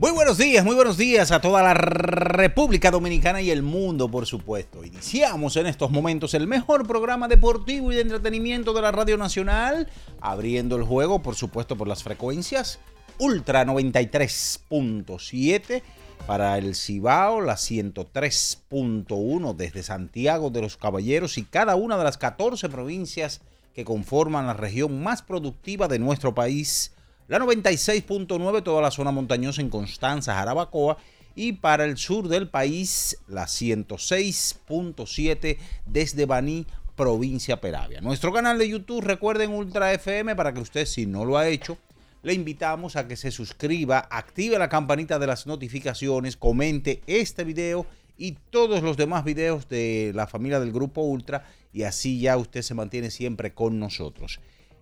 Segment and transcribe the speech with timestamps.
[0.00, 4.24] Muy buenos días, muy buenos días a toda la República Dominicana y el mundo, por
[4.24, 4.82] supuesto.
[4.82, 9.90] Iniciamos en estos momentos el mejor programa deportivo y de entretenimiento de la Radio Nacional,
[10.22, 12.80] abriendo el juego, por supuesto, por las frecuencias
[13.18, 15.82] Ultra 93.7
[16.26, 22.16] para el Cibao, la 103.1 desde Santiago de los Caballeros y cada una de las
[22.16, 23.42] 14 provincias
[23.74, 26.94] que conforman la región más productiva de nuestro país
[27.30, 30.96] la 96.9 toda la zona montañosa en Constanza, Jarabacoa
[31.36, 35.56] y para el sur del país la 106.7
[35.86, 38.00] desde Baní, provincia Peravia.
[38.00, 41.78] Nuestro canal de YouTube, recuerden Ultra FM para que usted si no lo ha hecho,
[42.24, 47.86] le invitamos a que se suscriba, active la campanita de las notificaciones, comente este video
[48.18, 52.62] y todos los demás videos de la familia del Grupo Ultra y así ya usted
[52.62, 54.40] se mantiene siempre con nosotros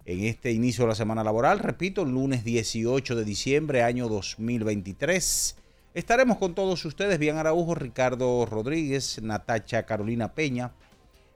[0.09, 1.59] en este inicio de la semana laboral.
[1.59, 5.55] Repito, lunes 18 de diciembre, año 2023.
[5.93, 10.73] Estaremos con todos ustedes, Bien Araujo, Ricardo Rodríguez, Natacha Carolina Peña.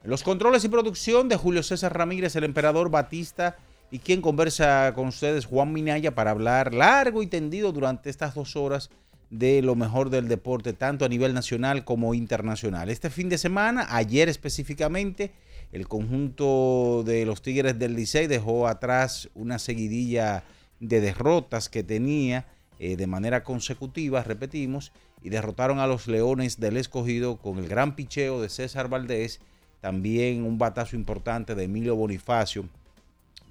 [0.03, 3.57] Los controles y producción de Julio César Ramírez, el emperador Batista
[3.91, 8.55] y quien conversa con ustedes, Juan Minaya, para hablar largo y tendido durante estas dos
[8.55, 8.89] horas
[9.29, 12.89] de lo mejor del deporte, tanto a nivel nacional como internacional.
[12.89, 15.31] Este fin de semana, ayer específicamente,
[15.73, 20.43] el conjunto de los Tigres del Licey dejó atrás una seguidilla
[20.79, 22.45] de derrotas que tenía
[22.77, 24.91] eh, de manera consecutiva, repetimos,
[25.23, 29.39] y derrotaron a los Leones del Escogido con el gran picheo de César Valdés,
[29.81, 32.69] también un batazo importante de Emilio Bonifacio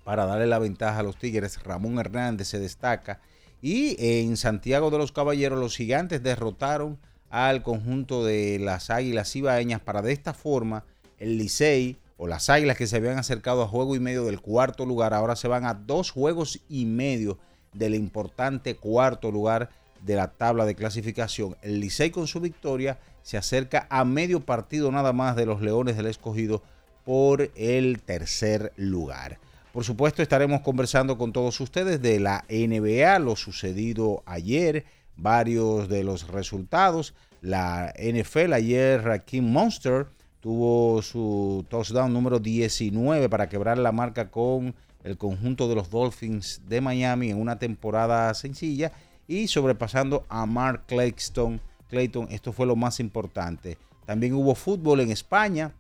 [0.05, 1.61] para darle la ventaja a los Tigres.
[1.65, 3.21] Ramón Hernández se destaca.
[3.61, 6.99] Y en Santiago de los Caballeros los gigantes derrotaron
[7.31, 10.85] al conjunto de las Águilas Ibaeñas para de esta forma
[11.19, 11.97] el Licey
[12.27, 15.49] las Águilas que se habían acercado a juego y medio del cuarto lugar, ahora se
[15.49, 17.39] van a dos juegos y medio
[17.73, 19.71] del importante cuarto lugar
[20.03, 21.57] de la tabla de clasificación.
[21.63, 25.97] El Licey con su victoria se acerca a medio partido nada más de los Leones
[25.97, 26.63] del Escogido
[27.05, 29.39] por el tercer lugar.
[29.73, 34.85] Por supuesto estaremos conversando con todos ustedes de la NBA, lo sucedido ayer,
[35.17, 37.15] varios de los resultados.
[37.41, 40.07] La NFL ayer, Rakim Monster
[40.43, 46.61] tuvo su touchdown número 19 para quebrar la marca con el conjunto de los Dolphins
[46.67, 48.93] de Miami en una temporada sencilla
[49.29, 51.61] y sobrepasando a Mark Clayton.
[51.89, 53.79] Clayton, esto fue lo más importante.
[54.05, 55.73] También hubo fútbol en España.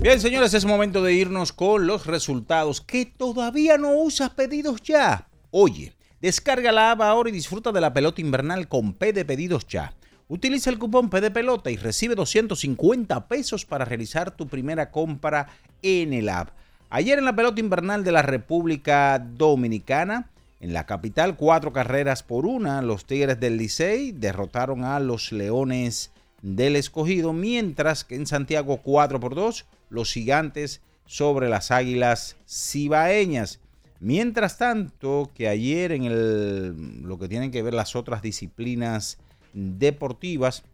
[0.00, 2.80] Bien, señores, es momento de irnos con los resultados.
[2.80, 5.26] ¿Que todavía no usas pedidos ya?
[5.50, 9.66] Oye, descarga la app ahora y disfruta de la pelota invernal con P de pedidos
[9.66, 9.94] ya.
[10.28, 15.48] Utiliza el cupón P de pelota y recibe 250 pesos para realizar tu primera compra
[15.82, 16.50] en el app.
[16.90, 20.30] Ayer en la pelota invernal de la República Dominicana,
[20.60, 26.10] en la capital, cuatro carreras por una, los Tigres del Licey derrotaron a los Leones
[26.42, 33.60] del Escogido, mientras que en Santiago 4 por 2 los gigantes sobre las águilas cibaeñas.
[34.00, 39.18] Mientras tanto, que ayer en el, lo que tienen que ver las otras disciplinas
[39.52, 40.64] deportivas,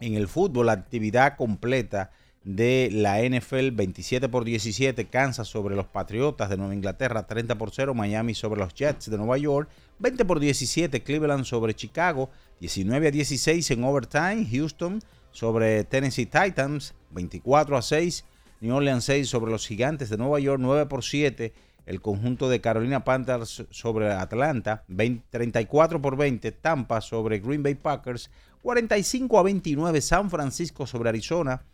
[0.00, 2.10] en el fútbol, la actividad completa
[2.42, 7.70] de la NFL 27 por 17, Kansas sobre los Patriotas de Nueva Inglaterra, 30 por
[7.70, 13.08] 0, Miami sobre los Jets de Nueva York, 20 por 17, Cleveland sobre Chicago, 19
[13.08, 15.00] a 16 en overtime, Houston
[15.32, 18.24] sobre Tennessee Titans, 24 a 6.
[18.60, 21.52] New Orleans 6 sobre los Gigantes de Nueva York, 9 por 7.
[21.90, 24.84] El conjunto de Carolina Panthers sobre Atlanta,
[25.30, 26.52] 34 por 20.
[26.52, 28.30] Tampa sobre Green Bay Packers,
[28.62, 30.00] 45 a 29.
[30.00, 31.64] San Francisco sobre Arizona,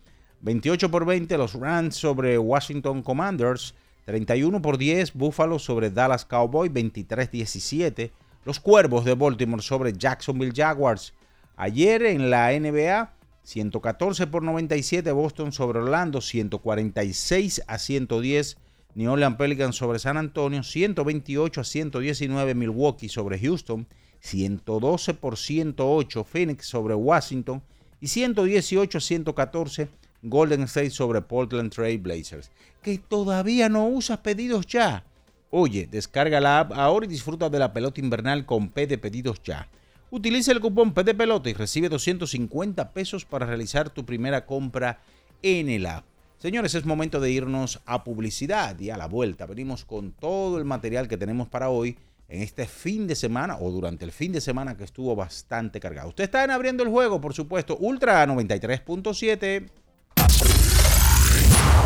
[0.40, 1.36] 28 por 20.
[1.36, 3.74] Los Rams sobre Washington Commanders,
[4.06, 5.12] 31 por 10.
[5.12, 8.10] Buffalo sobre Dallas Cowboys, 23-17.
[8.46, 11.12] Los Cuervos de Baltimore sobre Jacksonville Jaguars.
[11.56, 18.56] Ayer en la NBA, 114 por 97 Boston sobre Orlando, 146 a 110
[18.96, 23.86] New Orleans Pelicans sobre San Antonio, 128 a 119 Milwaukee sobre Houston,
[24.20, 27.62] 112 por 108 Phoenix sobre Washington
[28.00, 29.88] y 118 a 114
[30.22, 32.50] Golden State sobre Portland Trail Blazers.
[32.80, 35.04] Que todavía no usas pedidos ya.
[35.50, 39.42] Oye, descarga la app ahora y disfruta de la pelota invernal con P de pedidos
[39.42, 39.68] ya.
[40.10, 45.00] Utiliza el cupón P de pelota y recibe 250 pesos para realizar tu primera compra
[45.42, 46.15] en el app.
[46.46, 49.46] Señores, es momento de irnos a publicidad y a la vuelta.
[49.46, 51.98] Venimos con todo el material que tenemos para hoy
[52.28, 56.10] en este fin de semana o durante el fin de semana que estuvo bastante cargado.
[56.10, 59.68] Usted está en abriendo el juego, por supuesto, Ultra 93.7.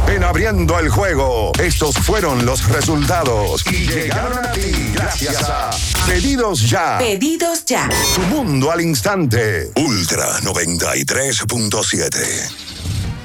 [0.08, 5.70] En abriendo el juego, estos fueron los resultados y llegaron a ti gracias a
[6.06, 6.98] Pedidos Ya.
[6.98, 7.88] Pedidos ya.
[8.14, 9.70] Tu mundo al instante.
[9.76, 12.69] Ultra 93.7.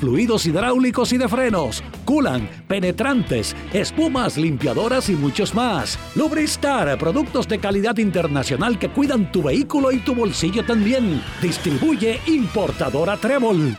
[0.00, 5.98] fluidos hidráulicos y de frenos, culan, penetrantes, espumas, limpiadoras y muchos más.
[6.14, 11.22] Lubristar, productos de calidad internacional que cuidan tu vehículo y tu bolsillo también.
[11.42, 13.76] Distribuye importadora Trébol.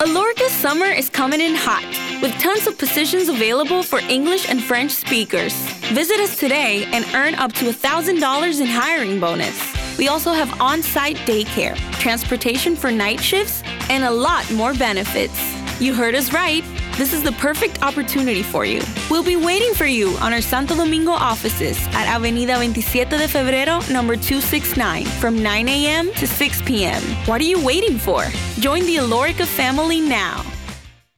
[0.00, 1.84] Alorca's summer is coming in hot,
[2.22, 5.52] with tons of positions available for English and French speakers.
[5.92, 9.79] Visit us today and earn up to $1,000 in hiring bonus.
[9.98, 15.38] We also have on site daycare, transportation for night shifts, and a lot more benefits.
[15.80, 16.62] You heard us right.
[16.98, 18.82] This is the perfect opportunity for you.
[19.10, 23.80] We'll be waiting for you on our Santo Domingo offices at Avenida 27 de Febrero,
[23.90, 26.12] number 269, from 9 a.m.
[26.14, 27.00] to 6 p.m.
[27.26, 28.24] What are you waiting for?
[28.58, 30.44] Join the Alorica family now.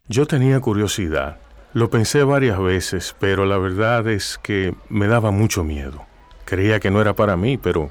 [0.08, 1.38] Yo tenía curiosidad.
[1.74, 6.06] Lo pensé varias veces, pero la verdad es que me daba mucho miedo.
[6.44, 7.90] Creía que no era para mí, pero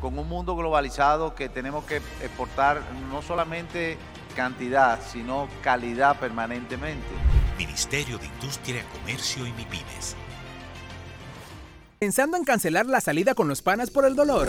[0.00, 3.96] con un mundo globalizado que tenemos que exportar no solamente
[4.36, 7.06] cantidad, sino calidad permanentemente.
[7.56, 10.16] Ministerio de Industria, Comercio y MIPIMES.
[11.98, 14.48] ¿Pensando en cancelar la salida con los panas por el dolor?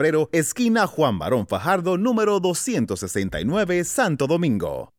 [0.31, 4.93] esquina Juan Barón Fajardo, número 269, Santo Domingo.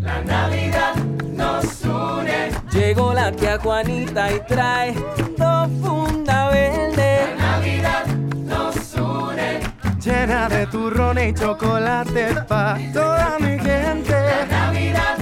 [0.00, 0.94] La Navidad
[1.36, 2.50] nos une.
[2.72, 4.94] Llegó la tía Juanita y trae
[5.36, 7.36] dos funda verde.
[7.36, 9.60] La Navidad nos une.
[10.00, 14.12] Llena de turrones y chocolate pa' toda mi gente.
[14.12, 15.21] La Navidad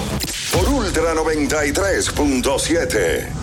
[0.51, 3.42] por Ultra 93.7.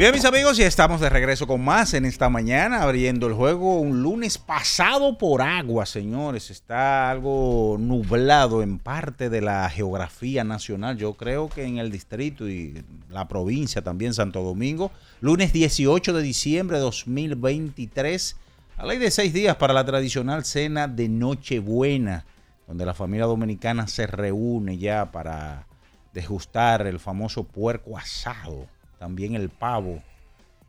[0.00, 3.80] Bien, mis amigos, y estamos de regreso con más en esta mañana, abriendo el juego
[3.80, 6.50] un lunes pasado por agua, señores.
[6.50, 10.96] Está algo nublado en parte de la geografía nacional.
[10.96, 14.90] Yo creo que en el distrito y la provincia también, Santo Domingo.
[15.20, 18.36] Lunes 18 de diciembre de 2023.
[18.78, 22.24] A ley de seis días para la tradicional cena de Nochebuena,
[22.66, 25.66] donde la familia dominicana se reúne ya para
[26.14, 28.66] degustar el famoso puerco asado
[29.00, 30.02] también el pavo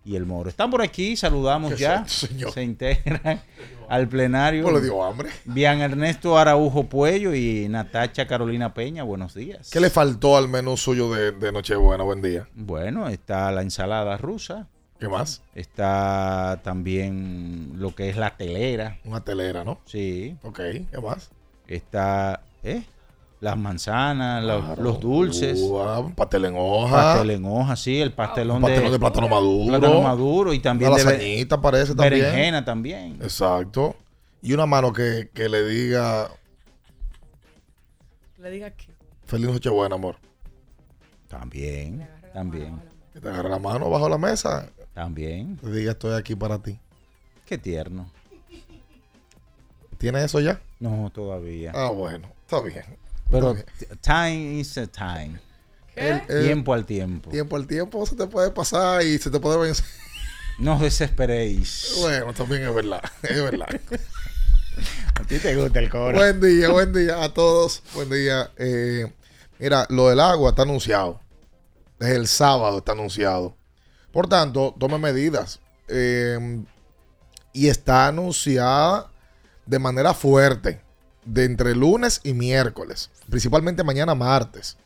[0.05, 0.49] y el moro.
[0.49, 2.07] Están por aquí, saludamos ya.
[2.07, 2.53] señor?
[2.53, 3.41] Se integran
[3.89, 4.63] al plenario.
[4.63, 5.29] ¿Cómo le dio hambre?
[5.43, 9.03] Bian Ernesto Araujo Puello y Natacha Carolina Peña.
[9.03, 9.69] Buenos días.
[9.69, 12.05] ¿Qué le faltó al menú suyo de, de Nochebuena?
[12.05, 12.47] Buen día.
[12.55, 14.69] Bueno, está la ensalada rusa.
[14.97, 15.41] ¿Qué más?
[15.53, 18.97] Está también lo que es la telera.
[19.03, 19.81] Una telera, ¿no?
[19.85, 20.37] Sí.
[20.41, 20.59] Ok,
[20.89, 21.31] ¿qué más?
[21.67, 22.83] Está, ¿eh?
[23.41, 24.83] Las manzanas, los, Claro.
[24.83, 25.59] los dulces.
[25.59, 26.95] Ua, pastel en hoja.
[26.95, 29.67] Pastel en hoja, sí, el pastelón, pastelón de plátano maduro.
[29.79, 32.21] Plátano maduro y también de be- lasañita parece también.
[32.21, 33.17] berenjena también.
[33.21, 33.95] Exacto.
[34.43, 36.29] Y una mano que, que le diga
[38.37, 38.87] Le diga que.
[39.25, 40.15] Feliz Nochebuena, amor.
[41.27, 42.79] También, también.
[43.13, 44.69] Que te agarre la mano bajo la mesa.
[44.93, 45.57] También.
[45.57, 46.77] Te diga, estoy aquí para ti.
[47.45, 48.09] Qué tierno.
[49.97, 50.59] ¿Tienes eso ya?
[50.79, 51.71] No, todavía.
[51.75, 52.83] Ah, bueno, está bien.
[53.31, 53.55] Pero
[54.01, 55.39] time is a time.
[55.95, 57.29] El- el- tiempo al tiempo.
[57.29, 59.85] Tiempo al tiempo se te puede pasar y se te puede vencer.
[60.59, 61.95] No desesperéis.
[61.99, 63.01] Bueno, también es verdad.
[63.23, 63.67] Es verdad.
[65.15, 66.17] A ti te gusta el coro.
[66.17, 67.83] buen día, buen día a todos.
[67.93, 68.51] Buen día.
[68.57, 69.11] Eh,
[69.59, 71.19] mira, lo del agua está anunciado.
[71.99, 73.55] Desde el sábado está anunciado.
[74.11, 75.59] Por tanto, tome medidas.
[75.87, 76.63] Eh,
[77.53, 79.11] y está anunciada
[79.65, 80.81] de manera fuerte.
[81.25, 83.09] De entre lunes y miércoles.
[83.29, 84.77] Principalmente mañana martes.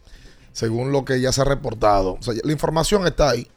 [0.51, 2.17] Según lo que ya se ha reportado.
[2.43, 3.47] La información está ahí.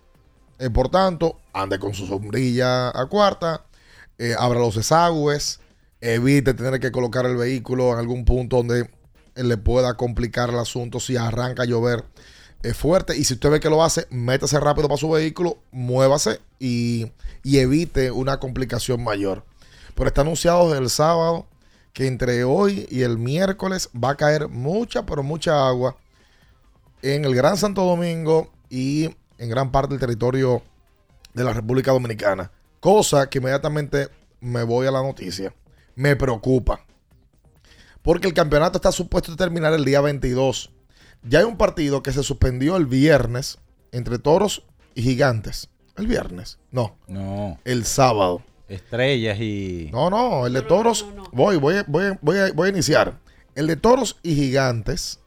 [0.59, 3.65] Eh, por tanto, ande con su sombrilla a cuarta.
[4.19, 5.61] eh, abra los desagües.
[6.01, 8.89] Evite tener que colocar el vehículo en algún punto donde
[9.35, 12.05] eh, le pueda complicar el asunto si arranca a llover
[12.65, 13.17] eh, fuerte.
[13.17, 17.13] Y si usted ve que lo hace, métase rápido para su vehículo, muévase y,
[17.45, 19.45] evite una complicación mayor.
[19.95, 21.47] Pero está anunciado el sábado
[21.92, 25.97] que entre hoy y el miércoles va a caer mucha, pero mucha agua
[27.02, 30.62] en el Gran Santo Domingo y en gran parte del territorio
[31.35, 32.50] de la República Dominicana.
[32.80, 34.09] Cosa que inmediatamente
[34.40, 35.54] me voy a la noticia.
[35.95, 36.85] Me preocupa.
[38.02, 40.71] Porque el campeonato está supuesto a terminar el día 22.
[41.25, 43.59] Ya hay un partido que se suspendió el viernes
[43.92, 44.64] entre toros
[44.95, 45.68] y gigantes.
[45.97, 46.59] ¿El viernes?
[46.71, 46.97] No.
[47.09, 47.59] No.
[47.64, 48.42] El sábado.
[48.69, 49.89] Estrellas y.
[49.93, 51.07] No, no, el de toros.
[51.33, 53.19] Voy, voy, a- voy, voy, a, voy a iniciar.
[53.55, 55.21] El de toros y gigantes,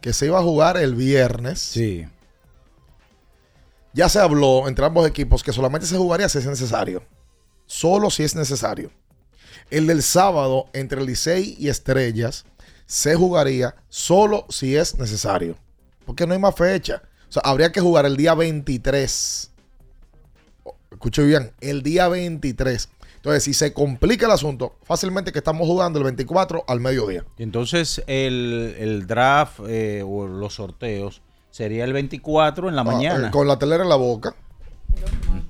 [0.00, 1.58] que se iba a jugar el viernes.
[1.60, 2.06] Sí.
[3.92, 7.02] Ya se habló entre ambos equipos que solamente se jugaría si es necesario.
[7.66, 8.90] Solo si es necesario.
[9.70, 12.44] El del sábado entre el Licey y Estrellas
[12.86, 15.56] se jugaría solo si es necesario.
[16.06, 17.02] Porque no hay más fecha.
[17.28, 19.51] O sea, habría que jugar el día 23.
[20.92, 22.88] Escuche bien, el día 23.
[23.16, 27.24] Entonces, si se complica el asunto, fácilmente que estamos jugando el 24 al mediodía.
[27.38, 32.84] Y entonces el, el draft eh, o los sorteos sería el 24 en la Ah,
[32.84, 33.28] mañana.
[33.28, 34.34] eh, con la telera en la boca.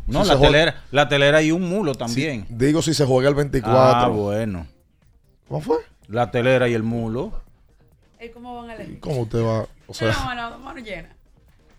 [0.07, 2.47] no, si la juega- telera, la telera y un mulo también.
[2.51, 3.75] Digo si se juega el 24.
[3.75, 4.67] Ah, bueno.
[5.49, 5.77] ¿Cómo fue?
[6.09, 7.41] La telera y el mulo.
[8.21, 9.01] ¿Y cómo van a elegir?
[9.01, 9.67] ¿Cómo usted va?
[9.87, 11.17] O sea, No, mano, mano llena.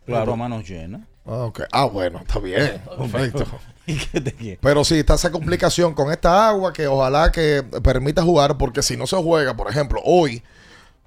[0.06, 1.02] Claro, a manos llenas.
[1.26, 1.62] Ah, ok.
[1.72, 2.82] Ah, bueno, está bien.
[2.98, 3.46] Perfecto.
[4.62, 8.98] Pero sí, está esa complicación con esta agua que ojalá que permita jugar, porque si
[8.98, 10.44] no se juega, por ejemplo, hoy,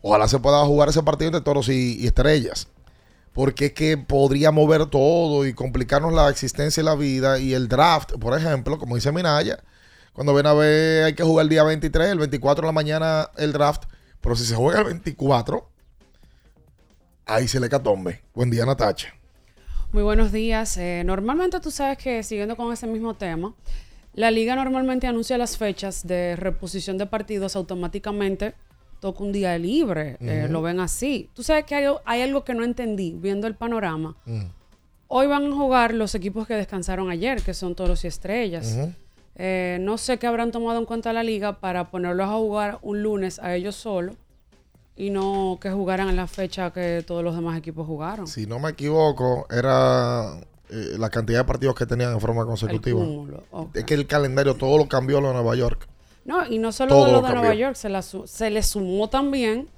[0.02, 2.68] ojalá se pueda jugar ese partido entre toros y, y estrellas.
[3.32, 7.38] Porque es que podría mover todo y complicarnos la existencia y la vida.
[7.38, 9.58] Y el draft, por ejemplo, como dice Minaya,
[10.14, 13.30] cuando ven a ver hay que jugar el día 23, el 24 de la mañana
[13.36, 13.84] el draft.
[14.22, 15.68] Pero si se juega el 24,
[17.26, 18.22] ahí se le catombe.
[18.34, 19.12] Buen día, Natacha.
[19.96, 20.76] Muy buenos días.
[20.76, 23.54] Eh, normalmente tú sabes que siguiendo con ese mismo tema,
[24.12, 28.52] la liga normalmente anuncia las fechas de reposición de partidos automáticamente.
[29.00, 31.30] Toca un día libre, eh, lo ven así.
[31.32, 34.14] Tú sabes que hay, hay algo que no entendí viendo el panorama.
[34.26, 34.42] Mm.
[35.08, 38.76] Hoy van a jugar los equipos que descansaron ayer, que son Toros y Estrellas.
[39.36, 43.02] Eh, no sé qué habrán tomado en cuenta la liga para ponerlos a jugar un
[43.02, 44.14] lunes a ellos solos
[44.96, 48.26] y no que jugaran en la fecha que todos los demás equipos jugaron.
[48.26, 50.38] Si no me equivoco, era
[50.70, 52.98] eh, la cantidad de partidos que tenían en forma consecutiva.
[52.98, 53.44] cúmulo.
[53.74, 55.86] Es que el calendario todo lo cambió lo de Nueva York.
[56.24, 57.42] No, y no solo Todo de lo lo de cambió.
[57.42, 59.68] Nueva York, se, la se le sumó también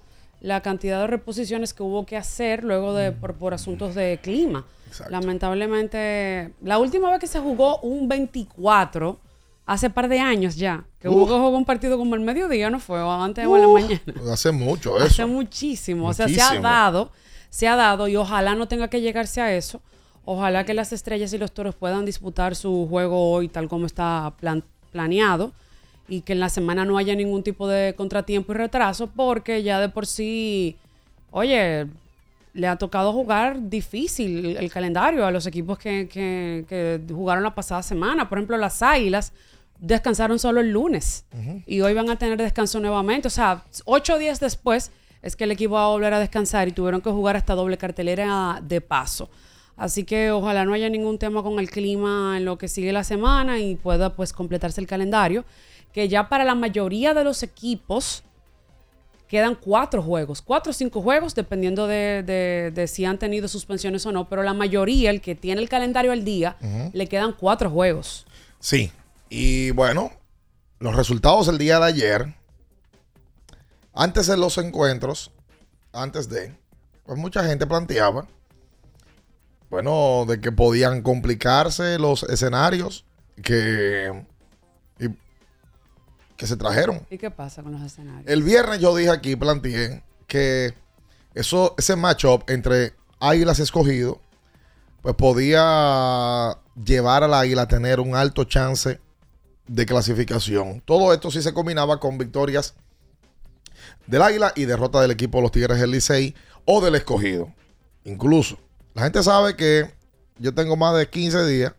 [0.40, 4.64] la cantidad de reposiciones que hubo que hacer luego de por, por asuntos de clima.
[5.10, 9.18] Lamentablemente, la última vez que se jugó un 24,
[9.68, 13.00] hace par de años ya, que que jugar un partido como el mediodía, ¿no fue?
[13.02, 14.00] O antes o en la Uh, mañana.
[14.32, 15.04] Hace mucho eso.
[15.06, 16.08] Hace muchísimo.
[16.08, 17.12] O sea, se ha dado,
[17.50, 19.80] se ha dado y ojalá no tenga que llegarse a eso.
[20.24, 24.32] Ojalá que las estrellas y los toros puedan disputar su juego hoy tal como está
[24.40, 25.52] plan- planeado
[26.08, 29.80] y que en la semana no haya ningún tipo de contratiempo y retraso porque ya
[29.80, 30.76] de por sí,
[31.30, 31.86] oye,
[32.54, 37.42] le ha tocado jugar difícil el, el calendario a los equipos que, que- que jugaron
[37.44, 38.28] la pasada semana.
[38.28, 39.32] Por ejemplo, las Águilas
[39.80, 41.24] descansaron solo el lunes
[41.66, 43.28] y hoy van a tener descanso nuevamente.
[43.28, 44.90] O sea, ocho días después
[45.22, 47.76] es que el equipo va a volver a descansar y tuvieron que jugar esta doble
[47.78, 49.30] cartelera de paso.
[49.76, 53.04] Así que ojalá no haya ningún tema con el clima en lo que sigue la
[53.04, 55.44] semana y pueda pues completarse el calendario.
[55.92, 58.22] Que ya para la mayoría de los equipos
[59.28, 64.04] quedan cuatro juegos, cuatro o cinco juegos, dependiendo de, de- de si han tenido suspensiones
[64.06, 64.28] o no.
[64.28, 66.56] Pero la mayoría, el que tiene el calendario al día,
[66.92, 68.26] le quedan cuatro juegos.
[68.58, 68.90] Sí.
[69.28, 70.10] Y bueno,
[70.78, 72.34] los resultados del día de ayer,
[73.94, 75.32] antes de los encuentros,
[75.92, 76.56] antes de,
[77.04, 78.26] pues mucha gente planteaba,
[79.70, 83.04] bueno, de que podían complicarse los escenarios
[83.42, 84.24] que,
[84.98, 85.08] y-
[86.36, 87.06] que se trajeron.
[87.10, 88.24] ¿Y qué pasa con los escenarios?
[88.26, 90.74] El viernes yo dije aquí, planteé que
[91.34, 94.20] eso, ese matchup entre Águilas Escogido,
[95.02, 99.00] pues podía llevar al Águila a tener un alto chance
[99.68, 100.82] de clasificación.
[100.84, 102.74] Todo esto sí se combinaba con victorias
[104.06, 107.52] del Águila y derrota del equipo de los Tigres del Licey o del Escogido.
[108.04, 108.58] Incluso,
[108.94, 109.90] la gente sabe que
[110.38, 111.74] yo tengo más de 15 días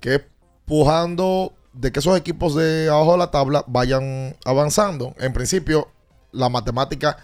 [0.00, 0.24] que
[0.64, 5.14] pujando de que esos equipos de abajo de la tabla vayan avanzando.
[5.18, 5.88] En principio,
[6.32, 7.18] la matemática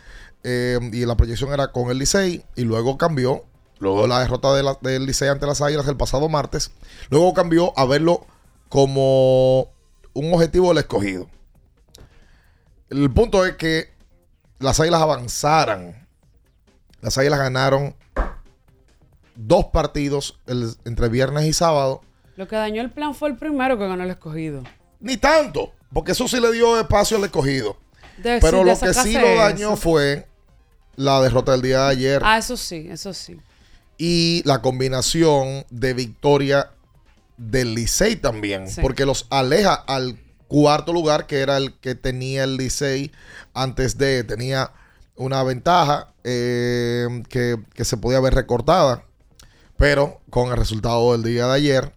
[0.44, 3.44] eh, y la proyección era con el Licey y luego cambió.
[3.78, 6.70] Luego la derrota del Licey ante las Águilas el pasado martes,
[7.10, 8.26] luego cambió a verlo
[8.72, 9.68] como
[10.14, 11.28] un objetivo del escogido.
[12.88, 13.90] El punto es que
[14.60, 16.08] las Águilas avanzaran.
[17.02, 17.94] Las Águilas ganaron
[19.36, 22.00] dos partidos el- entre viernes y sábado.
[22.36, 24.62] Lo que dañó el plan fue el primero que ganó el escogido.
[25.00, 27.76] Ni tanto, porque eso sí le dio espacio al escogido.
[28.16, 29.76] De- Pero lo que sí lo dañó eso.
[29.76, 30.26] fue
[30.96, 33.38] la derrota del día de ayer Ah, eso sí, eso sí.
[33.98, 36.70] y la combinación de victoria
[37.36, 38.80] del Licey también, Sí.
[38.80, 40.18] porque los aleja al
[40.48, 43.10] cuarto lugar, que era el que tenía el Licey
[43.54, 44.70] antes de, tenía
[45.16, 49.04] una ventaja eh, que, que se podía ver recortada,
[49.76, 51.92] pero con el resultado del día de ayer,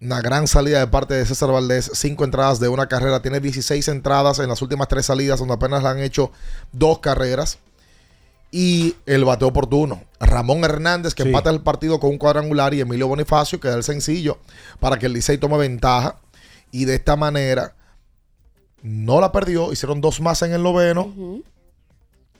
[0.00, 3.88] una gran salida de parte de César Valdés, cinco entradas de una carrera, tiene 16
[3.88, 6.30] entradas en las últimas tres salidas, donde apenas le han hecho
[6.72, 7.58] dos carreras.
[8.50, 10.02] Y el bateo oportuno.
[10.20, 11.28] Ramón Hernández, que Sí.
[11.28, 14.38] empata el partido con un cuadrangular, y Emilio Bonifacio, que da el sencillo
[14.80, 16.16] para que el Licey tome ventaja.
[16.70, 17.74] Y de esta manera
[18.82, 19.72] no la perdió.
[19.72, 21.12] Hicieron dos más en el noveno.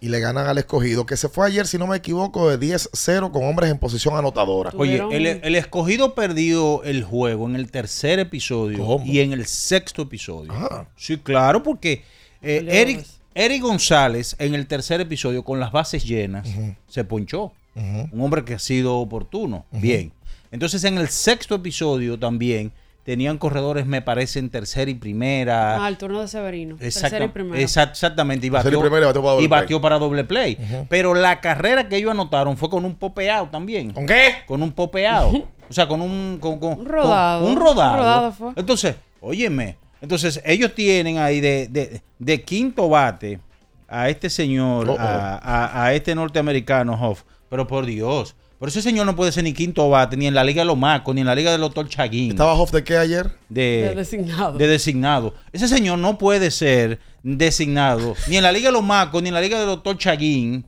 [0.01, 3.33] Y le ganan al escogido, que se fue ayer, si no me equivoco, de 10-0
[3.33, 4.71] con hombres en posición anotadora.
[4.77, 10.03] Oye, el, el escogido perdió el juego en el tercer episodio y en el sexto
[10.03, 10.53] episodio.
[10.95, 12.05] Sí, claro, porque
[12.43, 16.49] eh, Eric, Eric González en el tercer episodio con las bases llenas
[16.89, 17.53] se ponchó.
[17.75, 19.65] Un hombre que ha sido oportuno.
[19.73, 20.13] Bien.
[20.53, 22.71] Entonces en el sexto episodio también
[23.03, 25.85] tenían corredores, me parece, en tercera y primera.
[25.85, 26.77] Ah, el turno de Severino.
[26.77, 27.61] Tercera y primera.
[27.61, 28.47] exact- exactamente.
[28.47, 30.57] Y batió, primera batió para doble y batió para doble play.
[30.89, 33.91] Pero la carrera que ellos anotaron fue con un popeado también.
[33.93, 34.37] ¿Con qué?
[34.47, 35.31] Con un popeado.
[35.69, 36.39] o sea, con un...
[36.41, 37.43] Con, con- Un rodado.
[37.43, 37.93] con un rodado.
[37.93, 38.53] Un rodado fue.
[38.57, 39.77] Entonces, óyeme.
[40.05, 43.41] Entonces, ellos tienen ahí de, de- de quinto bate
[43.89, 44.99] a este señor, Oh, oh.
[44.99, 47.23] A, a- a este norteamericano, Hoff.
[47.49, 48.37] Pero por Dios.
[48.59, 50.77] Pero ese señor no puede ser ni quinto bate, ni en la Liga de los
[50.77, 52.31] Macos, ni en la Liga del doctor Chaguín.
[52.33, 53.31] ¿Estaba Hoff de qué ayer?
[53.49, 54.59] De, De designado.
[54.59, 55.35] de designado.
[55.53, 59.35] Ese señor no puede ser designado ni en la Liga de los Macos, ni en
[59.35, 60.65] la Liga del doctor Chaguín,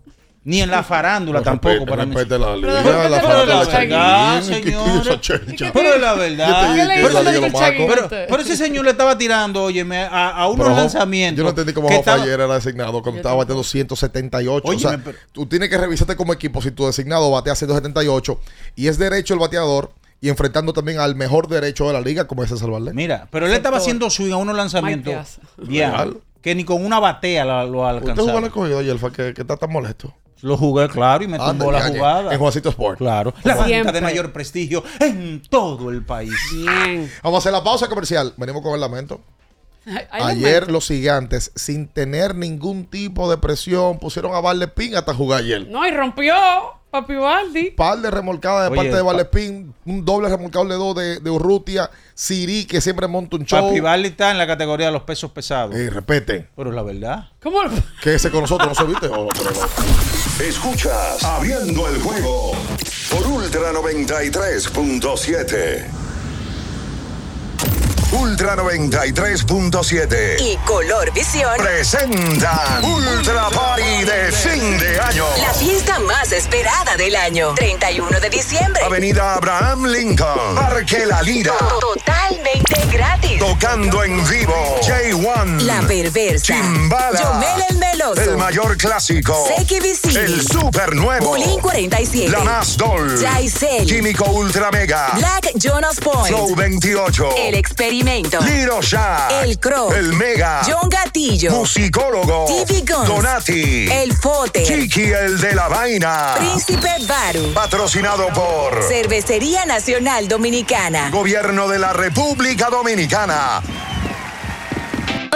[0.46, 1.84] ni en la farándula tampoco.
[1.86, 2.14] Para mí.
[2.14, 4.40] la Pero la la verdad.
[5.74, 6.52] Pero es la verdad.
[6.62, 7.00] ¿Qué te- qué
[7.88, 11.38] Pero, la ese señor le estaba tirando, óyeme, a, a unos lanzamientos.
[11.38, 14.68] Yo no entendí cómo estaba- ayer era designado cuando estaba bateando 178.
[14.68, 15.00] o sea,
[15.32, 18.38] tú tienes que revisarte como equipo si tu designado batea 178
[18.76, 22.44] y es derecho el bateador y enfrentando también al mejor derecho de la liga como
[22.44, 22.94] es César Valdés.
[22.94, 25.40] Mira, pero él estaba haciendo swing a unos lanzamientos.
[25.58, 26.18] Real.
[26.40, 28.38] Que ni con una batea la- lo ¿Usted jugó en alcanzaba.
[28.38, 30.14] el escogido fue que, que está tan molesto?
[30.42, 32.32] Lo jugué, claro, y me Anda, tumbó la jugada.
[32.32, 32.98] En Juancito Sport.
[32.98, 33.32] Claro.
[33.42, 36.34] La banca de mayor prestigio en todo el país.
[36.52, 37.10] Bien.
[37.22, 38.34] Vamos a hacer la pausa comercial.
[38.36, 39.20] Venimos con el lamento.
[40.10, 45.68] Ayer los gigantes, sin tener ningún tipo de presión, pusieron a Valdespín hasta jugar ayer.
[45.68, 46.34] No, y rompió
[47.00, 47.70] Papi Baldi.
[47.72, 51.20] Par de remolcadas de Oye, parte de pa- Valdespín, un doble remolcado de dos de,
[51.20, 53.68] de Urrutia, Siri, que siempre monta un show.
[53.74, 55.74] Papi está en la categoría de los pesos pesados.
[55.74, 56.48] Eh, respete.
[56.56, 57.28] Pero es la verdad.
[57.42, 57.60] ¿Cómo?
[58.02, 59.08] Que ese con nosotros no se viste.
[59.08, 59.28] Oh.
[60.40, 62.52] Escuchas Abriendo el juego
[63.10, 66.05] por Ultra 93.7.
[68.18, 70.40] Ultra 93.7.
[70.40, 75.26] y Color Visión Presentan Ultra Party de fin de año.
[75.38, 77.54] La fiesta más esperada del año.
[77.54, 78.82] 31 de diciembre.
[78.82, 80.54] Avenida Abraham Lincoln.
[80.54, 81.52] Parque La Lira.
[81.80, 83.38] Totalmente gratis.
[83.38, 84.80] Tocando en vivo.
[84.82, 85.60] J1.
[85.62, 86.54] La Perversa.
[86.54, 87.20] Chimbala.
[87.20, 89.48] Yomel el El mayor clásico.
[89.56, 90.16] Seki Vicini.
[90.16, 91.28] El super nuevo.
[91.28, 92.30] Bulín 47.
[92.30, 93.18] La más doll.
[93.18, 93.86] Jaisel.
[93.86, 95.12] Químico Ultra Mega.
[95.14, 96.28] Black Jonas Point.
[96.28, 97.30] Flow 28.
[97.38, 98.38] El Experimento.
[98.42, 99.28] Liro Shah.
[99.42, 99.90] El Crow.
[99.92, 100.60] El Mega.
[100.66, 101.52] John Gatillo.
[101.52, 102.44] Musicólogo.
[102.46, 103.08] TV Guns.
[103.08, 103.88] Donati.
[103.90, 104.62] El Fote.
[104.62, 106.34] Chiqui el de la vaina.
[106.36, 107.54] Príncipe Baru.
[107.54, 111.08] Patrocinado por Cervecería Nacional Dominicana.
[111.10, 113.62] Gobierno de la República Dominicana.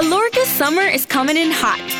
[0.00, 1.78] Alorca's summer is coming in hot,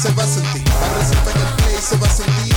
[0.00, 2.54] se va a sentir, para en el play se va a sentir.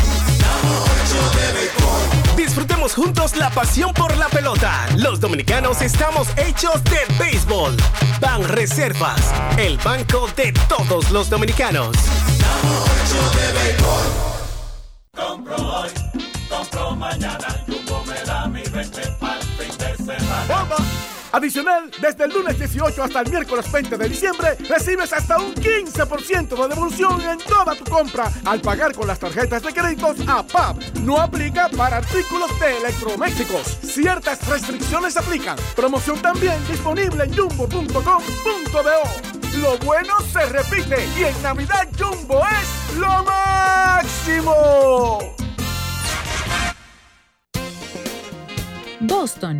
[2.37, 4.87] Disfrutemos juntos la pasión por la pelota.
[4.95, 7.75] Los dominicanos estamos hechos de béisbol.
[8.21, 9.19] Ban Reservas,
[9.57, 11.97] el banco de todos los dominicanos.
[15.13, 15.89] Compro hoy,
[16.49, 20.92] compro mañana, Jumbo me da mi 20 para el fin de semana.
[21.33, 26.61] Adicional, desde el lunes 18 hasta el miércoles 20 de diciembre, recibes hasta un 15%
[26.61, 30.77] de devolución en toda tu compra al pagar con las tarjetas de créditos APAP.
[31.01, 33.79] No aplica para artículos de electrodomésticos.
[33.81, 35.57] Ciertas restricciones aplican.
[35.75, 39.01] Promoción también disponible en jumbo.com.do.
[39.59, 44.55] Lo bueno se repite y en Navidad Jumbo es lo máximo.
[48.99, 49.59] Boston,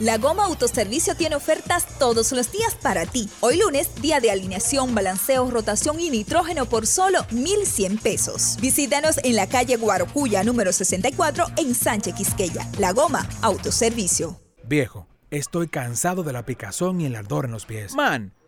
[0.00, 3.28] La Goma Autoservicio tiene ofertas todos los días para ti.
[3.40, 8.56] Hoy lunes, día de alineación, balanceo, rotación y nitrógeno por solo 1,100 pesos.
[8.62, 12.66] Visítanos en la calle Guarocuya número 64 en Sánchez Quisqueya.
[12.78, 14.40] La Goma Autoservicio.
[14.64, 17.94] Viejo, estoy cansado de la picazón y el ardor en los pies.
[17.94, 18.32] Man,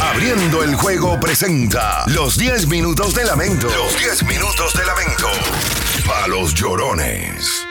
[0.00, 3.68] Abriendo el juego presenta los 10 minutos de lamento.
[3.68, 5.28] Los 10 minutos de lamento.
[6.06, 7.66] Para los llorones.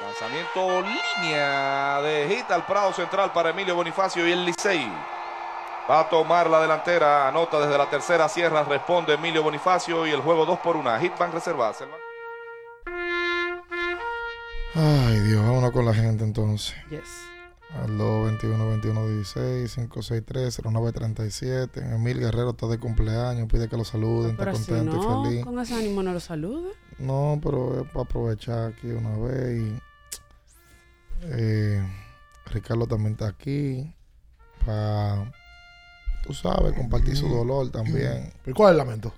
[0.00, 4.90] Lanzamiento línea de hit al Prado Central para Emilio Bonifacio y el Licey.
[5.90, 10.20] Va a tomar la delantera, anota desde la tercera sierra, responde Emilio Bonifacio y el
[10.20, 11.00] juego 2 por 1.
[11.00, 11.78] Hit van reservadas.
[14.72, 16.76] Ay, Dios, vámonos con la gente entonces.
[16.90, 17.02] Yes.
[17.82, 21.80] Al 221 21 16 563 0937.
[21.80, 25.28] Emil Guerrero está de cumpleaños, pide que lo saluden, está Pero si contento no, y
[25.30, 25.44] feliz.
[25.44, 26.70] con ese ánimo no lo saluda.
[27.00, 29.60] No, pero es para aprovechar aquí una vez.
[29.60, 29.82] Y,
[31.22, 31.84] eh,
[32.46, 33.92] Ricardo también está aquí.
[34.64, 35.32] Para,
[36.26, 38.32] tú sabes, compartir su dolor también.
[38.46, 39.14] ¿Y cuál es el lamento?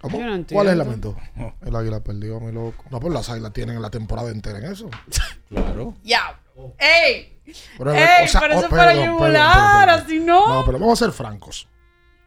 [0.00, 0.18] ¿Cómo?
[0.18, 1.16] Yo no ¿Cuál es el lamento?
[1.64, 2.84] El águila perdió, mi loco.
[2.90, 4.90] No, pues las águilas tienen la temporada entera en eso.
[5.48, 5.94] Claro.
[6.02, 6.40] Ya.
[6.78, 7.40] ¡Ey!
[7.78, 8.24] Pero, ¡Ey!
[8.24, 10.48] o sea, pero oh, eso es para perdón, yugular, así no.
[10.48, 11.68] No, pero vamos a ser francos.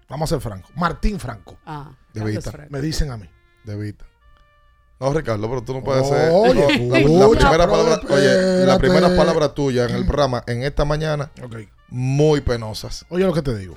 [0.08, 0.72] Vamos a ser francos.
[0.76, 1.58] Martín Franco.
[1.66, 2.52] Ah, De Vita.
[2.52, 2.72] Franco.
[2.72, 3.30] Me dicen a mí.
[3.66, 4.06] De Vita.
[5.00, 6.32] No, Ricardo, pero tú no puedes ser.
[6.34, 10.64] Oye, no, la, primera pero palabra, oye, la primera palabra tuya en el programa en
[10.64, 11.58] esta mañana, Ok.
[11.90, 13.06] muy penosas.
[13.10, 13.76] Oye lo que te digo.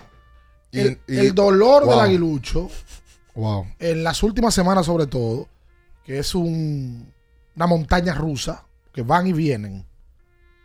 [0.72, 1.90] Y- El, y- el dolor wow.
[1.92, 2.68] del aguilucho,
[3.34, 3.66] Wow.
[3.78, 5.48] en las últimas semanas sobre todo,
[6.04, 7.12] que es un-
[7.56, 9.84] una montaña rusa, que van y vienen.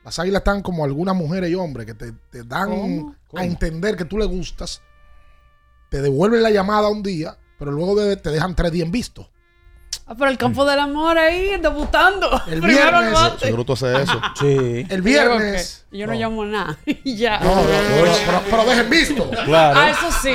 [0.03, 3.15] Las águilas están como algunas mujeres y hombres que te, te dan ¿Cómo?
[3.35, 4.81] a entender que tú le gustas,
[5.89, 9.29] te devuelven la llamada un día, pero luego de- te dejan tres días en visto.
[10.07, 12.29] Ah, pero el campo del amor ahí, debutando.
[12.47, 13.39] El Primero viernes- el.
[13.39, 14.21] Seguro tú haces eso.
[14.39, 14.85] Sí.
[14.89, 15.85] El viernes.
[15.91, 16.77] Yo no, llamo nada.
[16.85, 17.39] Y ya.
[17.39, 19.29] No, no, pero, pero- pero dejen visto.
[19.45, 19.79] Claro.
[19.79, 20.29] Ah, eso sí.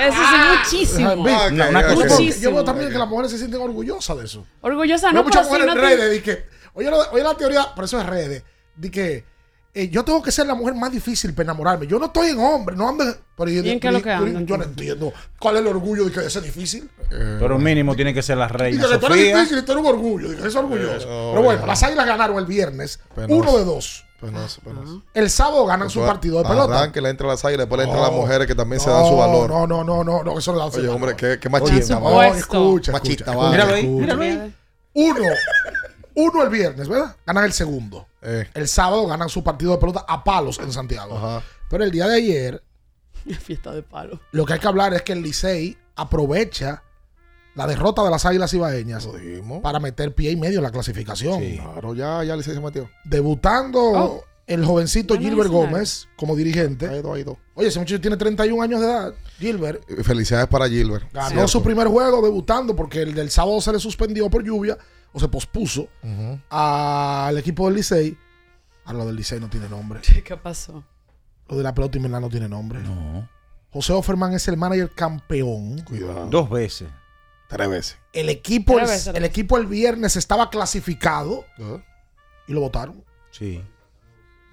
[0.00, 1.10] Eso sí, muchísimo.
[1.24, 1.68] Dejen visto.
[1.68, 2.00] Una- cosa- ok.
[2.00, 2.54] Yo Muchísimo.
[2.54, 4.46] veo también que las mujeres se sienten orgullosas de eso.
[4.62, 7.34] Orgullosa Veo no, muchas pero sí mujeres no en redes de que, oye, oye la
[7.34, 8.44] teoría, por eso es redes,
[8.76, 9.24] de que
[9.72, 11.86] eh, yo tengo que ser la mujer más difícil para enamorarme.
[11.86, 13.04] Yo no estoy en hombre, no ando.
[13.36, 15.68] Pero yo, ¿Y en qué lo que yo- andan, yo no entiendo cuál es el
[15.68, 16.90] orgullo de que ese difícil.
[17.08, 19.36] Pero mínimo tiene que ser la Y reina que tú eres Sofía.
[19.36, 20.28] difícil y eres un orgullo.
[20.30, 21.06] Digo, es orgulloso.
[21.08, 21.66] Eh, Pero bueno, oye.
[21.66, 23.00] las águilas ganaron el viernes.
[23.14, 23.34] Penoso.
[23.34, 24.04] Uno de dos.
[24.20, 25.02] Penoso, penoso.
[25.14, 26.76] El sábado ganan su partido de pelota.
[26.78, 28.96] Arranque, le entra las águilas, después le entran No, las mujeres que también se no,
[28.96, 29.48] dan su valor.
[29.48, 30.96] No, no, no, no, no, eso no da su Oye, valor.
[30.96, 31.98] hombre, qué, qué machista.
[31.98, 32.10] va.
[32.10, 33.50] No, escucha, Machista, escucha, va.
[33.50, 34.00] Míralo ahí, escucha.
[34.16, 34.54] míralo ahí.
[34.92, 35.20] Uno,
[36.20, 37.16] uno el viernes, ¿verdad?
[37.26, 38.06] Ganan el segundo.
[38.22, 41.16] Eh, El sábado ganan su partido de pelota a palos en Santiago.
[41.16, 41.42] Ajá.
[41.68, 42.62] Pero el día de ayer,
[43.42, 44.20] Fiesta de palo.
[44.32, 46.82] lo que hay que hablar es que el Licey aprovecha
[47.54, 49.08] la derrota de las Águilas Ibaeñas
[49.62, 51.40] para meter pie y medio en la clasificación.
[51.56, 52.88] Claro, ya, ya le se metió.
[53.04, 54.24] Debutando Oh.
[54.46, 55.50] el jovencito No, Gilbert.
[55.50, 56.86] Gómez como dirigente.
[56.88, 57.38] Ha ido, ha ido.
[57.54, 59.14] Oye, ese muchacho tiene 31 años de edad.
[59.38, 61.12] Gilbert Felicidades para Gilbert.
[61.12, 61.48] ganó Cierto.
[61.48, 64.78] su primer juego debutando porque el del sábado se le suspendió por lluvia
[65.12, 65.88] o se pospuso
[66.50, 68.16] al equipo del Licey.
[68.84, 70.00] Ah, lo del Licey no tiene nombre.
[70.00, 70.82] ¿Qué pasó?
[71.48, 72.80] Lo de la pelota invernal no tiene nombre.
[72.80, 73.28] No.
[73.72, 75.80] José Offerman es el manager campeón.
[75.82, 76.26] Cuidado.
[76.26, 76.88] Dos veces.
[77.48, 77.98] Tres veces.
[78.12, 79.14] El equipo, Tres el, veces.
[79.14, 81.82] el equipo el viernes estaba clasificado Ajá.
[82.46, 83.04] y lo votaron.
[83.30, 83.62] Sí.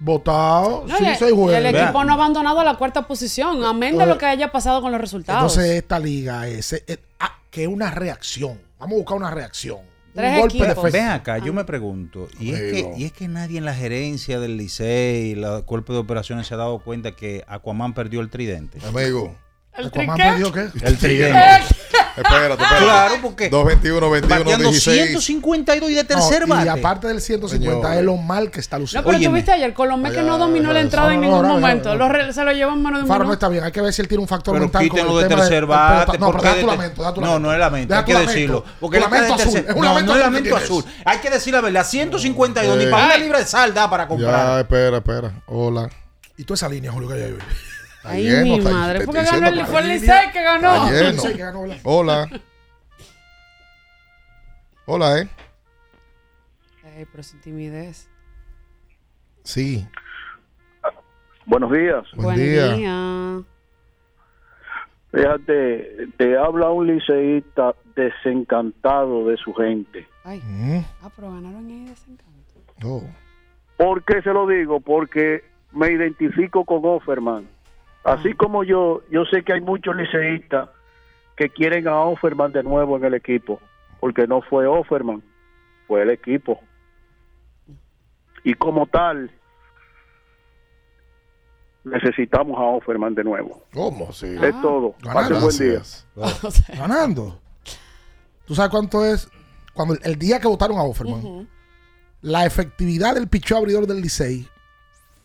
[0.00, 3.98] Votado, No, sí, y- seis y el equipo no ha abandonado la cuarta posición, amén
[3.98, 5.52] de lo que haya pasado con los resultados.
[5.56, 8.60] Entonces esta liga es, es- ah, que es una reacción.
[8.78, 9.80] Vamos a buscar una reacción.
[10.18, 10.84] Tres un golpe de equipos.
[10.84, 10.90] fe.
[10.98, 11.38] Ven acá, Ah.
[11.38, 15.32] yo me pregunto, ¿y es, que, y es que nadie en la gerencia del Licey,
[15.32, 18.78] el cuerpo de operaciones se ha dado cuenta que Aquaman perdió el tridente.
[18.86, 19.36] Amigo.
[19.76, 20.66] ¿El ¿Aquaman perdió qué?
[20.82, 21.38] El tridente.
[22.22, 22.84] Espérate, espérate.
[22.84, 25.08] Claro, porque 221, 21, bateando 16.
[25.10, 26.66] 152 y de tercer No, bate.
[26.66, 27.98] Y aparte del 150 Señor.
[27.98, 29.08] es lo mal que está No, luciendo.
[29.10, 31.90] pero tuviste ayer, Colombia que no dominó la entrada en no, ningún no, no, momento.
[31.90, 33.64] no, Lo re- se lo llevó en menos de un Faro no está bien.
[33.64, 35.40] Hay que ver si él tiene un factor Pero mental con quítenlo el de tema
[35.42, 36.18] tercer bate.
[36.18, 37.48] No, pero da tu lamento, da tu No, lamento.
[37.48, 38.64] no es lamento, hay que decirlo.
[38.80, 39.56] Porque lamento azul.
[39.68, 40.84] Es un No, lamento no azul.
[41.04, 41.84] Hay que decir la verdad.
[41.86, 44.30] 152 ni para una libra de sal da para comprar.
[44.34, 45.32] Ya, espera, espera.
[45.46, 45.88] Hola.
[46.36, 47.38] Y toda esa línea, Julio, que hay ahí.
[47.98, 49.04] Está Ay, lleno, mi está- madre.
[49.04, 50.74] Porque estoy ganó el, fue el Licey que ganó.
[50.86, 51.10] Está lleno.
[51.12, 51.78] Licey que ganó, ¿verdad?
[51.84, 52.28] Hola.
[54.86, 55.28] Hola, ¿eh?
[56.96, 58.08] Ey, pero sin timidez.
[59.44, 59.86] Sí.
[61.46, 62.04] Buenos días.
[62.16, 63.42] Buen día.
[65.12, 70.06] Fíjate, te habla un liceísta desencantado de su gente.
[70.24, 70.40] Ay.
[70.44, 70.84] Mm.
[71.02, 72.54] Ah, pero ganaron ahí desencanto.
[72.84, 73.02] Oh.
[73.78, 74.80] ¿Por qué se lo digo?
[74.80, 77.48] Porque me identifico con Offerman.
[78.08, 80.70] Así como yo, yo sé que hay muchos liceístas
[81.36, 83.60] que quieren a Offerman de nuevo en el equipo,
[84.00, 85.22] porque no fue Offerman,
[85.86, 86.60] fue el equipo.
[88.44, 89.30] Y como tal,
[91.84, 93.62] necesitamos a Offerman de nuevo.
[93.72, 94.12] ¿Cómo?
[94.12, 94.36] Sí.
[94.40, 94.94] Es todo.
[95.04, 95.82] Un buen día.
[96.78, 97.40] Ganando.
[98.46, 99.28] ¿Tú sabes cuánto es?
[99.74, 101.48] Cuando el, el día que votaron a Offerman,
[102.22, 104.48] la efectividad del picheo abridor del Licey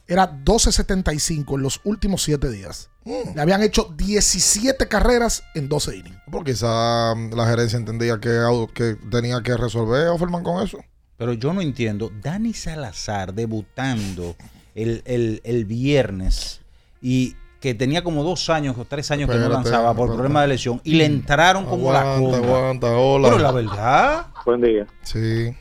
[0.08, 2.90] era 12.75 en los últimos 7 días.
[3.06, 6.18] Le habían hecho 17 carreras en 12 innings.
[6.32, 8.40] Porque quizá mm, la gerencia entendía que,
[8.74, 10.78] que tenía que resolver Offerman con eso.
[11.18, 12.12] Pero yo no entiendo.
[12.22, 14.36] Dani Salazar debutando
[14.76, 16.62] el, el- el viernes
[17.02, 20.16] y que tenía como dos años o tres años que no Espérate, lanzaba por espérate.
[20.18, 22.58] problema de lesión y le entraron como la Aguanta, comba.
[22.58, 23.30] aguanta, hola.
[23.30, 24.28] Pero la verdad.
[24.46, 24.88] Buen día.
[25.04, 25.56] Sí.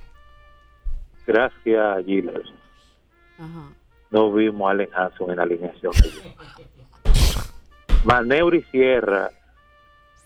[1.26, 2.42] Gracias, Giles.
[4.12, 5.92] No vimos a Allen Hanson en la alineación.
[8.04, 9.30] Maneuri Sierra,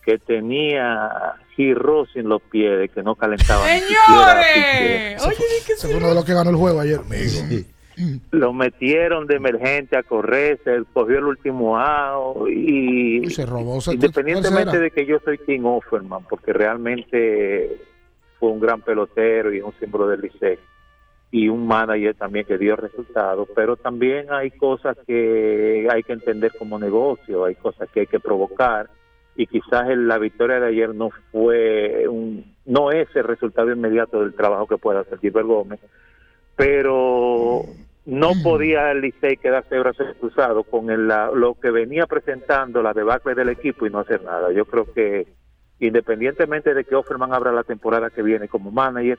[0.05, 3.65] que tenía girros en los pies, de que no calentaba.
[3.67, 5.25] ¡Señores!
[5.25, 5.37] Oye,
[5.79, 7.01] fue uno de los que ganó el juego ayer.
[8.31, 13.79] Lo metieron de emergente a correrse, él cogió el último out y, Y se robó
[13.91, 14.83] independientemente tercera.
[14.83, 17.81] de que yo soy Tim Offerman, porque realmente
[18.39, 20.59] fue un gran pelotero y es un símbolo del Licey
[21.31, 26.53] y un manager también que dio resultados, pero también hay cosas que hay que entender
[26.59, 28.89] como negocio, hay cosas que hay que provocar
[29.35, 34.35] y quizás la victoria de ayer no fue un no es el resultado inmediato del
[34.35, 35.81] trabajo que pueda hacer Gilbert Gómez,
[36.57, 37.63] pero
[38.07, 42.83] no podía el Licey quedarse de brazos cruzados con el- la- lo que venía presentando
[42.83, 44.53] la debacle del equipo y no hacer nada.
[44.53, 45.27] Yo creo que
[45.81, 49.19] independientemente de que Offerman abra la temporada que viene como manager,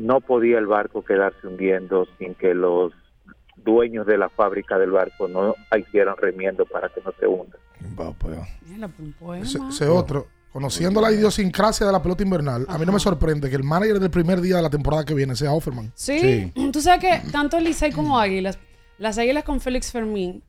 [0.00, 2.92] no podía el barco quedarse hundiendo sin que los
[3.56, 7.58] dueños de la fábrica del barco no hicieran remiendo para que no se hunda.
[9.18, 9.42] Pues.
[9.42, 13.50] Ese, ese otro, conociendo la idiosincrasia de la pelota invernal, a mí no me sorprende
[13.50, 15.92] que el manager del primer día de la temporada que viene sea Offerman.
[15.94, 18.58] Sí, tú sabes que tanto el Licey como Águilas,
[18.96, 20.42] las Águilas con Félix Fermín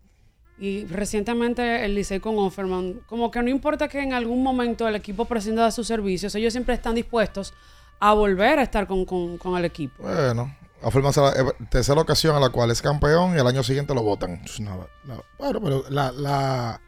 [0.57, 4.95] y recientemente el Licey con Offerman, como que no importa que en algún momento el
[4.95, 7.53] equipo prescinda de sus servicios, ellos siempre están dispuestos
[8.01, 10.03] a volver a estar con, con- con el equipo.
[10.03, 13.63] Bueno, Offerman será la eh, tercera ocasión a la cual es campeón y el año
[13.63, 14.41] siguiente lo votan.
[14.59, 15.23] No, no.
[15.37, 16.81] Bueno, pero la, la,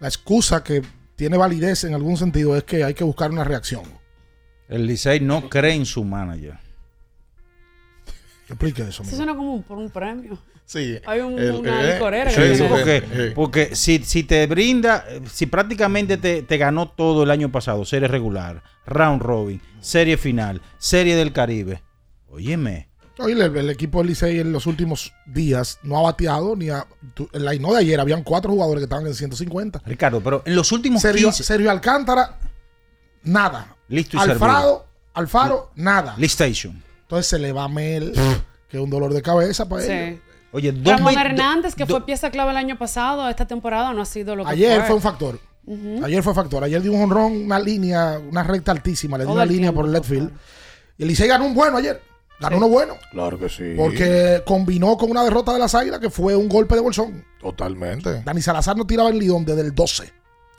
[0.00, 0.82] la excusa que
[1.16, 3.82] tiene validez en algún sentido es que hay que buscar una reacción.
[4.68, 6.58] El Licey no cree en su manager.
[8.48, 9.02] Explique eso.
[9.02, 10.38] Eso suena como un- por un premio.
[10.66, 10.98] Sí.
[11.06, 13.32] Hay un- el- una eh, licorera Sí, que sí, porque, eh.
[13.34, 18.08] porque si, si te brinda, si prácticamente te, te ganó todo el año pasado, serie
[18.08, 21.82] regular, round robin, serie final, serie del Caribe.
[22.28, 22.88] Óyeme,
[23.18, 26.84] Oye, el, el equipo del Licey en los últimos días no ha bateado ni a.
[27.14, 29.80] tu- En la INO de ayer habían cuatro jugadores que estaban en 150.
[29.86, 32.38] Ricardo, pero en los últimos Sergio, 15 Sergio Alcántara,
[33.22, 33.76] nada.
[33.88, 36.14] Listo y Alfredo, Alfaro, nada.
[36.18, 36.82] Lee Station.
[37.14, 38.12] Entonces se le va a Mel,
[38.68, 39.92] que es un dolor de cabeza para Sí.
[39.92, 40.20] ellos.
[40.52, 44.04] Oye, dos Ramón Hernández, que fue pieza clave el año pasado, esta temporada no ha
[44.04, 44.86] sido lo que Ayer fue.
[44.86, 45.38] fue un factor.
[46.04, 46.62] Ayer fue factor.
[46.64, 49.16] Ayer dio un honrón, una línea, una recta altísima.
[49.16, 50.30] Le dio Todo una el línea tiempo, por el left field.
[50.98, 52.00] Y el Licey ganó un bueno ayer.
[52.40, 52.96] Ganó uno bueno.
[53.12, 53.74] Claro que sí.
[53.76, 57.24] Porque combinó con una derrota de las Águilas que fue un golpe de bolsón.
[57.40, 58.22] Totalmente.
[58.24, 60.12] Dani Salazar no tiraba en Lidón desde el 12.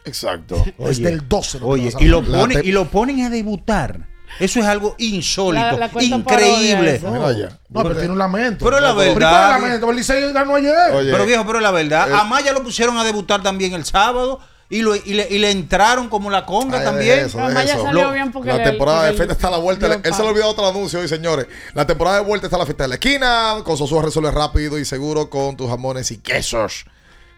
[0.06, 0.64] Exacto.
[0.78, 1.60] Desde el 12.
[1.60, 4.08] no Oye, y lo, ponen, y lo ponen a debutar.
[4.40, 7.00] Eso es algo insólito, La- la cuenta increíble.
[7.02, 8.66] No, pero tiene un lamento.
[8.66, 9.14] Pero la No, verdad.
[9.16, 9.90] ¿Pero cuál es el lamento?
[9.92, 10.74] El Licey ganó ayer.
[11.12, 14.40] pero viejo, pero la verdad, eh, a Maya lo pusieron a debutar también el sábado
[14.70, 17.16] y, lo, y, le, y le entraron como la conga Ay, también.
[17.18, 17.92] deje eso, deje eso.
[17.94, 18.14] Lo-
[18.44, 19.86] La temporada de fiesta está a la vuelta.
[19.94, 21.48] Él se le olvidó otro anuncio hoy, señores.
[21.74, 23.56] La temporada de vuelta está a la fiesta de la esquina.
[23.64, 26.86] Con Sosúa resuelve rápido y seguro con tus jamones y quesos.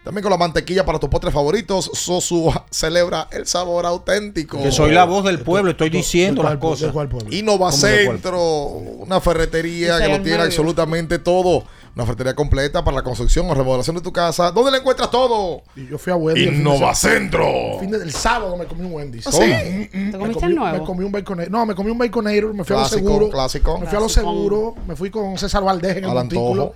[0.08, 1.90] También con la mantequilla para tus postres favoritos.
[1.92, 4.56] Sosúa celebra el sabor auténtico.
[4.62, 6.94] Que soy la voz del pueblo, estoy diciendo las cosas.
[7.30, 7.70] Innova.
[7.72, 11.64] Centro, una ferretería que lo tiene absolutamente todo.
[11.94, 14.50] Una ferretería completa para la construcción o remodelación de tu casa.
[14.50, 15.60] ¿Dónde le encuentras todo?
[15.76, 16.40] Y yo fui a Wendy.
[16.44, 17.18] el fin de Innova semana.
[17.20, 17.46] Centro.
[17.74, 19.26] El fin de- el sábado me comí un Wendy's.
[19.26, 19.40] ¿Ah, sí?
[19.42, 19.90] Mm, mm.
[19.90, 20.78] ¿Te Me comiste comí- el nuevo?
[20.78, 21.50] Me comí un baconator.
[21.52, 22.54] No, me comí un baconator.
[22.54, 23.28] Me fui a lo Clásico, seguro.
[23.28, 23.78] clásico.
[23.78, 24.74] Me fui a lo seguro.
[24.86, 26.74] Me fui con César Valdés en el montículo.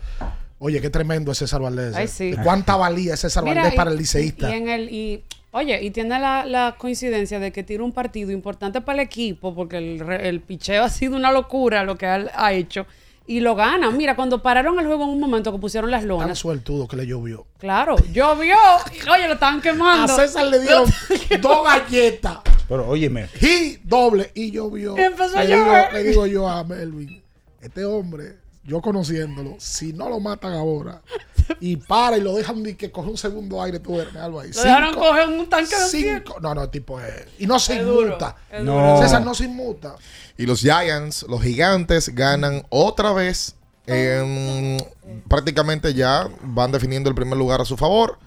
[0.65, 1.95] Oye, qué tremendo es César Valdés.
[1.97, 2.09] Ay, eh.
[2.09, 2.35] sí.
[2.45, 4.49] ¿Cuánta valía César Mira, Valdés y- para el liceísta?
[4.49, 8.31] Y, en el, y, oye, y tiene la, la coincidencia de que tira un partido
[8.31, 12.27] importante para el equipo, porque el, el picheo ha sido una locura lo que ha,
[12.37, 12.87] ha hecho,
[13.27, 13.91] y lo gana.
[13.91, 16.97] Mira, cuando pararon el juego en un momento que pusieron las Tan lonas, suertudo que
[16.97, 17.45] le llovió.
[17.59, 18.55] claro, llovió,
[18.93, 20.13] y, oye, lo estaban quemando.
[20.13, 20.85] A César le dieron
[21.41, 22.39] dos galletas.
[22.69, 24.31] Pero óyeme, Y doble.
[24.35, 24.97] Y llovió.
[24.97, 25.93] Y empezó a le, digo, llover.
[25.93, 27.21] le digo yo a Melvin,
[27.61, 31.03] este hombre, yo conociéndolo, si no lo matan ahora
[31.61, 34.51] y para y lo dejan de que coge un segundo aire, tú duermes algo ahí.
[34.53, 37.27] Lo dejaron coger un tanque de cinco, No, no, tipo es.
[37.39, 38.37] Y no se inmuta.
[38.65, 38.99] duro.
[39.03, 39.97] César no se inmuta.
[40.39, 43.57] Y los Giants, los gigantes, ganan otra vez.
[43.87, 44.79] en-
[45.29, 48.19] prácticamente ya van definiendo el primer lugar a su favor.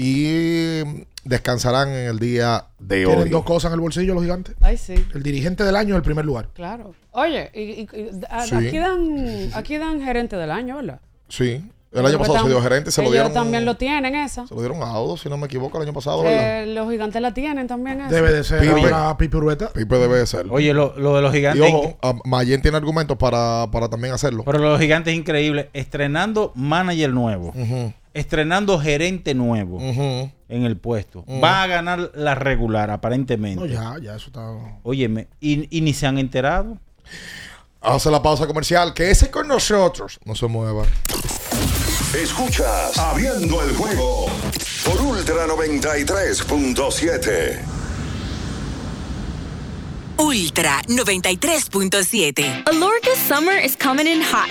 [0.00, 0.82] Y
[1.24, 3.28] descansarán en el día de Tienen hoy.
[3.30, 4.54] dos cosas en el bolsillo los gigantes.
[4.60, 4.94] Ay, sí.
[5.12, 6.50] El dirigente del año en el primer lugar.
[6.54, 6.94] Claro.
[7.10, 8.54] Oye, y, y- y- a- Sí.
[8.54, 11.00] aquí dan aquí dan gerente del año, ¿verdad?
[11.28, 11.64] Sí.
[11.90, 13.32] El año pasado se dio gerente, se lo Ellos dieron.
[13.32, 14.46] también lo tienen esa.
[14.46, 16.22] Se lo dieron a Audo, si no me equivoco, el año pasado.
[16.22, 16.62] ¿verdad?
[16.62, 18.14] Eh, los gigantes la tienen también esa.
[18.14, 18.72] Debe de ser Pipe.
[18.92, 19.72] ahora Pipe Urbeta.
[19.72, 20.46] Pipe debe de ser.
[20.50, 21.64] Oye, lo, lo de los y gigantes.
[21.74, 24.44] ojo, a- Mayen tiene argumentos para, para también hacerlo.
[24.44, 25.70] Pero lo de los gigantes es increíble.
[25.72, 27.52] Estrenando manager nuevo.
[28.18, 31.24] Estrenando gerente nuevo en el puesto.
[31.42, 33.60] Va a ganar la regular, aparentemente.
[33.60, 34.50] No, ya, ya, eso está.
[34.82, 36.78] Óyeme, y, y ni se han enterado.
[37.80, 38.92] Hace la pausa comercial.
[38.92, 40.18] Que ese con nosotros.
[40.24, 40.84] No se mueva.
[42.14, 44.26] Escuchas Abriendo el juego
[44.84, 47.58] por Ultra 93.7.
[50.18, 52.64] Ultra 93.7.
[52.66, 54.50] Alorca's summer is coming in hot,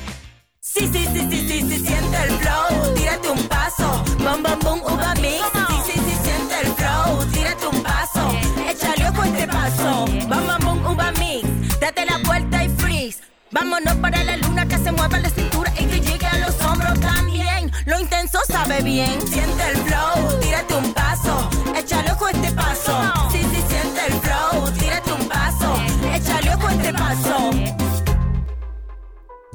[0.73, 4.81] Sí, sí, sí, sí, sí, sí, siente el flow, tírate un paso, bum, bum, bum,
[4.93, 5.43] uva mix.
[5.67, 8.31] Sí, sí, sí, siente el flow, tírate un paso,
[8.69, 11.45] échale ojo este paso, bum, bum, bum, uva mix.
[11.81, 13.19] Date la vuelta y freeze.
[13.51, 16.97] Vámonos para la luna que se mueva la cintura y que llegue a los hombros
[17.01, 17.69] también.
[17.85, 19.19] Lo intenso sabe bien.
[19.27, 22.97] Siente el flow, tírate un paso, échale ojo este paso.
[23.29, 23.45] Sí,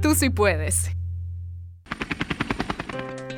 [0.00, 0.90] tú sí puedes.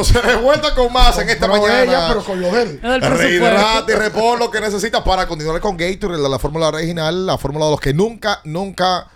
[0.08, 1.82] entonces de vuelta con más en esta mañana.
[1.82, 2.80] ella, pero con lo de él.
[2.82, 7.38] Rehidrate y repon lo que necesitas para continuar con Gatorade, la, la fórmula original, la
[7.38, 9.08] fórmula de los que nunca, nunca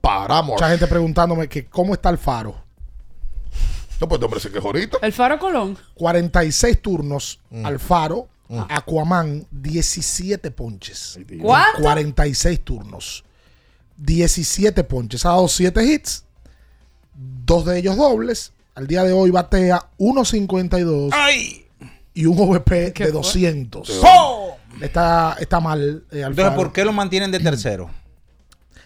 [0.00, 0.52] paramos.
[0.54, 2.56] Mucha gente preguntándome que cómo está el faro.
[4.00, 4.98] No, pues hombre, se quejó ahorita.
[5.00, 5.78] El Faro Colón.
[5.94, 7.64] 46 turnos Mm.
[7.66, 8.28] al faro.
[8.68, 11.18] Aquaman, 17 ponches.
[11.40, 11.80] ¿Cuánto?
[11.82, 13.24] 46 turnos.
[13.96, 15.24] 17 ponches.
[15.24, 16.24] Ha dado 7 hits.
[17.14, 18.52] Dos de ellos dobles.
[18.74, 21.14] Al día de hoy batea 1.52
[22.14, 24.00] y un OVP de 200.
[24.80, 26.04] Está, está mal.
[26.10, 26.54] eh, Entonces.
[26.54, 27.90] ¿por qué lo mantienen de tercero?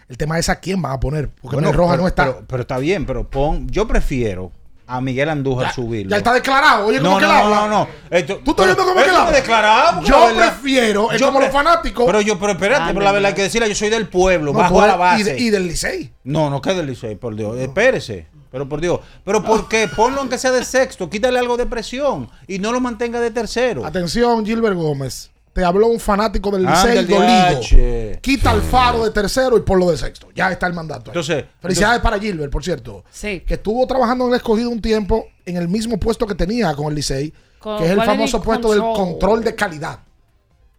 [0.08, 1.28] El tema es a quién van a poner.
[1.28, 2.24] Porque Bueno, Roja pero, no está.
[2.26, 3.68] Pero, pero está bien, pero pon.
[3.68, 4.52] Yo prefiero
[4.88, 6.10] a Miguel Andújar subirlo.
[6.10, 6.86] ya está declarado.
[6.86, 7.88] Oye, ¿cómo no, que no, no, no, no.
[8.10, 9.32] Esto- ¿Tú estás viendo cómo que habla?
[9.32, 12.06] declarado, Yo prefiero, es Yo como pre- los fanáticos.
[12.06, 14.58] Pero yo, pero espérate, pero la verdad hay que decirle, yo soy del pueblo, No,
[14.60, 15.24] bajo a la y base.
[15.34, 16.12] de- y del Licey.
[16.24, 17.56] No, no, que del Licey, por Dios.
[17.58, 18.26] Espérese.
[18.56, 19.00] Pero por Dios.
[19.22, 19.86] Pero ¿por qué?
[19.86, 23.84] Ponlo aunque sea de sexto, quítale algo de presión y no lo mantenga de tercero.
[23.84, 25.30] Atención, Gilbert Gómez.
[25.52, 28.18] Te habló un fanático del Licey el dolido.
[28.22, 30.28] Quita el faro de tercero y ponlo de sexto.
[30.34, 31.10] Ya está el mandato.
[31.10, 31.18] ahí.
[31.18, 33.04] Entonces, Felicidades para Gilbert, por cierto.
[33.10, 33.40] Sí.
[33.40, 36.86] Que estuvo trabajando en el escogido un tiempo en el mismo puesto que tenía con
[36.86, 37.30] el Licey,
[37.62, 39.44] que es el famoso puesto del control.
[39.44, 39.98] de calidad.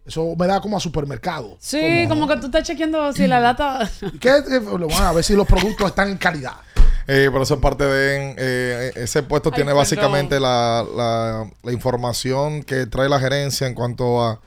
[0.08, 1.58] Eso me da como a supermercado.
[1.60, 3.88] Sí, como, que tú estás chequeando si la lata.
[4.20, 4.30] ¿Qué?
[4.30, 6.54] Eh, bueno, a ver si los productos están en calidad.
[7.10, 8.34] Eh, pero eso es parte de.
[8.36, 9.80] eh, ese puesto Ay, tiene perdón.
[9.80, 14.40] básicamente la, la- la información que trae la gerencia en cuanto a,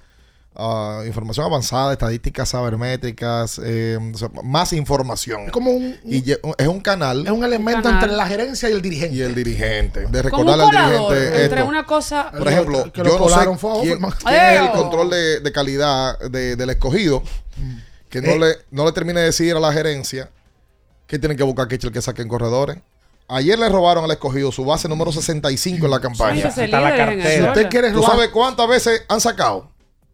[0.56, 5.46] a información avanzada, estadísticas sabermétricas, eh, o sea, más información.
[5.48, 7.26] Es como un, Y es un canal.
[7.26, 8.04] es un elemento canal.
[8.04, 9.16] entre la gerencia y el dirigente.
[9.16, 10.06] y el dirigente.
[10.08, 11.66] De recordarle al dirigente entre esto.
[11.70, 12.30] una cosa.
[12.32, 15.40] Por ejemplo, que yo no sé colaron fue a quién, quién es el control de,
[15.40, 17.24] de calidad de- del escogido
[18.10, 18.40] que no, Eh.
[18.40, 20.30] le, no le termine de decir a la gerencia
[21.12, 22.78] que tienen que buscar que el que saquen corredores.
[23.28, 26.48] Ayer le robaron al escogido su base número 65 en la campaña.
[26.48, 27.30] Está la cartera.
[27.36, 29.70] Si usted quiere ¿Tú robar, sabes cuántas veces han sacado?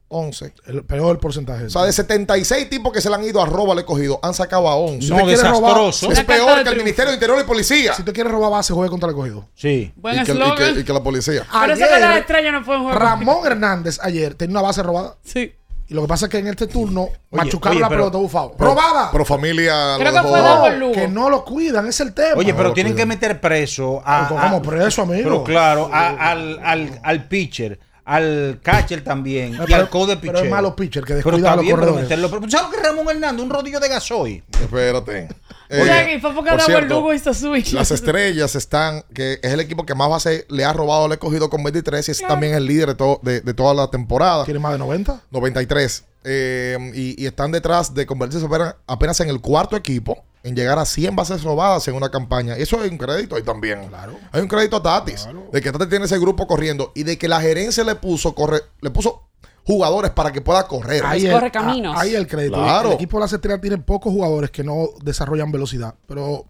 [0.09, 0.53] 11.
[0.67, 1.65] el peor porcentaje.
[1.65, 4.33] O sea, de 76 tipos que se le han ido a robar al escogido, han
[4.33, 5.09] sacado a 11.
[5.09, 5.51] No, quiere robar-
[5.83, 6.11] desastroso.
[6.13, 6.77] es peor que el.
[6.77, 7.93] Ministerio de Interior y Policía.
[7.93, 9.47] si usted quiere robar base, juegue contra el escogido.
[9.53, 9.91] Sí.
[9.97, 10.79] Buen y, que, y que- eslogan.
[10.79, 11.45] y que la policía.
[11.61, 12.99] Pero eso que las estrellas no pueden jugar.
[12.99, 15.15] Ramón Hernández ayer tenía una base robada.
[15.23, 15.53] Sí.
[15.89, 18.55] Y lo que pasa es que en este turno machucaron oye, la pero- pelota bufado.
[18.59, 19.09] ¡Robada!
[19.09, 19.95] Pro familia.
[19.97, 20.91] Creo que fue No, Double Lugo.
[20.93, 22.33] que no lo cuidan, es el tema.
[22.35, 23.07] Oye, pero lo tienen que cuidan.
[23.07, 24.27] meter preso a.
[24.27, 25.23] Pero a- ¿cómo preso, amigo?
[25.23, 27.79] Pero claro, a- al, al, al pitcher,
[28.09, 30.45] al catcher también y pero- al code de pero pitcher.
[30.45, 32.09] es malo pitcher que Pero descuida está a los bien, pero corredores.
[32.09, 32.29] meterlo.
[32.29, 33.43] Pero, ¿Sabes lo que Ramón Hernández?
[33.43, 34.43] Un rodillo de gasoil.
[34.59, 35.27] Espérate.
[35.69, 37.73] Eh, O sea, que fue porque por el cierto, Lugo switch.
[37.73, 41.49] Las estrellas están, que es el equipo que más base le ha robado al escogido
[41.49, 44.45] con 23 y es también el líder de, to- de, de toda la temporada.
[44.45, 45.23] ¿Tiene más de 90?
[45.29, 46.05] 93.
[46.23, 50.79] Eh, y, y están detrás de convertirse apenas, apenas en el cuarto equipo en llegar
[50.79, 52.55] a 100 bases robadas en una campaña.
[52.55, 53.89] Eso hay un crédito ahí también.
[54.31, 55.27] Hay un crédito a Tatis.
[55.51, 58.61] De que Tatis tiene ese grupo corriendo y de que la gerencia le puso, corre,
[58.81, 59.23] le puso
[59.65, 61.03] jugadores para que pueda correr.
[61.05, 62.55] Ahí el, a- ahí el crédito.
[62.55, 62.89] Claro.
[62.89, 65.95] El equipo de las estrellas tiene pocos jugadores que no desarrollan velocidad.
[66.07, 66.45] Pero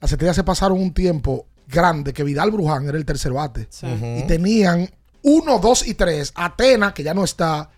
[0.00, 3.68] las estrellas se pasaron un tiempo grande que Vidal Bruján era el tercer bate.
[3.82, 4.88] Y tenían
[5.22, 6.30] uno, dos y tres.
[6.36, 7.70] Atena, que ya no está.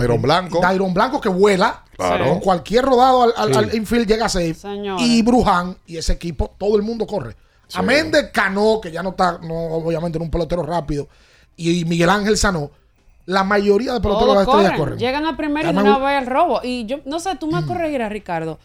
[0.00, 0.60] Dairon Blanco.
[0.60, 1.82] Dairon Blanco que vuela.
[1.96, 2.28] Claro.
[2.28, 3.58] Con cualquier rodado al, al- Sí.
[3.58, 4.54] al infield llega a safe.
[4.54, 5.06] Señores.
[5.06, 7.36] Y Bruján y ese equipo, todo el mundo corre.
[7.74, 11.08] Amén de Cano, que ya no está, no, obviamente, en un pelotero rápido.
[11.56, 12.70] Y Miguel Ángel Sanó.
[13.26, 14.98] La mayoría de peloteros de Todos las estrellas corren, corren.
[14.98, 16.60] Llegan a primero y de una vez al robo.
[16.62, 18.58] Y yo, no sé, tú me corregirás, Ricardo.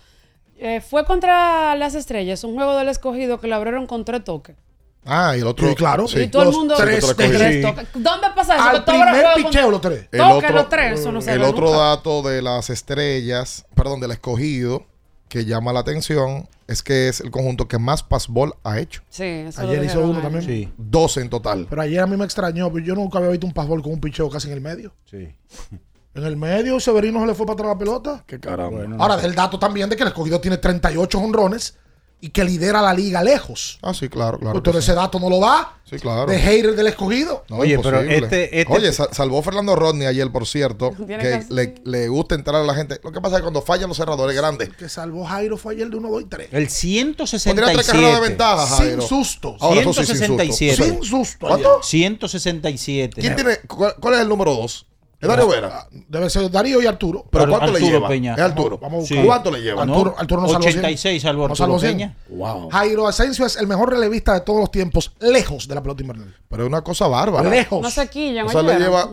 [0.57, 4.57] Eh, fue contra las estrellas, un juego del escogido que lo abrieron con tres toques.
[5.06, 5.68] Ah, y el otro.
[5.70, 6.06] Sí, claro.
[6.14, 6.76] y todo el mundo.
[6.78, 7.66] tres, tres, tres.
[7.93, 8.64] ¿Dónde pasa eso?
[8.64, 10.08] Al los primer con- picheo, los tres.
[10.12, 11.78] El Toque otro, los tres, eso no se el otro nunca.
[11.80, 14.86] dato de las estrellas, perdón, del escogido,
[15.30, 19.02] que llama la atención, es que es el conjunto que más passball ha hecho.
[19.10, 20.74] Sí, eso lo Ayer hizo uno también.
[20.78, 21.68] 12 en total.
[21.70, 24.02] Pero ayer a mí me extrañó, porque yo nunca había visto un passball con un
[24.02, 24.93] picheo casi en el medio.
[25.10, 25.30] Sí.
[26.16, 28.24] En el medio, Severino se le fue para atrás la pelota.
[28.26, 28.84] Qué caramba.
[28.97, 31.78] Ahora, del dato también de que el escogido tiene 38 honrones
[32.22, 33.80] y que lidera la liga lejos.
[33.82, 34.57] Ah, sí, claro, claro.
[34.57, 34.95] Usted que ese sí.
[34.95, 35.78] dato no lo da.
[35.89, 36.30] Sí, claro.
[36.30, 37.45] De hater del escogido.
[37.49, 38.17] No, Oye, pero imposible.
[38.26, 42.36] este- este- Oye, sa- salvó Fernando Rodney ayer, por cierto, que que- le, le gusta
[42.36, 42.99] entrar a la gente.
[43.03, 45.74] Lo que pasa es que cuando fallan los cerradores grandes, El que salvó Jairo fue
[45.74, 46.41] ayer de 1, 2 y 3.
[46.43, 47.86] El Pondría tres 167.
[47.88, 49.01] carreras de ventaja, Jairo.
[49.01, 49.57] Sin susto.
[49.59, 50.26] Ahora eso sí, sin susto.
[50.43, 50.84] 167.
[50.84, 51.47] Sin susto.
[51.47, 51.80] ¿Cuánto?
[51.84, 53.22] 167.
[53.22, 54.86] ¿Quién tiene, cuál, cuál es el número 2?
[55.22, 55.88] ¿Es Darío Vera?
[56.07, 57.26] Debe ser Darío y Arturo.
[57.30, 58.07] ¿Pero cuánto le Arturo lleva?
[58.07, 58.34] Peña.
[58.36, 58.78] Es Arturo.
[58.78, 59.13] Vamos a Sí.
[59.15, 59.26] buscar.
[59.28, 59.82] ¿Cuánto le lleva?
[59.84, 60.78] Arturo, Arturo no salvó 100.
[60.80, 61.91] 86 salvó No Arturo 100.
[61.91, 62.15] Peña.
[62.30, 62.70] Wow.
[62.70, 66.36] Jairo Asensio es el mejor relevista de todos los tiempos, lejos de la pelota invernal.
[66.47, 67.49] Pero es una cosa bárbara.
[67.49, 67.82] Lejos.
[67.82, 69.09] No se quillan, O sea, le lleva.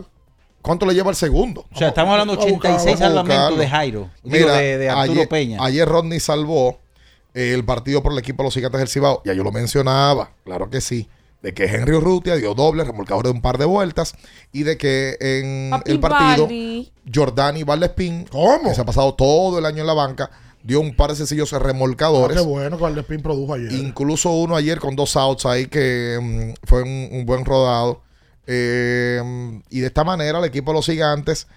[0.61, 1.65] ¿Cuánto le lleva el segundo?
[1.73, 4.09] O sea, estamos hablando de Vamos a buscar- 86 vamos a salvamentos de Jairo.
[4.23, 5.57] Digo, Mira, de, de Arturo ayer, Peña.
[5.61, 6.79] Ayer Rodney salvó
[7.33, 9.21] el partido por el equipo de los gigantes del Cibao.
[9.23, 11.07] Ya yo lo mencionaba, claro que sí.
[11.41, 14.15] De que Henry Urrutia dio doble, remolcador de un par de vueltas.
[14.51, 16.47] Y de que en Papi el partido.
[17.13, 18.69] Jordani Valdespín, ¿Cómo?
[18.69, 20.29] que se ha pasado todo el año en la banca,
[20.63, 22.35] dio un par de sencillos Ah, remolcadores.
[22.37, 23.71] qué bueno que Valdespín produjo ayer.
[23.71, 28.01] Incluso uno ayer con dos outs ahí que mm, fue un, un buen rodado.
[28.47, 31.47] Eh, y de esta manera el equipo de los gigantes,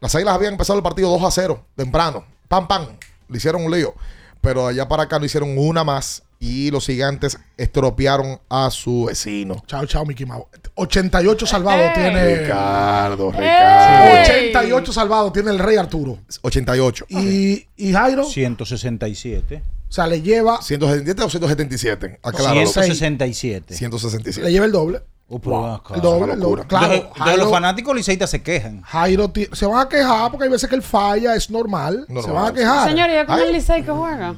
[0.00, 2.24] las águilas habían empezado el partido 2 a 0, temprano.
[2.48, 2.86] Pam, pam.
[3.28, 3.94] Le hicieron un lío.
[4.40, 6.22] Pero de allá para acá no hicieron una más.
[6.42, 9.62] Y los gigantes estropearon a su vecino.
[9.66, 10.46] Chao, chao, Mickey Mouse.
[10.74, 12.38] 88 salvados tiene.
[12.38, 14.22] Ricardo, Ricardo.
[14.22, 16.16] 88 salvados tiene el Rey Arturo.
[16.40, 17.04] 88.
[17.10, 19.62] Y, y Jairo, 167.
[19.86, 22.20] o sea, le lleva, 177 o 177.
[22.22, 22.66] Acláralo.
[22.66, 23.74] 167.
[23.74, 24.42] 167.
[24.42, 25.02] le lleva el doble.
[25.28, 25.94] Oh, pero acá.
[25.94, 26.64] El doble, el doble.
[26.66, 28.80] Claro, Jairo, los fanáticos liceístas se quejan.
[28.80, 32.06] Jairo se van a quejar porque hay veces que él falla, es normal.
[32.08, 32.24] Normal.
[32.24, 32.88] Se van a quejar.
[32.88, 34.34] Señor, ¿y con el Licey que juega?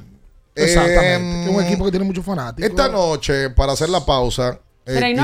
[0.54, 1.14] Exactamente.
[1.14, 2.70] Em, es un equipo que tiene muchos fanáticos.
[2.70, 5.16] Esta noche, para hacer la pausa, eh,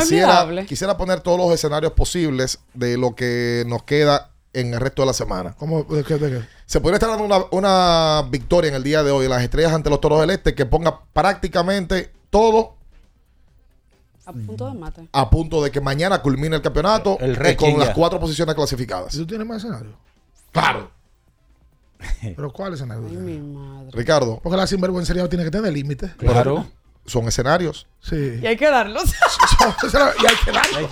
[0.66, 5.06] quisiera, poner todos los escenarios posibles de lo que nos queda en el resto de
[5.06, 5.54] la semana.
[5.58, 5.82] ¿Cómo?
[5.84, 6.16] ¿De qué?
[6.16, 6.46] de qué?
[6.64, 9.90] Se podría estar dando una, una victoria en el día de hoy las estrellas ante
[9.90, 12.76] los toros del este que ponga prácticamente todo
[14.26, 15.08] A punto de mate.
[15.12, 19.14] a punto de que mañana culmine el campeonato El eh, con las cuatro posiciones clasificadas.
[19.14, 19.94] ¿Y tú tienes más escenarios?
[20.52, 20.90] Claro.
[22.36, 23.04] ¿Pero cuál escenario?
[23.08, 23.88] Ay, mi madre.
[23.92, 26.12] Ricardo, Porque la sinvergüencería tiene que tener límites.
[26.16, 26.66] Claro.
[27.06, 27.86] son escenarios.
[28.00, 28.38] Sí.
[28.42, 29.04] Y hay que darlos.
[30.22, 30.88] y hay que darlo.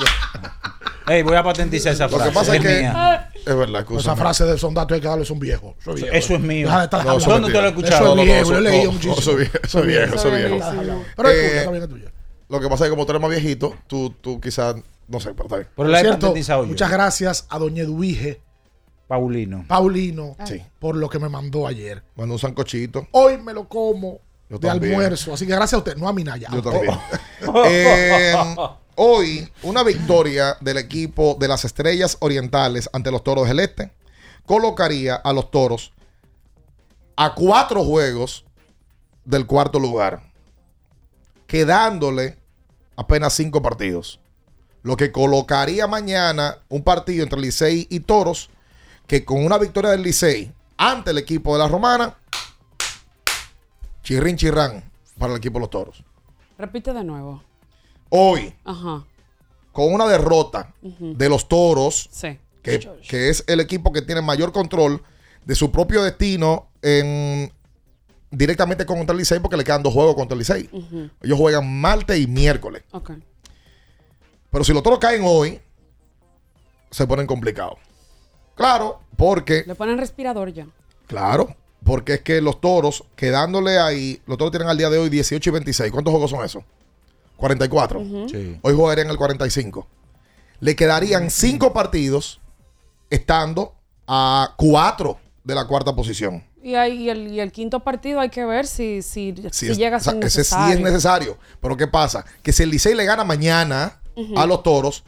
[1.09, 2.29] Ey, voy a patentizar esa Lo frase.
[2.31, 3.31] que pasa es que mía.
[3.47, 5.75] es verdad, Esa frase de son datos hay que darle son viejos.
[5.81, 6.17] Eso es viejo.
[6.17, 6.67] Eso es mío.
[6.67, 7.69] Deja de estar No, ¿Dónde es tú lo mentira.
[7.69, 8.05] escuchado?
[8.05, 9.17] Eso es viejo, yo he eso- leído muchísimo.
[9.19, 10.57] eso es viejo, eso es viejo, eso es viejo.
[10.59, 11.05] Buenísimo.
[11.17, 12.13] Pero Eh, escucha, es tuya.
[12.49, 14.75] Lo que pasa es que como tú eres más viejito, tú, tú quizás,
[15.07, 15.69] no sé, pero está bien.
[15.77, 16.69] Pero la he Cierto, patentizado yo.
[16.69, 18.41] muchas gracias a Doña Eduige
[19.09, 19.65] Paulino.
[19.69, 20.63] Paulino Sí.
[20.79, 22.03] por lo que me mandó ayer.
[22.17, 23.07] Manda un sancochito.
[23.13, 24.95] Hoy me lo como Yo de también.
[24.95, 25.35] almuerzo.
[25.35, 26.49] Así que gracias a usted, no a Minaya.
[26.53, 26.95] Yo también.
[27.67, 28.35] Eh,
[28.97, 33.93] hoy, una victoria del equipo de las Estrellas Orientales ante los Toros del Este
[34.47, 35.93] colocaría a los Toros
[37.17, 38.45] a cuatro juegos
[39.25, 40.23] del cuarto lugar,
[41.47, 42.37] quedándole
[42.97, 44.21] apenas cinco partidos.
[44.83, 48.51] Lo que colocaría mañana un partido entre Licey y Toros,
[49.07, 52.17] que con una victoria del Licey ante el equipo de la Romana,
[54.03, 54.85] chirrin chirrán
[55.19, 56.05] para el equipo de los Toros.
[56.59, 57.43] Repite de nuevo.
[58.09, 59.05] Hoy, Ajá.
[59.73, 62.39] con una derrota de los Toros, Sí.
[62.63, 62.79] que,
[63.09, 65.03] que es el equipo que tiene mayor control
[65.45, 67.53] de su propio destino en
[68.31, 70.69] directamente contra el Licey porque le quedan dos juegos contra el Licey.
[71.23, 72.83] Ellos juegan martes y miércoles.
[74.51, 75.61] Pero si los toros caen hoy,
[76.91, 77.79] se ponen complicados.
[78.57, 80.67] Claro, porque, Le ponen respirador ya.
[81.07, 81.55] claro,
[81.85, 85.51] porque es que los toros, quedándole ahí, los toros tienen al día de hoy 18
[85.51, 85.93] y 26.
[85.93, 86.65] ¿Cuántos juegos son esos?
[87.37, 88.01] 44.
[88.01, 88.29] Ujú.
[88.29, 88.59] Sí.
[88.63, 89.87] Hoy jugarían el 45.
[90.61, 92.41] Le quedarían cinco partidos
[93.11, 93.75] estando
[94.07, 96.43] a cuatro de la cuarta posición.
[96.63, 99.77] Y, hay, y, el, y el quinto partido hay que ver si, si, si, es-
[99.79, 100.75] llega a o sea, ser ese sí necesario.
[100.75, 101.39] es necesario.
[101.61, 102.25] Pero ¿qué pasa?
[102.43, 104.01] Que si el Licey le gana mañana
[104.35, 105.05] a los toros,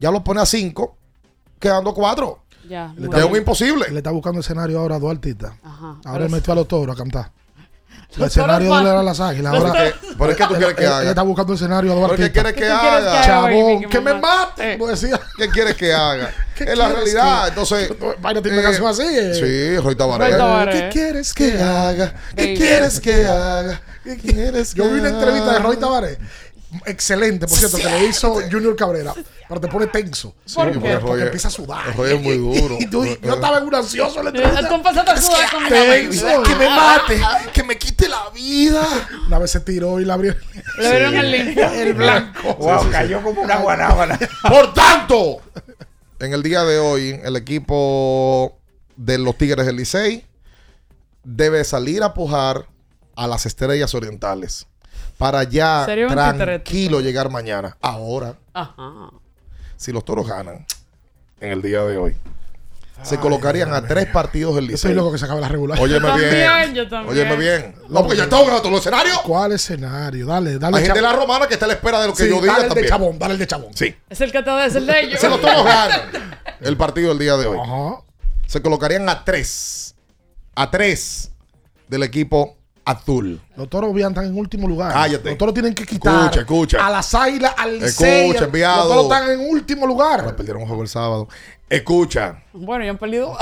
[0.00, 0.96] ya los pone a cinco,
[1.60, 2.42] quedando cuatro.
[2.68, 3.86] Ya, Le Es un imposible.
[3.90, 5.56] Le está buscando escenario ahora a Duartita.
[5.62, 5.96] Ajá.
[6.04, 7.30] Ahora metió a los toros a cantar.
[8.16, 9.52] El escenario de era las águilas.
[9.54, 11.02] Ahora, es que- pero es que tú quieres que haga.
[11.02, 12.28] Él está buscando escenario a ¿Pero Duartita.
[12.28, 12.80] qué quieres que ¿Qué haga?
[12.80, 13.56] quieres que haga, baby?
[13.56, 14.78] Chabón, Que me mate.
[14.78, 16.30] Decía, ¿Qué quieres que haga?
[16.56, 17.48] ¿Qué es la realidad.
[17.48, 17.92] Entonces.
[18.22, 19.34] Vaina tiene una canción así, eh.
[19.34, 20.72] Sí, Roy Tabaré.
[20.72, 22.14] ¿Qué quieres que haga?
[22.34, 23.80] ¿Qué quieres que haga?
[24.04, 25.18] ¿Qué quieres que Yo vi una haga?
[25.18, 26.18] entrevista de Roy Tabaré.
[26.84, 29.14] Excelente, por cierto, que le hizo Junior Cabrera.
[29.48, 30.34] Pero te pone tenso.
[30.54, 30.98] ¿Por qué?
[30.98, 31.88] Porque, empieza a sudar.
[31.88, 32.76] Es muy duro.
[32.80, 36.42] Y tú- yo estaba en un ansioso Tenso.
[36.42, 37.20] Que me mate.
[37.52, 38.86] Que me quite la vida.
[39.26, 40.34] Una vez se tiró y la abrió.
[40.78, 41.70] Le abrieron el limpio.
[41.72, 42.54] El blanco.
[42.56, 44.18] Wow, cayó como una guanábana.
[44.48, 45.40] Por tanto,
[46.18, 48.58] en el día de hoy, el equipo
[48.96, 50.26] de los Tigres del Licey
[51.22, 52.66] debe salir a pujar
[53.14, 54.66] a las estrellas orientales
[55.18, 57.76] para ya tranquilo llegar mañana.
[57.80, 59.10] Ahora, Ajá.
[59.76, 60.66] si los toros ganan
[61.40, 62.16] en el día de hoy,
[63.02, 64.94] se colocarían a tres partidos del Yo estoy Licey.
[64.94, 65.78] loco que se acabe la regular.
[65.78, 66.74] Óyeme También, bien.
[66.74, 67.12] yo también.
[67.14, 67.74] Óyeme bien.
[67.90, 69.12] No, porque ya estamos en otro escenario.
[69.22, 70.26] ¿Cuál escenario?
[70.26, 70.78] Dale, dale.
[70.78, 72.40] Hay gente de la romana que está a la espera de lo que Sí, yo
[72.40, 72.88] diga dale el de también.
[72.88, 73.76] chabón, dale el de chabón.
[73.76, 73.94] Sí.
[74.08, 75.20] Es el que te es el de ellos.
[75.20, 76.00] Si los toros ganan
[76.60, 77.58] el partido del día de hoy,
[78.46, 79.94] se colocarían a tres.
[80.54, 81.32] A tres
[81.88, 82.56] del equipo
[82.86, 83.40] azul.
[83.56, 84.92] Los toros bien están en último lugar.
[84.92, 85.30] Cállate.
[85.30, 86.86] Los toros tienen que quitar Escucha, escucha.
[86.86, 88.26] a las águilas, al Licey.
[88.28, 88.78] Escucha, enviado.
[88.84, 90.20] Los toros están en último lugar.
[90.20, 91.28] Ahora perdieron un juego el sábado.
[91.68, 92.44] Escucha.
[92.52, 93.36] Bueno, ya han perdido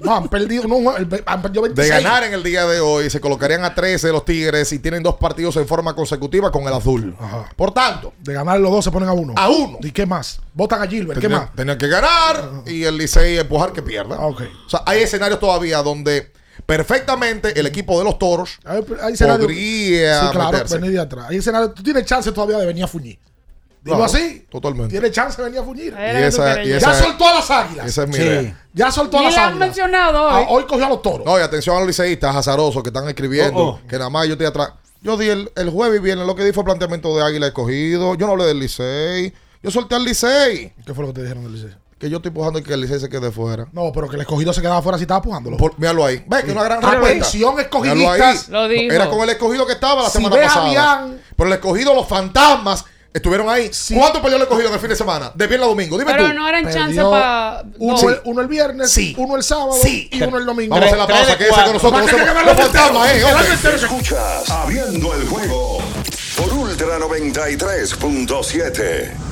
[0.00, 1.96] No, han perdido, no, el- han perdido 26.
[1.96, 4.78] De ganar en el día de hoy, se colocarían a 13 de los Tigres y
[4.78, 7.16] tienen dos partidos en forma consecutiva con el azul.
[7.56, 9.34] Por tanto, De ganar los dos se ponen a uno.
[9.36, 9.78] A uno.
[9.82, 10.40] ¿Y qué más?
[10.54, 11.20] Votan a Gilbert.
[11.20, 11.52] ¿Qué más?
[11.54, 14.18] tenían que ganar y el Licey empujar que pierda.
[14.20, 14.42] Ok.
[14.66, 16.31] O sea, hay escenarios todavía donde
[16.66, 20.78] perfectamente el equipo de los toros Hay, hay podría Sí, claro, meterse.
[20.78, 21.26] venir de atrás.
[21.30, 23.18] Hay escenario, tú tienes chance todavía de venir a fuñir.
[23.84, 24.46] Digo Claro, así.
[24.48, 24.90] Totalmente.
[24.90, 25.92] Tienes chance de venir a fuñir.
[25.98, 27.86] Y esa- ya soltó a las águilas.
[27.86, 28.22] Esa es mi Sí.
[28.22, 28.66] idea.
[28.72, 29.68] Ya soltó a las le han águilas.
[29.68, 30.46] mencionado Ah, hoy.
[30.50, 31.26] hoy cogió a los toros.
[31.26, 33.86] No, y atención a los liceístas azarosos que están escribiendo Oh, oh.
[33.88, 34.70] que nada más yo estoy atrás.
[35.00, 38.14] Yo di el, el jueves y viernes lo que di fue planteamiento de Águila escogido.
[38.14, 39.32] Yo no hablé del Licey.
[39.64, 40.72] Yo solté al Licey.
[40.86, 41.70] ¿Qué fue lo que te dijeron del Licey?
[42.02, 43.68] Que yo estoy empujando y que el Licey se quede fuera.
[43.70, 45.56] No, pero que el escogido se quedaba fuera si estaba pujándolo.
[45.56, 46.20] Por- míralo ahí.
[46.26, 47.20] Ve que una gran ahí.
[47.60, 48.48] escogidistas.
[48.48, 48.92] Lo dijo.
[48.92, 51.06] Era con el escogido que estaba la Si semana pasada.
[51.36, 52.84] Pero el escogido, los fantasmas,
[53.14, 53.70] estuvieron ahí.
[53.94, 55.30] ¿Cuánto perdió el escogido en el fin de semana?
[55.32, 55.96] De viernes a domingo.
[55.96, 56.32] Dime Pero tú.
[56.34, 57.62] no eran chance Perdió para.
[57.78, 58.06] Uno, Sí.
[58.06, 59.14] el, uno el viernes, Sí.
[59.16, 60.08] uno el sábado Sí.
[60.10, 60.74] y uno el domingo.
[60.74, 61.30] Vamos a hacer la pausa.
[61.30, 62.02] de Quédese con nosotros.
[62.02, 63.22] Los el fantasmas, eh,
[63.76, 65.78] Escuchas Abriendo el juego
[66.36, 69.31] por Ultra 93.7.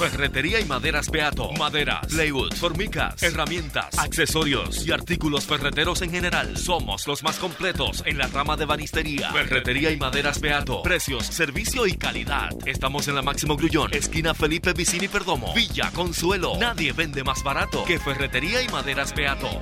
[0.00, 1.52] Ferretería y maderas Beato.
[1.58, 6.56] Maderas, plywood, formicas, herramientas, accesorios y artículos ferreteros en general.
[6.56, 9.30] Somos los más completos en la rama de banistería.
[9.30, 10.80] Ferretería y maderas Beato.
[10.80, 12.48] Precios, servicio y calidad.
[12.64, 15.52] Estamos en la Máximo Grullón, esquina Felipe Vicini Perdomo.
[15.52, 16.54] Villa Consuelo.
[16.58, 19.60] Nadie vende más barato que Ferretería y maderas Beato.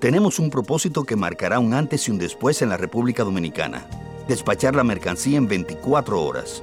[0.00, 3.88] Tenemos un propósito que marcará un antes y un después en la República Dominicana.
[4.28, 6.62] Despachar la mercancía en 24 horas.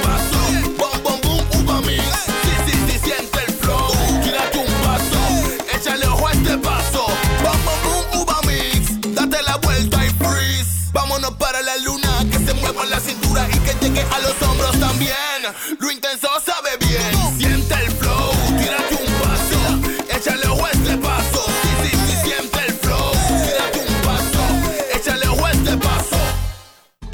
[12.73, 15.11] mueva la cintura y que llegue a los hombros también.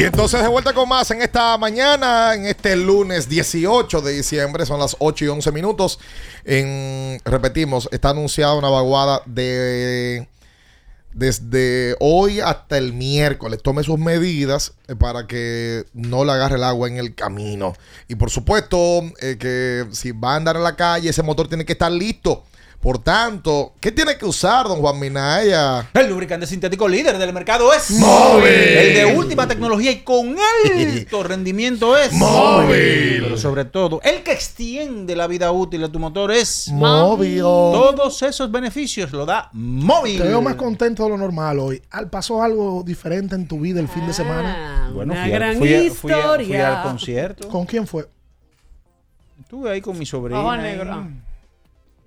[0.00, 4.64] Y entonces de vuelta con más en esta mañana, en este lunes 18 de diciembre,
[4.64, 5.98] son las 8 y 11 minutos.
[6.46, 10.26] En, repetimos, está anunciada una vaguada de
[11.12, 13.62] desde hoy hasta el miércoles.
[13.62, 17.74] Tome sus medidas eh, para que no le agarre el agua en el camino.
[18.08, 21.66] Y por supuesto, eh, que si va a andar en la calle, ese motor tiene
[21.66, 22.46] que estar listo.
[22.80, 25.90] Por tanto, ¿qué tiene que usar, don Juan Minaya?
[25.92, 28.46] El lubricante sintético líder del mercado es Móvil.
[28.46, 33.20] El de última tecnología y con alto rendimiento es Móvil.
[33.22, 37.40] Pero sobre todo, el que extiende la vida útil de tu motor es Móvil.
[37.40, 40.16] Todos esos beneficios lo da Móvil.
[40.16, 41.82] Te veo más contento de lo normal hoy.
[41.90, 44.90] Al pasó algo diferente en tu vida el fin de semana.
[44.94, 46.46] Bueno, Una fui, gran fui a- fui a- historia.
[46.46, 47.46] fui al concierto.
[47.48, 48.08] ¿Con quién fue?
[49.38, 50.40] Estuve ahí con mi sobrina.
[50.40, 50.92] Ojo negro.
[50.94, 51.08] Ah.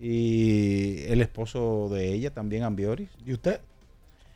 [0.06, 3.08] Y el esposo de ella también, Ambioris.
[3.26, 3.62] ¿Y usted?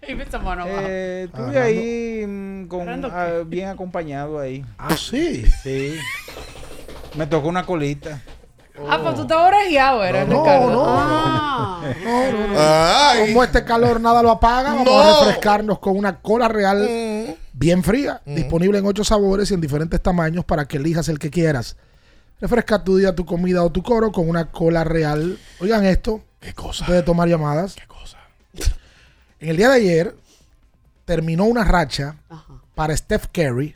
[0.01, 4.63] Eh, estuve ahí mm, con, ¿Agarrando ah, bien acompañado ahí.
[4.77, 5.43] Ah, sí.
[5.63, 5.97] Sí.
[7.17, 8.21] Me tocó una colita.
[8.89, 10.69] Ah, pues tú te orejeado, eres, No, Ricardo.
[10.71, 10.83] no.
[10.87, 11.81] Ah.
[12.01, 12.53] No, no, no.
[12.57, 13.27] Ay.
[13.27, 14.99] Como este calor nada lo apaga, vamos No.
[15.01, 20.01] a refrescarnos con una cola real bien fría, disponible en ocho sabores y en diferentes
[20.01, 21.75] tamaños para que elijas el que quieras.
[22.39, 25.39] Refresca tu día, tu comida o tu coro con una cola real.
[25.59, 26.23] Oigan esto.
[26.39, 26.85] ¿Qué cosa?
[26.85, 27.75] Puede tomar llamadas.
[27.75, 28.19] ¿Qué cosa?
[29.39, 30.15] En el día de ayer
[31.05, 32.17] terminó una racha
[32.75, 33.75] para Steph Curry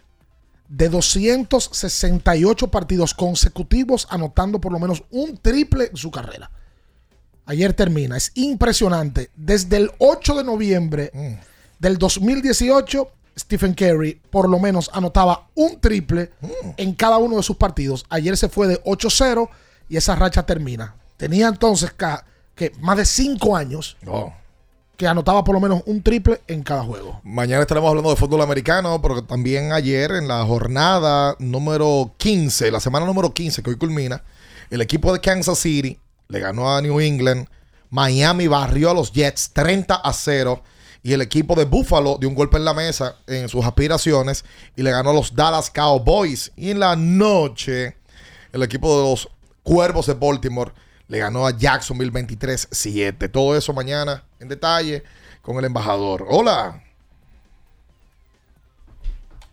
[0.67, 6.49] de 268 partidos consecutivos anotando por lo menos un triple en su carrera.
[7.45, 8.15] Ayer termina.
[8.15, 9.31] Es impresionante.
[9.35, 11.11] Desde el 8 de noviembre
[11.79, 16.31] del 2018, Stephen Curry por lo menos anotaba un triple
[16.77, 18.05] en cada uno de sus partidos.
[18.09, 19.49] Ayer se fue de 8-0
[19.89, 20.95] y esa racha termina.
[21.17, 21.93] Tenía entonces
[22.55, 23.97] que más de 5 años
[24.97, 27.21] que anotaba por lo menos un triple en cada juego.
[27.23, 32.79] Mañana estaremos hablando de fútbol americano, pero también ayer en la jornada número 15, la
[32.79, 34.23] semana número 15 que hoy culmina,
[34.69, 37.47] el equipo de Kansas City le ganó a New England,
[37.89, 40.61] Miami barrió a los Jets 30 a 0
[41.03, 44.45] y el equipo de Buffalo dio un golpe en la mesa en sus aspiraciones
[44.75, 46.51] y le ganó a los Dallas Cowboys.
[46.55, 47.97] Y en la noche,
[48.51, 49.29] el equipo de los
[49.63, 50.71] Cuervos de Baltimore
[51.07, 53.31] le ganó a Jacksonville 23-7.
[53.31, 55.03] Todo eso mañana en detalle
[55.41, 56.25] con el embajador.
[56.29, 56.83] Hola.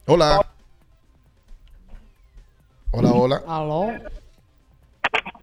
[0.06, 0.46] Hola.
[2.90, 3.42] Hola, hola.
[3.46, 4.17] Aló.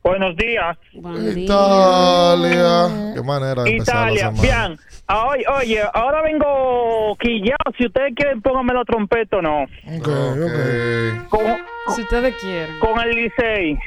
[0.06, 0.78] Buenos días.
[0.94, 3.14] Italia.
[3.16, 4.78] Qué manera de Italia, bien.
[5.08, 7.74] Ah, Oye, oye, ahora vengo quillado.
[7.76, 9.66] Si ustedes quieren, pónganme la trompeta o no.
[11.30, 11.42] Con,
[11.96, 12.78] Si ustedes quieren.
[12.80, 13.80] con el Licey.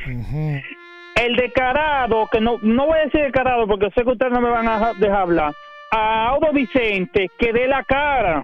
[1.15, 4.51] El descarado, que no, no voy a decir descarado porque sé que ustedes no me
[4.51, 5.55] van a dejar hablar.
[5.93, 8.43] A Audo Vicente, que dé la cara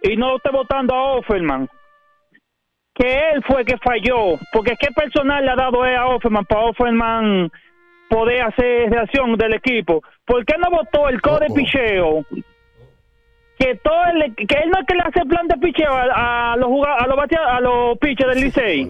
[0.00, 1.68] y no esté votando a Offerman.
[3.00, 4.38] Que él fue que falló.
[4.52, 7.50] Porque qué personal le ha dado él a Offerman para Offerman
[8.10, 10.02] poder hacer reacción del equipo.
[10.26, 12.24] ¿Por qué no votó el code de picheo?
[13.58, 16.56] Que todo el, que él no es que le hace plan de picheo a, a
[16.56, 18.86] los a los batea- a los pitchers del Licey.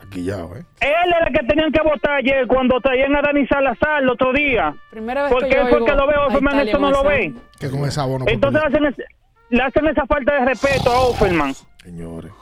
[0.00, 0.64] Taquillado, ¿eh?
[0.80, 4.32] Él era el que tenían que votar ayer cuando traían a Dani Salazar el otro
[4.32, 4.74] día.
[4.90, 6.78] Primera vez Porque que yo él fue el oigo que lo ve, a Offerman eso
[6.78, 7.32] no lo ve.
[7.60, 8.24] Que con esa bono.
[8.28, 9.04] Entonces le hacen, ese-
[9.50, 11.54] le hacen esa falta de respeto a Offerman.
[11.82, 12.32] Señores.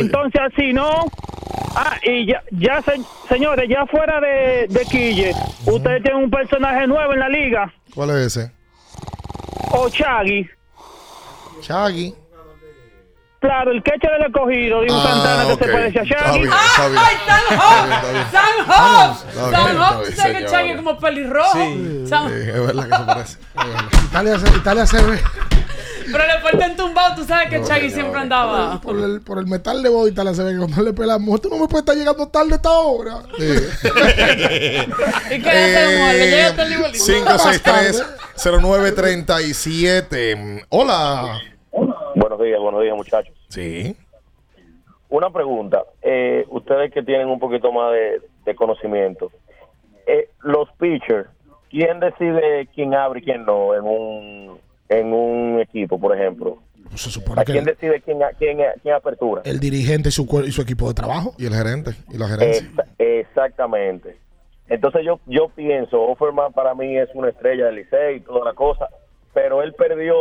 [0.00, 1.06] Entonces así, ¿no?
[1.74, 5.32] Ah, y ya, ya se- señores, ya fuera de, de Quille,
[5.66, 8.52] ustedes tienen un personaje nuevo en la liga, ¿Cuál es ese?
[9.70, 10.48] o Chagui.
[11.62, 12.14] Chagui.
[13.40, 16.50] Claro, el queche del escogido, dijo Ah, Santana que se parece a está bien.
[16.52, 18.30] ¡Ay, San Hope!
[18.30, 19.28] ¡San Hope!
[19.28, 19.96] Está bien, ¡San está Hope!
[19.96, 20.46] ¿Tú bien, sabes que.
[20.46, 21.52] Chagui es como pelirrojo?
[22.06, 23.38] San- Sí, es verdad que se parece.
[24.06, 25.18] Italia se, Italia se ve.
[26.12, 27.94] Pero le faltan tumbado, tú sabes que No, Chagui señores.
[27.94, 28.80] siempre andaba.
[28.80, 31.48] Por el, por el metal de voz Italia se ve que cuando le pelamos, tú
[31.48, 33.22] no me puedes estar llegando tarde a esta hora.
[33.38, 33.40] ¿Y
[35.40, 36.12] qué le hacemos?
[36.12, 37.04] ¿Le llega hasta el igualito?
[39.12, 40.66] 563-0937.
[40.68, 41.40] Hola.
[42.14, 43.34] Buenos días, buenos días, muchachos.
[43.48, 43.96] Sí.
[45.08, 45.82] Una pregunta.
[46.02, 49.30] Eh, ustedes que tienen un poquito más de, de conocimiento.
[50.06, 51.28] Eh, los pitchers,
[51.70, 54.58] ¿quién decide quién abre y quién no en un,
[54.98, 56.58] en un equipo, por ejemplo?
[56.94, 59.42] Se supone que ¿Quién decide quién, quién, quién apertura?
[59.44, 61.34] el dirigente y su, y su equipo de trabajo.
[61.38, 61.92] Y el gerente.
[62.10, 62.68] Y la gerencia.
[62.68, 64.16] Exa- exactamente.
[64.68, 68.54] Entonces yo yo pienso, Offerman para mí es una estrella del Licey y toda la
[68.54, 68.88] cosa,
[69.34, 70.14] pero él perdió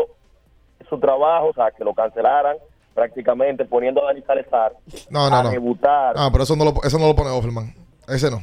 [0.89, 2.57] su trabajo, o sea, que lo cancelaran
[2.93, 4.73] prácticamente poniendo a Dani Salazar
[5.09, 5.49] No, no, a no.
[5.51, 6.13] debutar.
[6.17, 7.73] Ah, pero eso no lo, eso no lo pone Offerman.
[8.07, 8.41] Ese no.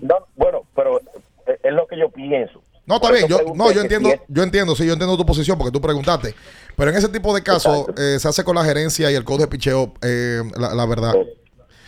[0.00, 1.00] No, bueno, pero
[1.46, 2.62] es es lo que yo pienso.
[2.92, 3.26] No, está bien.
[3.28, 5.80] Yo, no, yo entiendo, si es- yo entiendo, sí, yo entiendo tu posición porque tú
[5.80, 6.34] preguntaste.
[6.76, 9.42] Pero en ese tipo de casos eh, se hace con la gerencia y el código
[9.44, 11.14] de picheo, eh, la, la verdad.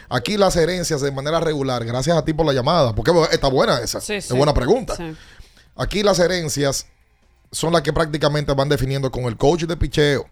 [0.09, 3.80] Aquí las gerencias de manera regular, gracias a ti por la llamada, porque está buena
[3.80, 4.00] esa.
[4.00, 4.34] Sí, es sí.
[4.36, 4.94] buena pregunta.
[4.96, 5.14] Sí.
[5.76, 6.86] Aquí las herencias
[7.50, 10.26] son las que prácticamente van definiendo con el coach de picheo.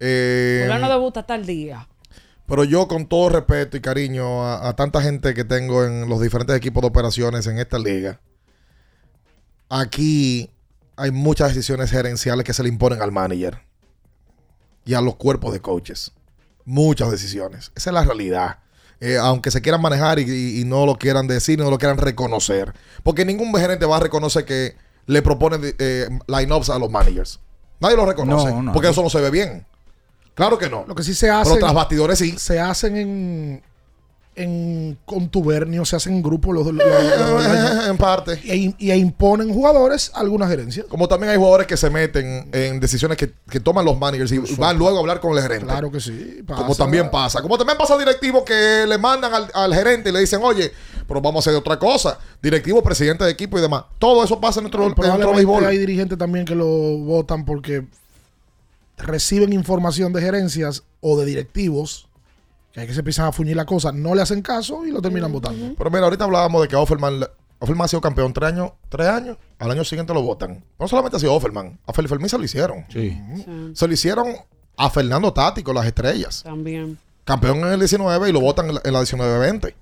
[0.00, 1.88] Eh, Fulano debuta tal día.
[2.46, 6.20] pero yo con todo respeto y cariño a, a tanta gente que tengo en los
[6.20, 8.20] diferentes equipos de operaciones en esta liga,
[9.80, 10.50] aquí
[10.96, 13.60] hay muchas decisiones gerenciales que se le imponen al manager
[14.84, 16.12] y a los cuerpos de coaches.
[16.64, 17.72] Muchas decisiones.
[17.74, 18.58] Esa es la realidad.
[19.00, 21.98] Eh, aunque se quieran manejar y, y- y no lo quieran decir, no lo quieran
[21.98, 22.72] reconocer.
[23.02, 24.76] Porque ningún gerente va a reconocer que
[25.06, 27.40] le propone eh, line-ups a los managers.
[27.80, 28.50] Nadie lo reconoce.
[28.50, 28.72] No, no.
[28.72, 29.66] porque eso no se ve bien.
[30.34, 30.84] Claro que no.
[30.86, 31.50] Lo que sí se hace.
[31.50, 32.38] Pero tras bastidores sí.
[32.38, 33.62] Se hacen en,
[34.34, 36.82] en contubernio, se hacen en grupo los, los-
[37.88, 38.40] en parte.
[38.44, 40.84] y, y imponen jugadores a alguna gerencia.
[40.88, 44.38] Como también hay jugadores que se meten en decisiones que, que toman los managers y
[44.56, 45.66] van luego a hablar con el gerente.
[45.66, 46.42] Claro que sí.
[46.46, 46.62] pasa.
[46.62, 47.42] Como también pasa.
[47.42, 50.72] Como también pasa directivos que le mandan al, al gerente y le dicen, oye,
[51.06, 52.18] pero vamos a hacer otra cosa.
[52.42, 53.84] Directivo, presidente de equipo y demás.
[53.98, 55.66] Todo eso pasa en nuestro, en nuestro béisbol.
[55.66, 57.84] hay dirigentes también que lo votan porque
[58.96, 62.08] reciben información de gerencias o de directivos
[62.72, 65.00] que hay que se empiezan a fuñir la cosa, no le hacen caso y lo
[65.02, 65.74] terminan votando.
[65.76, 67.24] Pero mira, ahorita hablábamos de que Offerman,
[67.58, 70.64] Offerman ha sido campeón tres años, tres años, al año siguiente lo votan.
[70.78, 72.84] No solamente ha sido Offerman, a Felipe Fermín se lo hicieron.
[72.88, 73.20] Sí.
[73.74, 74.34] Se lo hicieron
[74.76, 76.42] a Fernando Tático, las estrellas.
[76.42, 76.98] También.
[77.24, 79.74] Campeón en el 19 y lo votan en la, la 19-20.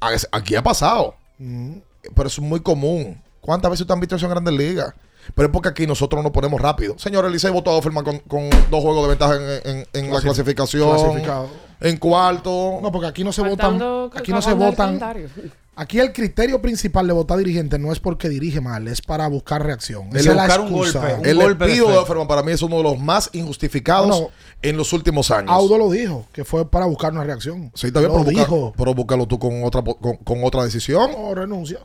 [0.00, 1.14] A- Aquí ha pasado.
[1.38, 3.20] Pero es muy común.
[3.40, 4.94] ¿Cuántas veces usted han visto eso en grandes ligas?
[5.34, 6.98] Pero es porque aquí nosotros nos ponemos rápido.
[6.98, 10.18] Señor Elisei votó a Offerman con, con dos juegos de ventaja en, en- en la
[10.18, 10.90] Clasi- clasificación.
[10.96, 11.48] clasificado.
[11.80, 12.78] En cuarto.
[12.82, 14.20] No, porque aquí no se Faltando votan.
[14.20, 15.00] Aquí no se votan.
[15.74, 19.64] Aquí el criterio principal de votar dirigente no es porque dirige mal, es para buscar
[19.64, 20.08] reacción.
[20.10, 20.98] El Esa es la buscar un excusa.
[21.00, 21.96] golpe, un el golpe de despido de.
[21.98, 24.28] Offerman para mí es uno de los más injustificados No.
[24.60, 25.50] en los últimos años.
[25.50, 27.72] Audo lo dijo, que fue para buscar una reacción.
[27.74, 28.74] Sí, está bien, lo pero, dijo.
[28.76, 31.10] pero búscalo tú con otra, con, con otra decisión.
[31.10, 31.78] No, renuncia.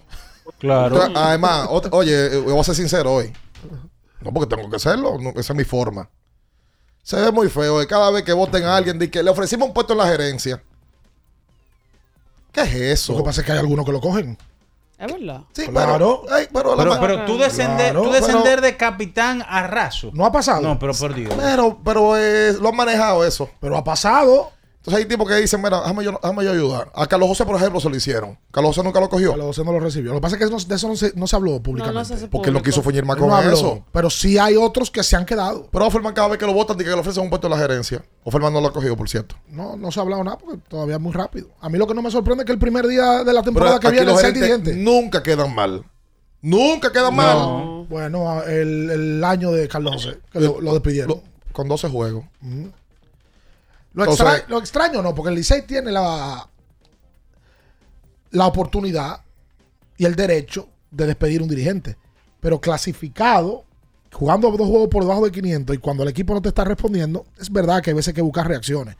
[0.59, 0.95] Claro.
[0.95, 3.33] Entonces, además, oye, eh, voy a ser sincero hoy.
[4.21, 5.17] No, porque tengo que hacerlo.
[5.19, 6.09] no, esa es mi forma.
[7.03, 7.81] Se ve muy feo.
[7.81, 10.07] eh, Cada vez que voten a alguien, de que le ofrecimos un puesto en la
[10.07, 10.61] gerencia.
[12.51, 13.13] ¿Qué es eso?
[13.13, 14.37] Lo que pasa es que hay algunos que lo cogen.
[14.97, 15.41] Es verdad.
[15.53, 15.93] Sí, Claro.
[15.93, 20.09] pero, ay, pero, Pero, tú descender, Claro, tú pero- descender de capitán a raso.
[20.13, 20.61] No ha pasado.
[20.61, 21.31] No, pero por Dios.
[21.37, 23.47] pero, pero, eh, lo han manejado eso.
[23.59, 24.51] Pero ha pasado.
[24.87, 26.89] Entonces hay tipos que dicen, mira, déjame yo, déjame yo ayudar.
[26.95, 28.39] A Carlos José, por ejemplo, se lo hicieron.
[28.51, 29.31] Carlos José nunca lo cogió.
[29.31, 30.11] Carlos José no lo recibió.
[30.11, 31.93] Lo que pasa es que no- de eso no se, no se habló públicamente.
[31.93, 32.73] No, no se hace Porque él no público.
[32.73, 33.83] quiso fuñir más Él con no habló, eso.
[33.91, 35.67] Pero sí hay otros que se han quedado.
[35.73, 37.57] Pero Offerman cada vez que lo votan, dice que le ofrecen un puesto en la
[37.59, 38.01] gerencia.
[38.23, 39.35] Offerman no lo ha cogido, por cierto.
[39.49, 41.49] No, no se ha hablado nada porque todavía es muy rápido.
[41.59, 43.79] A mí lo que no me sorprende es que el primer día de la temporada
[43.81, 44.73] Pero que viene gerentes dirigente.
[44.77, 45.83] nunca quedan mal.
[46.41, 47.37] Nunca quedan mal.
[47.37, 47.85] No.
[47.89, 51.09] Bueno, el, el año de Carlos José, que lo, lo despidieron.
[51.09, 52.23] Lo- con 12 juegos.
[53.97, 56.47] Lo, extra- lo extraño no, porque el Licey tiene la,
[58.31, 59.21] la oportunidad
[59.97, 61.97] y el derecho de despedir un dirigente.
[62.39, 63.65] Pero clasificado,
[64.13, 67.25] jugando dos juegos por debajo de 500 y cuando el equipo no te está respondiendo,
[67.39, 68.95] es verdad que hay veces que buscar reacciones.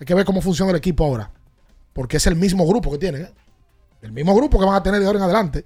[0.00, 1.30] Hay que ver cómo funciona el equipo ahora.
[1.92, 3.22] Porque es el mismo grupo que tienen.
[3.22, 3.32] ¿eh?
[4.02, 5.64] El mismo grupo que van a tener de ahora en adelante.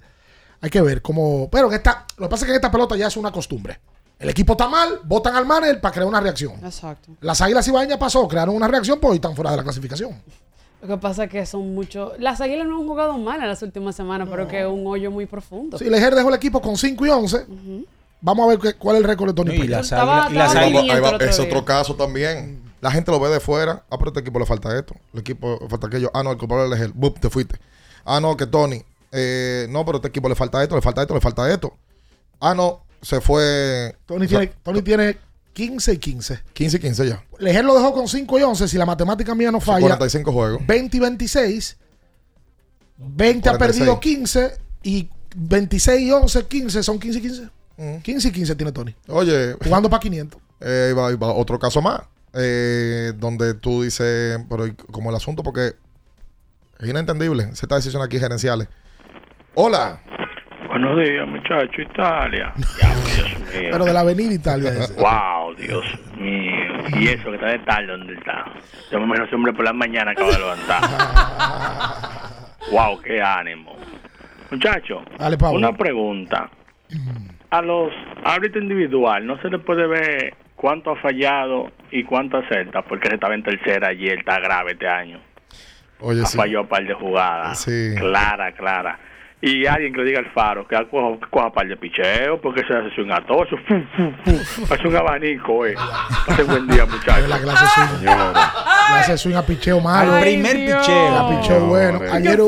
[0.59, 1.49] Hay que ver cómo...
[1.51, 3.79] Pero en esta, lo que pasa es que en esta pelota ya es una costumbre.
[4.23, 6.53] El equipo está mal, votan al manager para crear una reacción.
[6.63, 7.11] Exacto.
[7.21, 10.11] Las Águilas Ibañas pasó, crearon una reacción, pues hoy están fuera de la clasificación.
[10.81, 12.13] Lo que pasa es que son muchos.
[12.19, 15.11] Las águilas no han jugado mal en las últimas semanas, pero que es un hoyo
[15.11, 15.77] muy profundo.
[15.77, 17.45] Si Lejer dejó el equipo con 5 y 11,
[18.21, 20.33] vamos a ver qué- cuál es el récord de Tony No, y las águilas- y
[20.35, 21.45] las estaba águilas- Ahí va- el otro es día.
[21.45, 22.61] otro caso también.
[22.81, 23.83] La gente lo ve de fuera.
[23.89, 24.93] Ah, pero a este equipo le falta esto.
[25.13, 26.11] El equipo le falta aquello.
[26.13, 26.91] Ah, no, el culpable es Lejer.
[26.93, 27.57] Bup, te fuiste.
[28.05, 28.81] Ah, no, que Tony.
[29.15, 31.73] eh, no, pero a este equipo le falta esto, le falta esto, le falta esto.
[32.41, 33.95] Ah, no, se fue.
[34.07, 35.17] Tony, o sea, tiene, Tony tiene
[35.53, 36.39] 15 y 15.
[36.53, 37.23] 15 y 15 ya.
[37.37, 39.81] Lejer lo dejó con 5 y 11, si la matemática mía no falla.
[39.81, 40.65] 45 juegos.
[40.65, 41.77] 20 y 26.
[42.97, 43.59] 20 ha 46.
[43.79, 47.49] perdido 15 y 26 y 11, 15 son 15 y 15.
[47.77, 47.97] Mm.
[48.01, 48.95] 15 y 15 tiene Tony.
[49.07, 50.41] Oye, Jugando para 500.
[50.61, 52.01] Eh, va, va otro caso más.
[52.33, 55.73] eh, donde tú dices, pero ¿y como el asunto, porque
[56.79, 58.67] es inentendible estas decisiones aquí gerenciales.
[59.55, 60.01] Hola.
[60.73, 62.51] Buenos días, muchacho, Italia.
[62.81, 63.69] Ya, Dios mío.
[63.73, 64.99] Pero de la Avenida Italia ese.
[64.99, 65.85] Wow, Dios
[66.17, 66.99] mío.
[66.99, 68.45] Y eso que está de tal donde está.
[68.91, 70.81] Yo me imagino ese hombre por la mañana acaba de levantar.
[72.71, 73.75] wow, qué ánimo.
[74.49, 75.59] Muchacho, Dale, Pablo.
[75.59, 76.49] una pregunta.
[77.51, 77.93] A los
[78.23, 83.13] árbitros individual no se le puede ver cuánto ha fallado y cuánto acerta, porque se
[83.13, 85.19] estaba en tercera ayer, está grave este año.
[85.99, 86.35] Oye, ha sí.
[86.35, 87.59] fallado un par de jugadas.
[87.59, 87.93] Sí.
[87.95, 88.97] Clara, clara.
[89.45, 92.73] Y alguien que le diga al faro que coja, coja par de picheo, porque se
[92.73, 93.57] hace un atoso.
[94.71, 95.75] Hace un abanico, eh.
[96.25, 97.27] Pase buen día, muchachos.
[97.27, 97.99] La clase swing.
[97.99, 98.41] Señores.
[98.87, 100.13] Clase swing a picheo malo.
[100.15, 101.17] Al primer picheo.
[101.19, 101.99] A picheo bueno.
[102.09, 102.39] Ayer,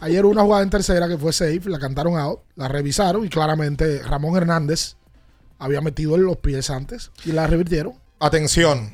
[0.00, 3.28] ayer hubo una jugada en tercera que fue safe, la cantaron out, la revisaron y
[3.28, 4.94] claramente Ramón Hernández
[5.58, 7.94] había metido los pies antes y la revirtieron.
[8.20, 8.92] Atención.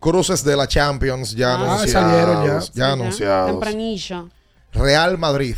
[0.00, 1.90] Cruces de la Champions ya Ah, anunciados.
[1.92, 2.52] salieron ya.
[2.54, 2.92] ya Sí, ya.
[2.92, 3.64] anunciados.
[4.72, 5.56] Real Madrid.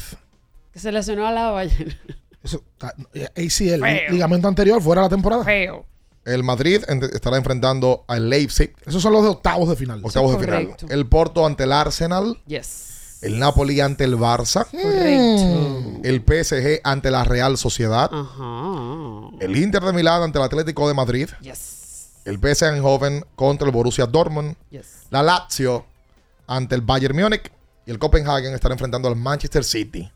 [0.72, 1.98] Que se lesionó a la ayer.
[2.43, 4.12] Eso, ta- eh, ACL, Feo.
[4.12, 5.44] ligamento anterior, fuera de la temporada.
[5.44, 5.85] Feo.
[6.24, 8.74] El Madrid en- estará enfrentando al Leipzig.
[8.86, 10.01] Esos son los de octavos de final.
[10.05, 10.62] Octavos de final.
[10.64, 10.86] correcto.
[10.90, 12.39] El Porto ante el Arsenal.
[12.47, 13.18] Yes.
[13.22, 14.66] El Napoli ante el Barça.
[14.70, 16.01] Correcto.
[16.05, 18.10] El PSG ante la Real Sociedad.
[18.12, 19.30] Ajá.
[19.40, 21.28] El Inter de Milán ante el Atlético de Madrid.
[21.40, 22.10] Yes.
[22.24, 24.55] El PSV Eindhoven contra el Borussia Dortmund.
[24.70, 24.86] Yes.
[25.10, 25.86] La Lazio
[26.47, 27.51] ante el Bayern Múnich
[27.89, 30.10] y el Copenhagen estará enfrentando al Manchester City.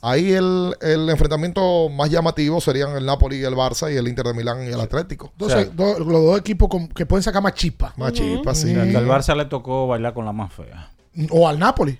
[0.00, 4.24] Ahí el, el enfrentamiento más llamativo serían el Napoli y el Barça y el Inter
[4.26, 5.30] de Milán y el Atlético.
[5.32, 7.92] Entonces, do- los dos equipos con- que pueden sacar más chispa.
[7.98, 8.74] Más chispa, sí.
[8.74, 10.90] Al Barça le tocó bailar con la más fea.
[11.30, 11.98] O al Napoli.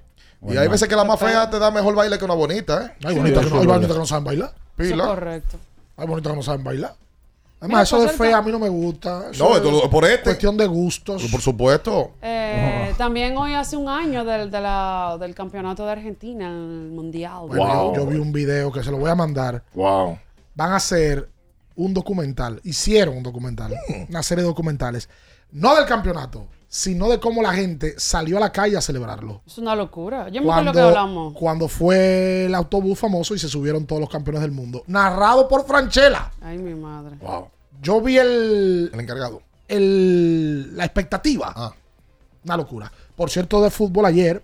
[0.48, 3.06] Y hay veces que la más fea te da mejor baile que una bonita, ¿eh?
[3.06, 4.54] Hay bonitas que, no, hay bonitas que no saben bailar.
[4.76, 5.04] Pila.
[5.04, 5.58] correcto.
[5.98, 6.96] Hay bonitas que no saben bailar.
[7.62, 9.30] Además, eso de cierto- fea a mí no me gusta.
[9.30, 10.24] Eso No, es por este.
[10.24, 11.24] Cuestión de gustos.
[11.30, 12.12] Por supuesto.
[12.20, 17.44] Eh, También hoy hace un año del, de la- del campeonato de Argentina, el Mundial.
[17.46, 19.62] Bueno, yo, yo vi un video que se lo voy a mandar.
[19.74, 20.18] Wow.
[20.54, 21.28] Van a hacer
[21.76, 22.60] un documental.
[22.64, 23.72] Hicieron un documental.
[23.88, 24.10] Mm.
[24.10, 25.08] Una serie de documentales.
[25.52, 29.42] No del campeonato, sino de cómo la gente salió a la calle a celebrarlo.
[29.46, 30.30] Es una locura.
[30.30, 31.34] Yo me acuerdo Cuando, que hablamos.
[31.34, 34.82] cuando fue el autobús famoso y se subieron todos los campeones del mundo.
[34.86, 36.32] Narrado por Franchella.
[36.40, 37.18] Ay, mi madre.
[37.82, 38.90] Yo vi el.
[38.90, 39.42] El encargado.
[39.68, 41.52] el- la expectativa.
[41.54, 41.74] Ah.
[42.46, 42.90] Una locura.
[43.16, 44.42] Por cierto, de fútbol ayer,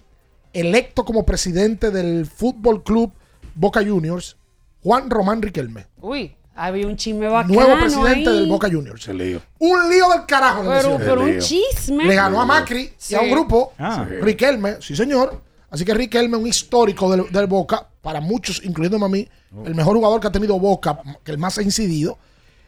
[0.52, 3.10] electo como presidente del Fútbol Club
[3.54, 4.36] Boca Juniors,
[4.82, 5.86] Juan Román Riquelme.
[6.02, 8.36] Uy, había un chisme bacano Nuevo presidente ahí.
[8.36, 9.06] del Boca Juniors.
[9.08, 9.40] lío.
[9.58, 10.62] Un lío del carajo.
[10.64, 11.08] le Pero, decían.
[11.08, 12.04] pero un chisme.
[12.04, 13.72] Le ganó a Macri y a un grupo.
[13.78, 14.04] Ah.
[14.20, 15.40] Riquelme, sí señor.
[15.70, 19.28] Así que Riquelme, un histórico del, del Boca, para muchos, incluyéndome a mí,
[19.66, 22.18] el mejor jugador que ha tenido Boca, que el más ha incidido,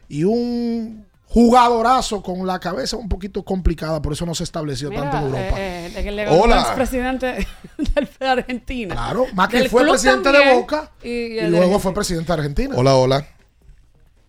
[0.09, 5.03] y un jugadorazo con la cabeza un poquito complicada, por eso no se estableció Mira,
[5.11, 5.57] tanto en Europa.
[5.61, 6.75] eh, eh, que ganó Hola.
[7.79, 8.95] del de Argentina.
[8.95, 11.95] Claro, Macri Del fue club presidente de también, Boca y, y, el de luego fue
[11.95, 12.75] presidente de Argentina.
[12.77, 13.27] Hola, hola.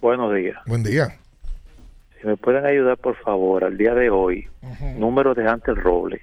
[0.01, 0.57] Buenos días.
[0.65, 1.17] Buen día.
[2.19, 4.47] Si me pueden ayudar, por favor, al día de hoy,
[4.97, 6.21] número de Ángel Robles.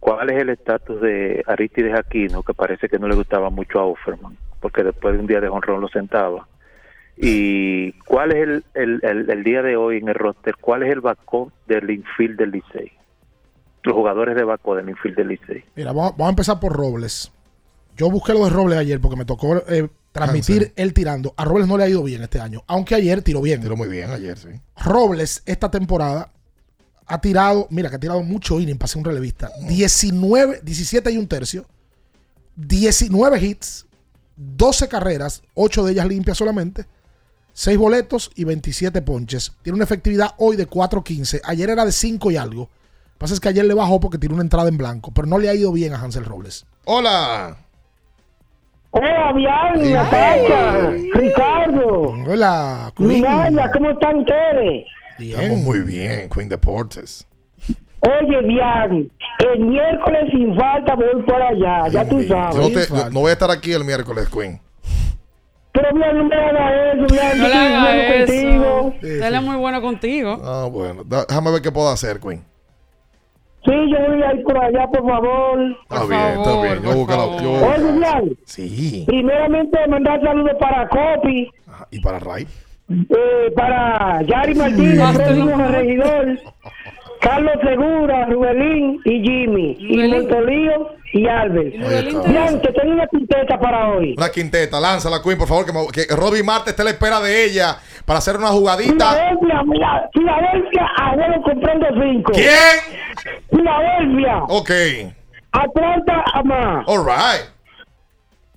[0.00, 3.84] ¿Cuál es el estatus de Aristides Aquino, que parece que no le gustaba mucho a
[3.84, 6.46] Offerman, porque después de un día de honrón lo sentaba?
[7.16, 10.56] ¿Y cuál es el, el, el- el día de hoy en el roster?
[10.60, 12.90] ¿Cuál es el backup del infield del Licey?
[13.84, 15.64] Los jugadores de backup del infield del Licey.
[15.76, 17.30] Mira, vamos, vamos a empezar por Robles.
[17.96, 21.34] Yo busqué lo de Robles ayer porque me tocó eh, transmitir él tirando.
[21.36, 23.60] A Robles no le ha ido bien este año, aunque ayer tiró bien.
[23.60, 24.48] Tiró muy bien ayer, sí.
[24.76, 26.32] Robles esta temporada
[27.06, 29.50] ha tirado, mira que ha tirado mucho inning para ser un relevista.
[29.66, 31.66] 19, 17 y un tercio,
[32.56, 33.86] 19 hits,
[34.36, 36.86] 12 carreras, 8 de ellas limpias solamente,
[37.54, 39.52] 6 boletos y 27 ponches.
[39.62, 41.42] Tiene una efectividad hoy de 4.15.
[41.44, 42.62] Ayer era de 5 y algo.
[42.62, 42.68] Lo
[43.12, 45.38] que pasa es que ayer le bajó porque tiró una entrada en blanco, pero no
[45.38, 46.66] le ha ido bien a Hansel Robles.
[46.84, 47.58] Hola.
[48.94, 54.84] Hola, bien, Natacha, Ricardo, Hola, Miranda, ¿cómo están ustedes?
[55.18, 57.26] Estamos muy bien, Queen Deportes.
[58.00, 59.10] Oye, bien,
[59.52, 62.56] el miércoles sin falta voy por allá, ya tú Yo sabes.
[62.56, 64.60] no, te- yo no voy a estar aquí el miércoles, Queen.
[65.72, 68.94] Pero bien, no me hagas eso, bien, No yo contigo.
[69.00, 70.38] Él es muy bueno contigo.
[70.44, 71.02] Ah, bueno.
[71.04, 72.44] Déjame ver qué puedo hacer, Queen.
[73.64, 75.60] Sí, yo voy a ir por allá, por favor.
[75.82, 76.82] Está bien, está bien.
[76.82, 79.04] Yo busco la- yo- Oye, bien, Sí.
[79.06, 81.48] primeramente mandar saludos para Copi,
[81.92, 82.46] Y para Ray.
[82.90, 86.26] eh, para Yari Martínez, próximo regidor,
[87.20, 91.72] Carlos Segura, Rubelín y Jimmy, y Montolío y Albert.
[92.26, 94.14] Bien, que tengo una quinteta para hoy.
[94.16, 97.20] Una quinteta, lánzala, Queen, por favor, que, me- que Robbie Marte esté a la espera
[97.20, 97.76] de ella
[98.06, 99.10] para hacer una jugadita.
[99.12, 102.32] Filadelfia, mira, Filadelfia, abuelo comprando cinco.
[102.32, 103.36] ¿Quién?
[103.50, 104.42] Filadelfia.
[104.48, 104.70] Ok.
[105.52, 106.82] Atlanta, Amá.
[106.86, 107.48] All right.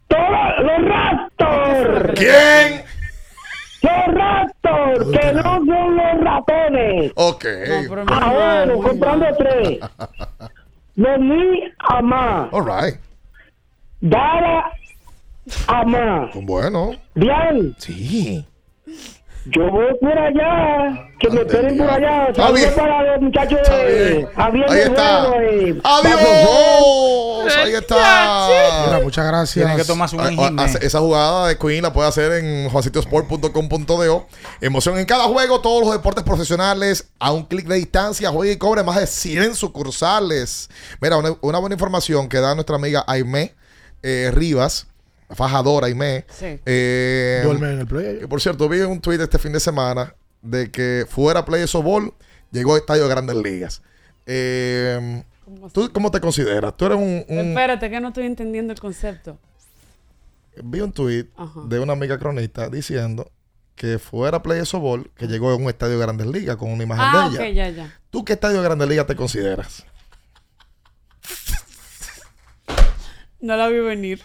[0.08, 2.12] Todos los Raptors.
[2.20, 2.84] ¿Quién?
[3.82, 7.12] Los Raptors, que no son los ratones.
[7.16, 7.46] Ok.
[8.08, 9.80] Abuelo comprando tres.
[10.98, 12.50] Vení, Amá.
[12.52, 13.00] All right.
[14.02, 14.72] Dara,
[15.68, 16.32] Amá.
[16.34, 16.96] Bueno.
[17.16, 17.76] Bien.
[17.78, 18.46] Sí.
[19.46, 22.34] Yo voy por allá, que me esperen por allá.
[22.36, 24.28] Saludos para los muchachos Está de.
[24.36, 25.28] Javier Ahí está.
[25.40, 27.56] Eh, ¡Adiós!
[27.56, 28.86] Ahí está.
[28.88, 29.66] Mira, muchas gracias.
[29.66, 34.28] Tiene que tomarse un Ah, ah, Esa jugada de Queen la puede hacer en juancitosport.com.do.
[34.62, 38.32] Emoción en cada juego, todos los deportes profesionales a un clic de distancia.
[38.32, 40.72] Juega y cobre más de 100 sucursales.
[41.00, 43.54] Mira, una, una buena información que da nuestra amiga Aimé
[44.02, 44.88] eh, Rivas,
[45.34, 46.26] fajadora Aimé.
[46.30, 46.60] Sí.
[46.66, 48.20] Eh, Duerme en el play.
[48.20, 51.68] que por cierto, vi un tweet este fin de semana de que fuera Play de
[51.68, 52.14] Sobol
[52.52, 53.82] llegó a estadio de Grandes Ligas.
[54.28, 55.24] Eh,
[55.74, 56.76] ¿Tú cómo te consideras?
[56.78, 59.40] Tú eres un, un- Espérate, que no estoy entendiendo el concepto.
[60.64, 61.62] vi un tweet Ajá.
[61.68, 63.32] de una amiga cronista diciendo
[63.76, 66.84] que fuera Play de Sobol que llegó a un estadio de Grandes Ligas con una
[66.84, 67.70] imagen Ah, de ella.
[67.70, 68.00] ok, ya, ya.
[68.10, 69.86] ¿Tú qué estadio de Grandes Ligas te consideras?
[73.46, 74.22] No la vi venir.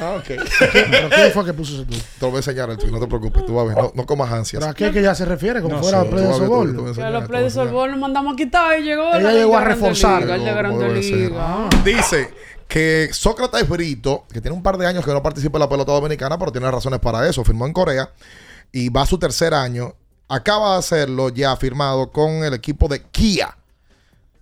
[0.00, 0.24] Ah, ok.
[0.72, 1.98] ¿Pero quién fue que puso ese tweet?
[2.00, 3.76] Te lo voy a enseñar el tweet, no te preocupes, tú vas a ver.
[3.76, 4.60] No, no comas ansias.
[4.60, 5.60] ¿Pero a qué que ya se refiere?
[5.60, 6.74] Como No fuera sé, a play tú de softball.
[6.76, 9.08] tú- tú Que los tú play de softball nos mandamos a quitar y llegó.
[9.10, 10.22] Ella la llegó a reforzar.
[10.22, 11.00] El.
[11.00, 11.68] Liga.
[11.84, 12.30] Dice
[12.66, 15.92] que Sócrates Brito, que tiene un par de años que no participa en la pelota
[15.92, 17.44] dominicana, pero tiene razones para eso.
[17.44, 18.10] Firmó en Corea
[18.72, 19.94] y va a su tercer año.
[20.28, 23.54] Acaba de hacerlo ya firmado con el equipo de Kia,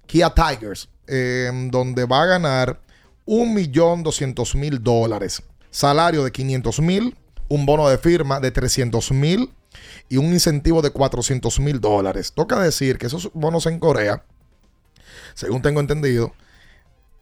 [0.07, 2.78] Kia Tigers, eh, donde va a ganar
[3.31, 5.43] 1.200.000 dólares.
[5.70, 7.15] Salario de 500.000,
[7.48, 9.51] un bono de firma de 300.000
[10.09, 12.32] y un incentivo de 400.000 dólares.
[12.35, 14.24] Toca decir que esos bonos en Corea,
[15.35, 16.32] según tengo entendido,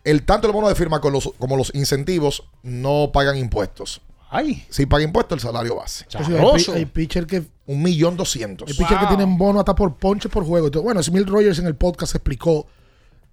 [0.05, 4.01] el tanto el bono de firma con los- como los incentivos no pagan impuestos.
[4.30, 4.64] Ay.
[4.70, 6.05] Sí paga impuestos el salario base.
[6.09, 8.66] Sí, hay, pi- hay pitcher que Un millón doscientos.
[8.70, 10.68] Hay pitcher que tienen bono hasta por ponche por juego.
[10.68, 12.66] Entonces, bueno, Smith Rogers en el podcast explicó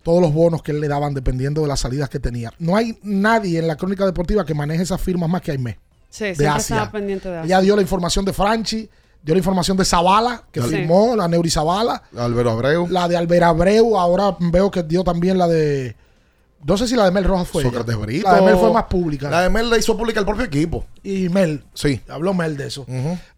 [0.06, 2.54] todos los bonos que él le daban dependiendo de las salidas que tenía.
[2.60, 5.80] No hay nadie en la crónica deportiva que maneje esas firmas más que Aimé.
[6.12, 6.76] Sí, de siempre Asia.
[6.76, 7.46] estaba pendiente de Asia.
[7.48, 8.88] Ella dio la información de Franchi,
[9.24, 10.68] dio la información de Zavala, que Sí.
[10.70, 12.04] firmó, la Neuri Zavala.
[12.16, 12.88] Álvaro Abreu.
[12.88, 15.96] La de Albert Abreu, ahora veo que dio también la de...
[16.64, 17.64] No sé si la de Mel Rojas fue.
[17.64, 18.28] Sócrates Brito.
[18.30, 19.30] La de Mel fue más pública.
[19.32, 20.86] La de Mel la hizo pública el propio equipo.
[21.04, 21.64] Y Mel.
[21.74, 22.00] Sí.
[22.10, 22.86] Habló Mel de eso.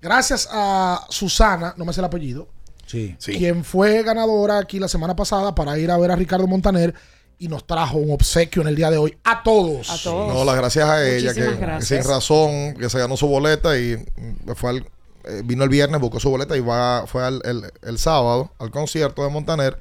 [0.02, 2.48] Gracias a Susana, no me sé el apellido,
[2.88, 3.15] Sí.
[3.38, 6.93] quien fue ganadora aquí la semana pasada para ir a ver a Ricardo Montaner
[7.39, 9.89] y nos trajo un obsequio en el día de hoy a todos.
[9.91, 10.34] A todos.
[10.34, 12.01] No, las gracias a ella que, Muchísimas que gracias.
[12.03, 14.85] sin razón que se ganó su boleta y mm, fue al-
[15.26, 18.72] eh, vino el viernes, buscó su boleta y va, fue al- el, el sábado al
[18.72, 19.77] concierto de Montaner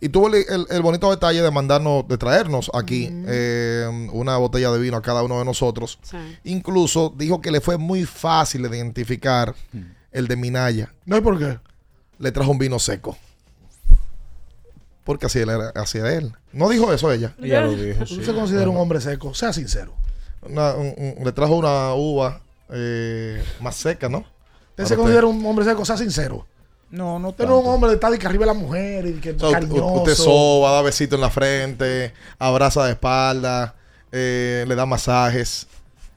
[0.00, 4.70] y tuvo el, el- el bonito detalle de mandarnos, de traernos aquí eh, una botella
[4.70, 5.98] de vino a cada uno de nosotros.
[6.02, 6.16] Sí.
[6.44, 9.54] Incluso dijo que le fue muy fácil identificar
[10.12, 10.92] el de Minaya.
[11.06, 11.58] No hay por qué.
[12.18, 13.16] Le trajo un vino seco.
[15.04, 16.32] Porque así era, así era él.
[16.52, 17.34] No dijo eso ella.
[17.42, 18.22] Ella lo dijo, sí.
[18.24, 19.94] se considera un hombre seco, sea sincero.
[20.42, 22.40] Una- un- un- le trajo una uva
[22.70, 24.24] eh, más seca, ¿no?
[24.70, 26.46] Usted se considera un hombre seco, sea sincero.
[26.90, 29.06] No, no Usted no es un hombre de estar de que arriba de la mujer
[29.06, 29.86] y que O sea, cariñoso.
[29.86, 33.74] usted soba, da besito en la frente, abraza de espalda,
[34.12, 35.66] eh, le da masajes,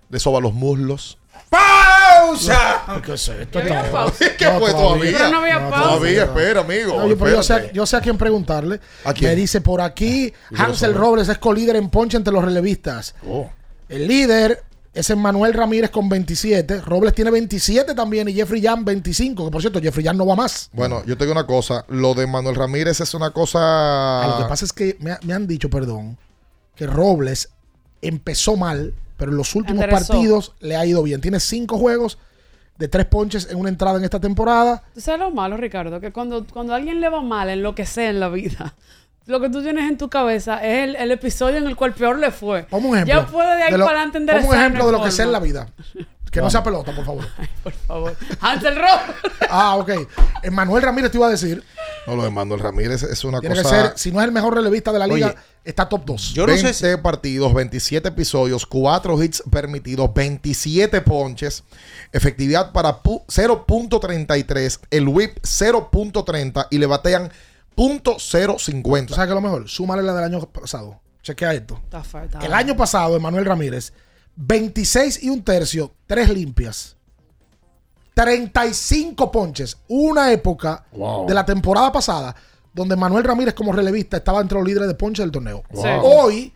[0.09, 1.17] le soba los muslos.
[2.25, 3.01] ¡Pausa!
[3.05, 3.59] ¿Qué es esto?
[3.59, 4.25] ¿Qué había No, pausa?
[4.37, 5.11] ¿Qué no, fue todavía?
[5.17, 5.89] Pero no había pausa.
[5.89, 6.97] Todavía, espera, amigo.
[6.97, 8.79] No, yo, pero yo, sé, yo sé a quién preguntarle.
[9.05, 9.31] ¿A quién?
[9.31, 13.15] Me dice por aquí, Hansel Robles es colíder en ponche entre los relevistas.
[13.27, 13.49] Oh.
[13.89, 16.81] El líder es Emmanuel Ramírez con 27.
[16.81, 19.45] Robles tiene 27 también y Jeffrey Jan 25.
[19.45, 20.69] Que por cierto, Jeffrey Jan no va más.
[20.73, 21.85] Bueno, yo te digo una cosa.
[21.89, 23.59] Lo de Manuel Ramírez es una cosa.
[23.61, 26.17] Ah, Lo que pasa es que me, ha- me han dicho, perdón,
[26.75, 27.49] que Robles
[28.01, 30.13] empezó mal, pero en los últimos Enderezó.
[30.13, 31.21] partidos le ha ido bien.
[31.21, 32.17] Tiene cinco juegos
[32.79, 34.81] de tres ponches en una entrada en esta temporada.
[34.95, 37.75] Tú sabes lo malo, Ricardo, que cuando, cuando a alguien le va mal en lo
[37.75, 38.73] que sea en la vida,
[39.27, 42.17] lo que tú tienes en tu cabeza es el, el episodio en el cual peor
[42.17, 42.63] le fue.
[42.63, 43.13] Ponme un ejemplo.
[43.21, 45.31] Ya puede de ahí lo- para adelante ponme un ejemplo de lo que sea en
[45.31, 45.67] la vida.
[46.31, 47.25] Que no sea pelota, por favor.
[47.63, 48.15] Por favor.
[48.39, 49.15] Hansel Robles.
[49.53, 49.91] Ah, ok.
[50.43, 51.61] Emmanuel Ramírez te iba a decir.
[52.07, 53.81] No, lo de Manuel Ramírez es una Tiene que cosa.
[53.89, 56.33] ser, si no es el mejor relevista de la liga, Oye, está top 2.
[56.33, 61.63] Yo no 20 sé si- partidos, 27 episodios, 4 hits permitidos, 27 ponches,
[62.11, 67.31] efectividad para pu- 0.33, el whip 0.30 y le batean
[67.75, 69.07] .050.
[69.07, 69.69] ¿Tú sabes qué es lo mejor?
[69.69, 70.99] Súmale la del año pasado.
[71.23, 71.79] Chequea esto.
[71.83, 72.37] Está fuerte.
[72.45, 73.93] El año pasado, Emanuel Ramírez,
[74.35, 76.95] 26 y un tercio, 3 limpias.
[78.13, 79.77] 35 ponches.
[79.87, 81.27] Una época Wow.
[81.27, 82.35] de la temporada pasada
[82.73, 85.63] donde Manuel Ramírez como relevista estaba entre los líderes de ponches del torneo.
[85.73, 85.81] Sí.
[86.03, 86.53] Hoy,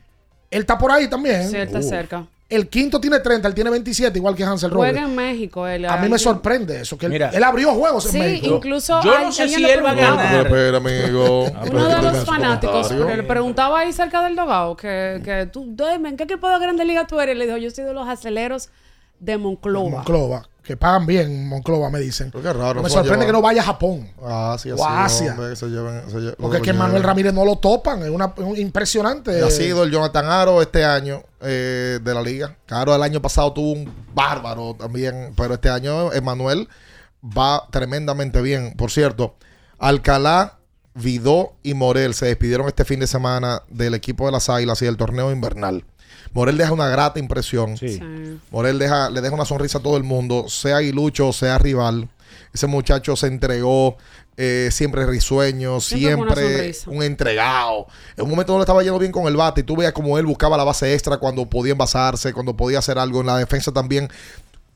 [0.52, 1.50] él está por ahí también.
[1.50, 1.84] Sí, él está Uh.
[1.84, 2.26] cerca.
[2.48, 4.92] El quinto tiene 30, él tiene 27, igual que Hansel Robles.
[4.92, 5.68] Juega en México.
[5.68, 7.32] Él, A mí me sorprende eso, que él, Mira.
[7.34, 8.56] él abrió juegos en Sí, México.
[8.58, 10.46] incluso Yo no sé si él va a ganar.
[10.46, 11.46] Espera, amigo.
[11.72, 16.18] Uno de los fanáticos le preguntaba ahí cerca del dogado que, que tú, dime, ¿en
[16.18, 17.36] qué equipo de Grande Liga tú eres?
[17.36, 18.70] Le dijo, yo soy de los aceleros
[19.20, 19.90] de Monclova.
[19.90, 22.32] Monclova, que pagan bien en Monclova, me dicen.
[22.32, 24.10] Pero qué raro, me sorprende que no vaya a Japón.
[24.22, 24.72] Ah, sí.
[24.72, 25.32] O Asia.
[25.32, 27.04] hombre, que se lleven- se lle- Porque es que Manuel.
[27.04, 28.02] Ramírez no lo topan.
[28.04, 29.42] Es una, un impresionante.
[29.44, 32.58] Ha sido el Jonathan Aro este año eh, de la liga.
[32.66, 36.68] Caro el año pasado tuvo un bárbaro también, pero este año Emanuel
[37.24, 38.74] va tremendamente bien.
[38.76, 39.36] Por cierto,
[39.80, 40.58] Alcalá,
[40.96, 44.86] Vidó y Morel se despidieron este fin de semana del equipo de las Águilas y
[44.86, 45.84] del torneo invernal.
[46.34, 47.78] Morel deja una grata impresión.
[47.78, 47.98] Sí.
[47.98, 48.40] Sí.
[48.52, 52.10] Morel deja, le deja una sonrisa a todo el mundo, sea aguilucho, sea rival.
[52.54, 53.98] Ese muchacho se entregó,
[54.38, 57.88] eh, siempre risueño, Siempre un entregado.
[58.18, 60.18] En un momento no le estaba yendo bien con el bate y tú veías como
[60.18, 63.72] él buscaba la base extra cuando podía envasarse, cuando podía hacer algo en la defensa
[63.72, 64.10] también.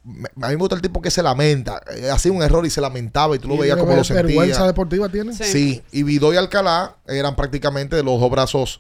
[0.04, 1.82] Me- A mí me gusta el tipo que se lamenta.
[1.96, 4.66] Eh, Hacía un error y se lamentaba y tú lo veías como lo vergüenza sentía.
[4.68, 5.34] deportiva tiene.
[5.34, 5.44] Sí.
[5.44, 8.80] Sí, y Vidó y Alcalá eran prácticamente los dos brazos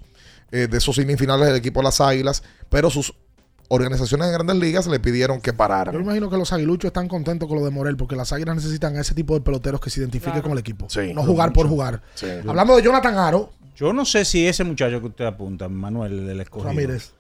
[0.51, 3.13] eh, de esos semifinales del equipo de las Águilas, pero sus
[3.71, 5.93] organizaciones en grandes ligas le pidieron que pararan.
[5.93, 8.95] Yo imagino que los aguiluchos están contentos con lo de Morel porque las águilas necesitan
[8.97, 10.43] a ese tipo de peloteros que se identifiquen Claro.
[10.43, 10.87] con el equipo.
[10.89, 11.13] Sí.
[11.13, 12.01] no jugar por jugar.
[12.15, 12.25] Sí.
[12.47, 16.41] Hablando de Jonathan Aro, Yo no sé si ese muchacho que usted apunta, Manuel del
[16.41, 17.11] escogido, Ramírez.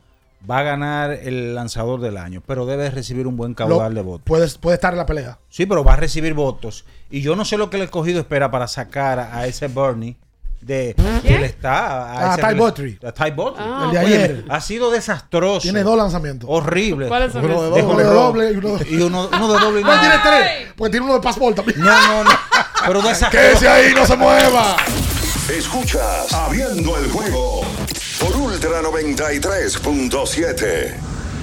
[0.49, 4.23] va a ganar el lanzador del año, pero debe recibir un buen caudal de votos.
[4.25, 5.37] puede, puede estar en la pelea.
[5.49, 6.83] Sí, pero va a recibir votos.
[7.11, 10.17] Y yo no sé lo que el escogido espera para sacar a ese Bernie
[10.61, 12.97] de que le está Ah, ese Ty Buttrey.
[13.05, 13.65] a Ty Buttrey.
[13.67, 14.45] Ah, El de ayer.
[14.49, 15.61] ha sido desastroso.
[15.61, 16.47] Tiene dos lanzamientos.
[16.51, 17.07] Horrible.
[17.07, 18.23] ¿Cuáles son Uno de Uno doble, de robo.
[18.23, 20.67] doble y uno de- y uno, uno de doble y No, tiene tres.
[20.75, 21.79] Porque tiene uno de passball también.
[21.79, 22.29] No, no, no.
[22.85, 23.31] Pero desastroso.
[23.31, 24.77] ¡Quédese ahí, no se mueva!
[25.49, 27.61] Escuchas Abriendo el juego
[28.19, 30.93] por Ultra 93.7.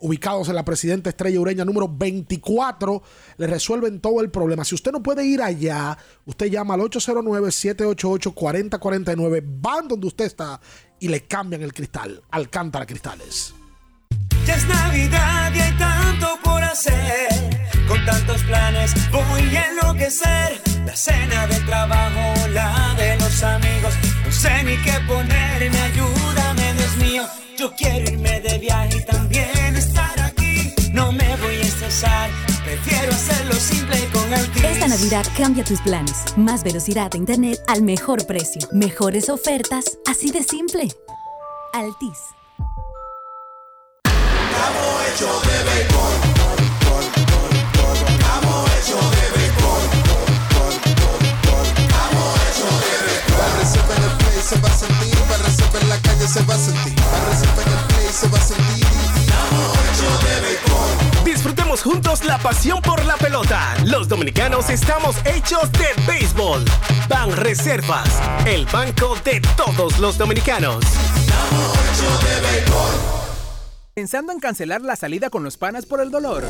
[0.00, 3.02] Ubicados en la Presidenta Estrella Ureña número 24,
[3.36, 4.64] le resuelven todo el problema.
[4.64, 10.58] Si usted no puede ir allá, usted llama al 809-788-4049, van donde usted está
[10.98, 12.22] y le cambian el cristal.
[12.30, 13.52] Alcántara Cristales.
[14.46, 17.28] Ya es Navidad y hay tanto por hacer.
[17.86, 20.60] Con tantos planes voy a enloquecer.
[20.86, 23.92] La cena del trabajo, la de los amigos.
[24.24, 27.24] No sé ni qué ponerme, ayúdame, Dios mío.
[27.58, 29.59] Yo quiero irme de viaje también.
[30.92, 32.30] No me voy a estresar,
[32.64, 34.64] prefiero hacerlo simple con el tips.
[34.64, 36.24] Esta Navidad cambia tus planes.
[36.36, 38.62] Más velocidad de internet al mejor precio.
[38.72, 40.88] Mejores ofertas, así de simple.
[41.72, 42.18] Altis.
[53.38, 56.58] Barrecife en el play se va a sentir, Barrecife en la calle se va a
[56.58, 59.09] sentir, Barrecife en el play se va a sentir.
[61.40, 63.74] Disfrutemos juntos la pasión por la pelota.
[63.86, 66.62] Los dominicanos estamos hechos de béisbol.
[67.08, 70.84] Ban Reservas, el banco de todos los dominicanos.
[73.94, 76.44] ¿Pensando en cancelar la salida con los panas por el dolor?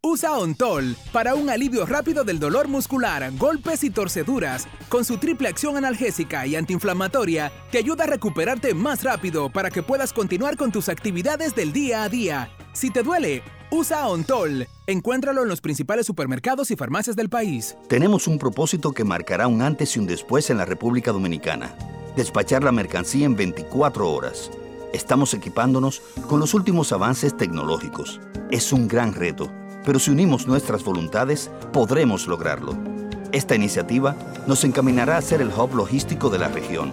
[0.00, 4.68] Usa Ontol para un alivio rápido del dolor muscular, golpes y torceduras.
[4.88, 9.82] Con su triple acción analgésica y antiinflamatoria, te ayuda a recuperarte más rápido para que
[9.82, 12.48] puedas continuar con tus actividades del día a día.
[12.76, 14.68] Si te duele, usa Ontol.
[14.86, 17.74] Encuéntralo en los principales supermercados y farmacias del país.
[17.88, 21.74] Tenemos un propósito que marcará un antes y un después en la República Dominicana.
[22.16, 24.50] Despachar la mercancía en 24 horas.
[24.92, 28.20] Estamos equipándonos con los últimos avances tecnológicos.
[28.50, 29.50] Es un gran reto,
[29.82, 32.76] pero si unimos nuestras voluntades, podremos lograrlo.
[33.32, 34.14] Esta iniciativa
[34.46, 36.92] nos encaminará a ser el hub logístico de la región.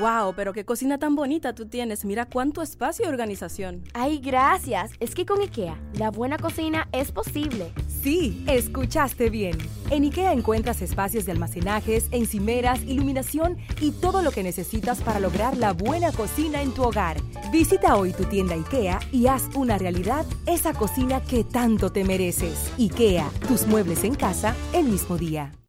[0.00, 2.04] Wow, pero qué cocina tan bonita tú tienes.
[2.04, 3.84] Mira cuánto espacio y organización.
[3.94, 4.92] Ay, gracias.
[5.00, 7.72] Es que con IKEA, la buena cocina es posible.
[8.02, 9.56] Sí, escuchaste bien.
[9.90, 15.56] En IKEA encuentras espacios de almacenajes, encimeras, iluminación y todo lo que necesitas para lograr
[15.56, 17.16] la buena cocina en tu hogar.
[17.50, 22.72] Visita hoy tu tienda IKEA y haz una realidad esa cocina que tanto te mereces.
[22.78, 25.52] IKEA, tus muebles en casa el mismo día.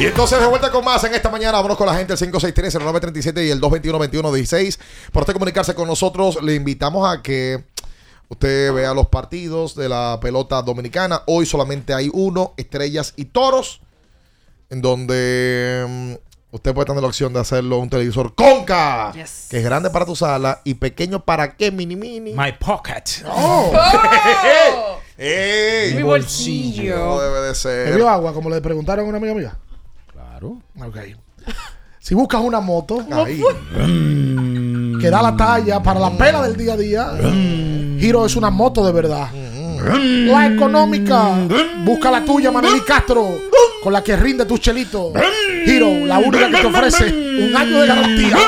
[0.00, 1.58] Y entonces de vuelta con más en esta mañana.
[1.58, 4.78] Vámonos con la gente, el 563-0937 y el 221-2116.
[5.12, 7.62] Por usted comunicarse con nosotros, le invitamos a que
[8.30, 11.20] usted vea los partidos de la pelota dominicana.
[11.26, 13.82] Hoy solamente hay uno, Estrellas y Toros,
[14.70, 16.14] en donde mm,
[16.52, 20.16] usted puede tener la opción de hacerlo un televisor Conca, que es grande para tu
[20.16, 22.32] sala y pequeño para qué, mini mini.
[22.32, 23.22] My pocket.
[23.26, 23.70] Oh.
[25.18, 25.92] ¡Ey!
[25.92, 26.96] Mi bolsillo.
[26.96, 27.90] No debe de ser.
[27.90, 29.58] ¿Bebió agua como le preguntaron a una amiga mía?
[30.40, 30.56] Claro.
[30.88, 30.96] Ok.
[31.98, 33.42] Si buscas una moto Ahí.
[35.00, 37.12] que da la talla para la pela del día a día,
[37.98, 39.28] Giro es una moto de verdad.
[39.32, 41.36] La económica.
[41.84, 43.28] Busca la tuya, Maneli Castro,
[43.82, 45.12] con la que rinde tus chelitos.
[45.66, 47.04] Giro, la única que te ofrece
[47.44, 48.38] un año de garantía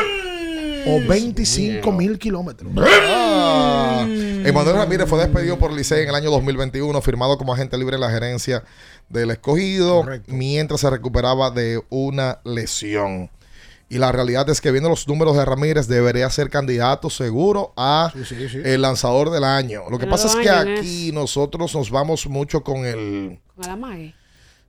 [0.87, 2.73] o 25 mil kilómetros.
[2.77, 4.07] Ah.
[4.45, 8.01] Emanuel Ramírez fue despedido por Licey en el año 2021, firmado como agente libre en
[8.01, 8.65] la gerencia
[9.09, 13.31] del escogido, mientras se recuperaba de una lesión.
[13.89, 18.11] Y la realidad es que viendo los números de Ramírez debería ser candidato seguro a
[18.15, 18.63] sí, sí.
[18.65, 19.83] el lanzador del año.
[19.91, 24.22] Lo que No pasa es que aquí nosotros nos vamos mucho con el Con la.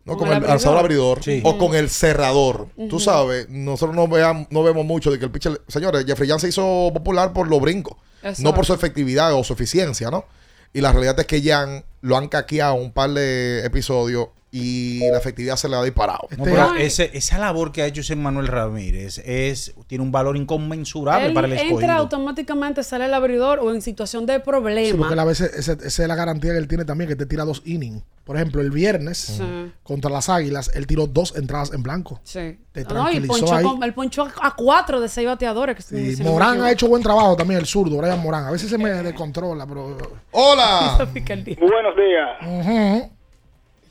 [0.05, 1.23] No, Con con, el lanzador abridor.
[1.23, 1.41] Sí.
[1.45, 2.67] o con el cerrador.
[2.89, 5.61] Tú sabes, nosotros no, veam- no vemos mucho de que el pitcher.
[5.67, 8.41] Señores, Jeffrey Young se hizo popular por los brincos, Exacto.
[8.43, 10.25] no por su efectividad o su eficiencia, ¿no?
[10.73, 15.17] Y la realidad es que Young lo han caqueado un par de episodios y la
[15.17, 16.27] efectividad se le ha disparado.
[16.37, 20.37] No, pero ese- esa labor que ha hecho ese Manuel Ramírez es, tiene un valor
[20.37, 21.79] inconmensurable Él para el escogido.
[21.79, 24.97] entra automáticamente, sale el abridor o en situación de Sí, problema.
[24.99, 25.73] porque él a veces esa
[26.03, 28.03] es la garantía que él tiene también, que te tira dos innings.
[28.23, 29.71] Por ejemplo, el viernes Sí.
[29.81, 32.21] contra las Águilas, él tiró dos entradas en blanco.
[32.23, 32.57] Sí.
[32.71, 33.63] Te No, y tranquilizó ponchó ahí.
[33.65, 35.83] con- él ponchó a, cuatro de seis bateadores.
[35.83, 38.45] Que no me Morán ha hecho buen trabajo también, el zurdo, Brian Morán.
[38.45, 39.97] A veces se me descontrola, pero.
[40.31, 40.97] ¡Hola!
[41.13, 43.09] Buenos días.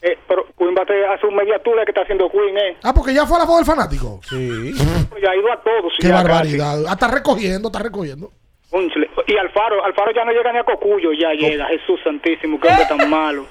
[0.05, 0.42] Eh, pero
[0.83, 2.77] Hace un media tour que está haciendo Queen, ¿eh?
[2.83, 4.21] Ah, porque ya fue a la voz del fanático.
[4.29, 4.73] Sí.
[5.23, 5.93] Ya ha ido a todos.
[6.01, 6.85] Qué ya barbaridad.
[6.89, 8.31] Ah, está recogiendo, está recogiendo.
[9.27, 11.67] Y Alfaro, Alfaro ya no llega ni a Cocuyo, ya llega.
[11.67, 13.47] Jesús Santísimo, qué hombre tan malo.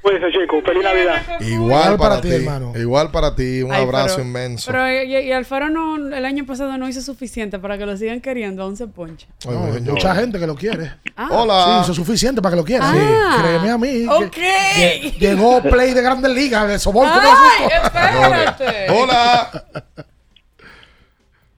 [0.00, 1.40] Pues chico, feliz Navidad.
[1.40, 2.72] Igual para, para ti, hermano.
[2.76, 4.70] Igual para ti, un Ay, abrazo pero- inmenso.
[4.70, 8.20] Pero y, y Alfaro no, el año pasado no hizo suficiente para que lo sigan
[8.20, 9.26] queriendo, aún se poncha.
[9.44, 10.92] No, hay mucha gente que lo quiere.
[11.16, 11.28] Ah.
[11.32, 11.82] Hola.
[11.84, 12.88] Sí, es suficiente para que lo quiera.
[12.88, 13.34] Ah.
[13.36, 13.88] Sí, créeme a mí.
[13.90, 14.30] que- Ok.
[14.32, 17.06] que llegó Play de Grandes Ligas, de Sobol.
[17.10, 18.90] Ay, espérate.
[18.92, 19.64] Hola.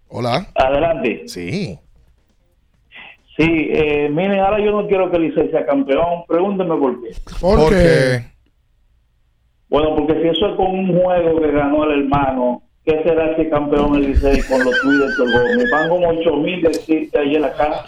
[0.09, 0.47] Hola.
[0.55, 1.25] Adelante.
[1.29, 1.79] Sí.
[3.41, 6.25] Sí, eh, miren, ahora yo no quiero que el Licey sea campeón.
[6.29, 7.17] Pregúntenme por qué.
[7.41, 8.27] ¿Por, qué?
[9.71, 13.49] Bueno, porque si eso es con un juego que ganó el hermano, ¿qué será ese
[13.49, 15.71] campeón el Licey con los tweets de Gómez?
[15.73, 17.83] Van como 8 mil de en la cara.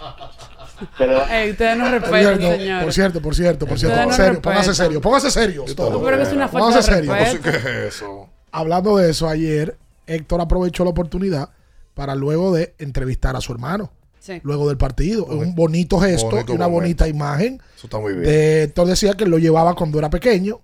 [1.30, 4.06] Ey, ustedes no respetan, por cierto, por cierto, por cierto.
[4.06, 5.64] No Serio, póngase serio, póngase serio.
[5.66, 7.12] Yo creo que es una falta Póngase de serio.
[7.12, 7.42] respeto.
[7.50, 8.28] ¿Qué es eso?
[8.50, 9.76] Hablando de eso, ayer
[10.06, 11.50] Héctor aprovechó la oportunidad
[11.92, 13.90] para luego de entrevistar a su hermano.
[14.22, 14.40] Sí.
[14.44, 15.24] Luego del partido.
[15.24, 16.80] un bonito gesto bonito y una momento.
[16.82, 17.60] bonita imagen.
[17.76, 18.24] Eso está muy bien.
[18.24, 20.60] De Héctor decía que lo llevaba cuando era pequeño.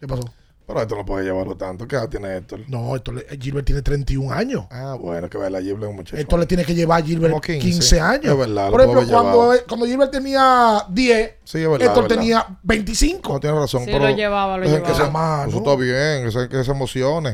[0.00, 0.22] ¿Qué pasó?
[0.66, 1.86] Pero esto no puede llevarlo tanto.
[1.88, 2.60] ¿Qué edad tiene Héctor?
[2.68, 4.66] No, Héctor, le- Gilbert tiene 31 años.
[4.70, 6.16] Ah, bueno, que vea la Gilbert es un muchacho.
[6.18, 8.00] Esto le tiene que llevar a Gilbert Como 15, 15.
[8.00, 8.32] años.
[8.32, 9.66] Es verdad, Por ejemplo, cuando, llevado.
[9.66, 12.16] cuando Gilbert tenía 10, Sí, es verdad, Héctor es verdad.
[12.22, 13.32] tenía 25.
[13.34, 13.84] No, tiene razón.
[13.84, 15.44] Sí, pero lo llevaba, lo dejen que llevaba.
[15.44, 17.30] se- Eso está bien, eso, que se emocione.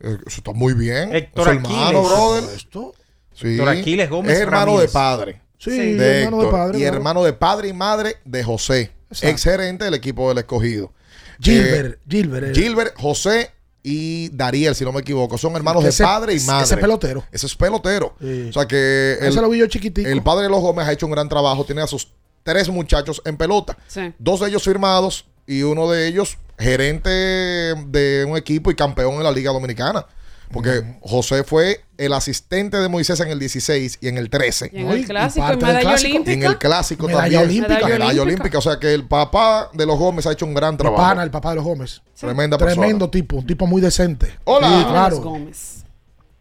[0.00, 1.12] Eh, Eso está muy bien.
[1.16, 2.44] Héctor hermano, brother.
[2.54, 2.92] Esto.
[3.40, 3.48] Sí.
[3.48, 4.82] Héctor Aquiles Gómez Es hermano Ramírez.
[4.90, 5.40] de padre.
[5.58, 6.96] Sí, de hermano de padre, Y claro.
[6.96, 9.26] hermano de padre y madre de José, Exacto.
[9.28, 10.92] ex gerente del equipo del escogido.
[11.40, 12.54] Gilbert, Eh, Gilbert.
[12.56, 13.50] Gilbert, José
[13.82, 15.38] y Dariel, si no me equivoco.
[15.38, 16.64] Son hermanos Ese- de padre y madre.
[16.64, 17.24] ese pelotero.
[17.30, 18.14] Ese es pelotero.
[18.20, 18.46] Sí.
[18.50, 20.08] O sea que Ese lo vi yo chiquitico.
[20.08, 21.64] el padre de los Gómez ha hecho un gran trabajo.
[21.64, 22.08] Tiene a sus
[22.42, 23.76] tres muchachos en pelota.
[23.86, 24.12] Sí.
[24.18, 29.22] Dos de ellos firmados y uno de ellos gerente de un equipo y campeón en
[29.22, 30.06] la Liga Dominicana.
[30.52, 34.70] Porque José fue el asistente de Moisés en el 16 y en el 13.
[34.72, 36.08] Y en No, el clásico, y parte del medalla clásico.
[36.08, 36.48] Y en olímpica.
[36.48, 37.42] el clásico Medalla también.
[37.42, 37.74] olímpica.
[37.74, 38.22] Medalla, Medalla olímpica.
[38.22, 38.58] olímpica.
[38.58, 41.02] O sea que el papá de los Gómez ha hecho un gran trabajo.
[41.02, 42.02] pana, el papá de los Gómez.
[42.18, 42.80] Tremenda persona.
[42.82, 44.38] Tremendo tipo, un tipo muy decente.
[44.44, 44.66] Hola.
[44.68, 45.16] Sí, Gómez claro.
[45.20, 45.74] Gómez.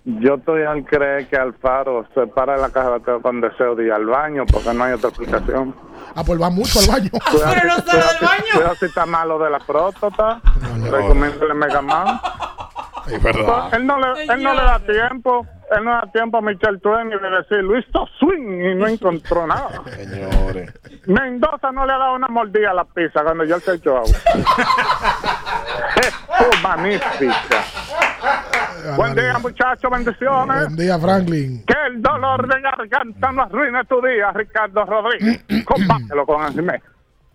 [0.06, 3.92] Yo estoy al creer que Alfaro se para en la carretera con deseo de ir
[3.92, 5.76] al baño porque no hay otra explicación.
[6.16, 7.10] Ah, pues va mucho al baño.
[7.12, 8.44] Cuidado pero no sale del baño.
[8.54, 10.42] Cuidado si está malo de la próstata.
[10.90, 12.22] Recomiéndale Mega Man.
[13.10, 13.74] Es verdad.
[13.74, 15.46] Él no, le, él no le da tiempo.
[15.76, 17.86] Él no da tiempo a Michel Twain y de decir Luis
[18.20, 19.82] swing y no encontró nada.
[19.86, 20.74] Señores.
[21.08, 24.08] Mendoza no le ha dado una mordida a la pizza cuando yo se echó agua.
[25.98, 27.64] es magnífica.
[28.96, 30.66] Buen día, muchachos, bendiciones.
[30.66, 31.66] Buen día, Franklin.
[31.66, 35.44] Que el dolor de garganta no arruine tu día, Ricardo Rodríguez.
[35.66, 36.82] Compártelo con Anjimé.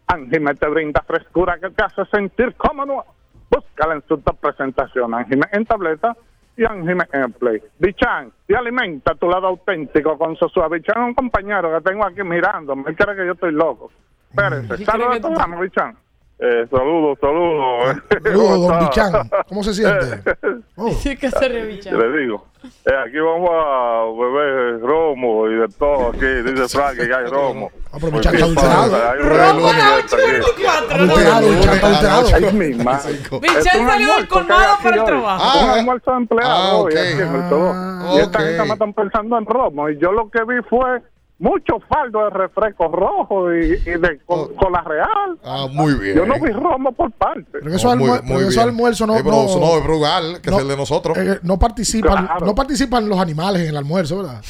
[0.07, 3.05] Anjimé te brinda frescura que te hace sentir cómodo.
[3.53, 6.17] Búscala en su top presentación, Anjimé en tableta
[6.57, 7.63] y Anjimé en play.
[7.79, 10.69] Bichan, y alimenta tu lado auténtico con Sosúa.
[10.69, 12.85] Bichan es un compañero que tengo aquí mirándome.
[12.87, 13.91] Él cree que yo estoy loco.
[14.31, 14.83] Espérense.
[14.83, 15.97] ¿Y Saludos a programa, Bichan.
[16.45, 17.97] Eh, saludos, saludos.
[18.21, 18.79] Saludos, don.
[18.81, 19.13] Bichán.
[19.49, 20.23] ¿Cómo se siente?
[20.77, 21.93] Oh, Sí que se revicha.
[21.93, 27.03] Le digo, eh, aquí vamos a beber romo y de todo aquí, dice Frank que
[27.15, 27.71] hay romo.
[27.93, 29.11] Ah, pero Bichán está alterado.
[29.11, 30.63] hay un Romo a las reunión aquí.
[30.63, 30.97] 8.24.
[30.97, 31.13] ¿no?
[31.13, 33.41] Alterado, Bichán está alterado.
[33.41, 35.59] Bichán salió del colmado aquí para el trabajo.
[35.61, 36.99] un Ah, almuerzo de empleados ah, hoy ok.
[36.99, 37.73] aquí en el todo.
[37.75, 39.89] Ah, Y esta gente me están pensando en romo.
[39.91, 41.03] Y yo lo que vi fue
[41.43, 44.49] mucho faldo de refresco rojo y, y de Oh.
[44.57, 45.39] con, la real.
[45.45, 46.17] Ah, muy bien.
[46.17, 47.45] Yo no vi romo por parte.
[47.53, 48.69] Pero eso, No, muy- almuer- muy pero eso bien.
[48.69, 51.19] almuerzo no, Eh, eso no no, es Brugal, que no, es el de nosotros.
[51.19, 52.47] eh, no participan, Claro.
[52.47, 54.41] no participan los animales en el almuerzo, ¿verdad?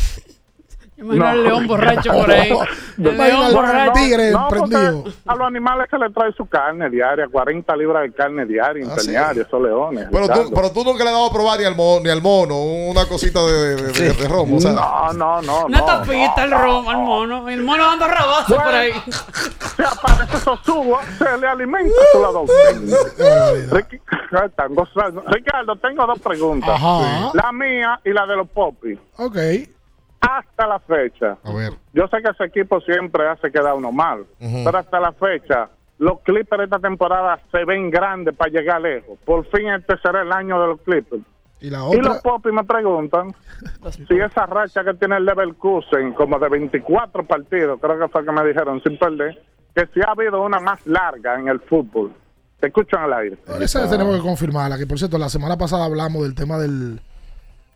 [0.95, 1.31] Imagino No.
[1.31, 2.51] al león borracho por ahí.
[2.51, 3.93] El Imagina león al borracho.
[3.95, 5.05] tigre No, porque prendido.
[5.27, 8.95] a los animales se les trae su carne diaria, 40 libras de carne diaria, Ah,
[8.99, 9.09] sí.
[9.09, 10.07] interdiaria, esos leones.
[10.13, 12.21] Pero tú, pero tú nunca le has dado a probar ni al mono, ni al
[12.23, 14.59] mono una cosita de, de, de- de romo.
[14.59, 15.67] O sea, No, no, no.
[15.67, 17.49] Una no, tapita, el no, romo, al mono.
[17.49, 18.93] El mono dando rabazo por ahí.
[19.77, 22.45] Se aparece Sosubo, se le alimenta a su lado.
[25.27, 26.71] Ricardo, tengo dos preguntas.
[26.71, 27.31] Ajá.
[27.35, 28.99] La mía y la de los popis.
[29.17, 29.37] Ok.
[30.23, 31.37] Hasta la fecha.
[31.43, 31.73] a ver.
[31.93, 35.69] Yo sé que ese equipo siempre hace quedar uno mal, pero hasta la fecha,
[35.99, 39.19] los Clippers de esta temporada se ven grandes para llegar lejos.
[39.25, 41.23] Por fin este será el año de los Clippers.
[41.61, 43.35] Y la Y los otra, popis me preguntan
[44.09, 48.33] si esa racha que tiene el Leverkusen, como de 24 partidos, creo que fue que
[48.33, 49.41] me dijeron sin perder,
[49.75, 52.13] que si ha habido una más larga en el fútbol.
[52.61, 53.39] Te escucho en el aire.
[53.61, 54.79] esa tenemos que confirmarla.
[54.79, 57.01] Que por cierto, la semana pasada hablamos del tema del,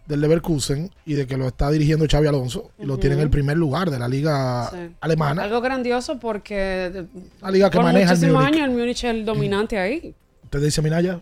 [0.07, 3.31] del Leverkusen y de que lo está dirigiendo Xavi Alonso y lo tiene en el
[3.31, 4.95] primer lugar de la liga Sí.
[5.01, 5.43] alemana.
[5.43, 7.07] Algo grandioso porque
[7.41, 10.15] La liga que por maneja el muchísimos años el Múnich es el dominante ahí.
[10.45, 11.21] ¿Usted dice Minaya?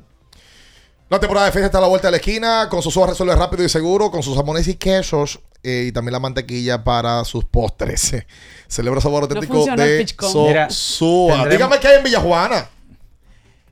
[1.10, 2.68] La temporada de fecha está a la vuelta de la esquina.
[2.70, 4.10] Con Sosúa resuelve rápido y seguro.
[4.10, 5.38] Con sus jamones y quesos.
[5.62, 8.14] eh, y también la mantequilla para sus postres.
[8.68, 11.48] Celebra sabor auténtico el de Sosúa.
[11.48, 12.68] Dígame qué hay en Villajuana.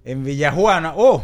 [0.05, 0.95] En Villajuana.
[0.97, 1.23] Oh,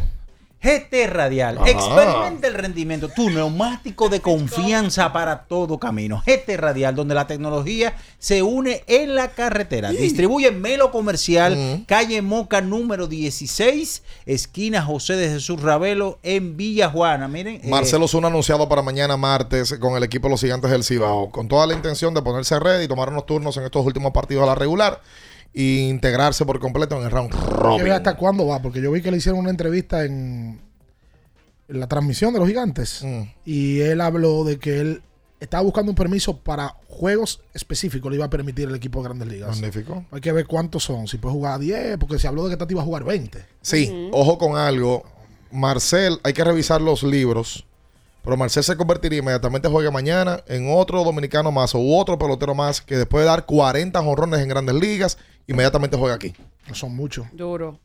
[0.61, 1.57] GT Radial.
[1.57, 1.69] Ajá.
[1.69, 3.09] Experimenta el rendimiento.
[3.09, 6.21] Tu neumático de confianza para todo camino.
[6.25, 9.91] GT Radial, donde la tecnología se une en la carretera.
[9.91, 17.27] Distribuye Melo Comercial, calle Moca número 16, esquina José de Jesús Ravelo, en Villajuana.
[17.27, 17.55] Miren.
[17.55, 21.31] eh, Marcelo Zuna anunciado para mañana martes con el equipo de los gigantes del Cibao.
[21.31, 24.43] Con toda la intención de ponerse red y tomar unos turnos en estos últimos partidos
[24.43, 25.01] a la regular.
[25.53, 27.91] E integrarse por completo en el round Que robin.
[27.91, 30.59] hasta cuándo va, porque yo vi que le hicieron una entrevista en,
[31.67, 33.21] en la transmisión de los gigantes Mm.
[33.45, 35.01] y él habló de que él
[35.39, 39.27] estaba buscando un permiso para juegos específicos, le iba a permitir el equipo de Grandes
[39.29, 39.49] Ligas.
[39.59, 40.05] Magnífico.
[40.11, 42.73] Hay que ver cuántos son, si puede jugar 10, porque se habló de que Tati
[42.73, 43.45] iba a jugar 20.
[43.61, 45.03] Sí, ojo con algo.
[45.51, 47.65] Marcel, hay que revisar los libros.
[48.23, 52.81] Pero Marcel se convertiría inmediatamente juegue mañana en otro dominicano más o otro pelotero más
[52.81, 55.17] que después de dar 40 jonrones en grandes ligas,
[55.47, 56.33] inmediatamente juega aquí.
[56.67, 57.25] No son muchos.
[57.33, 57.79] Duro.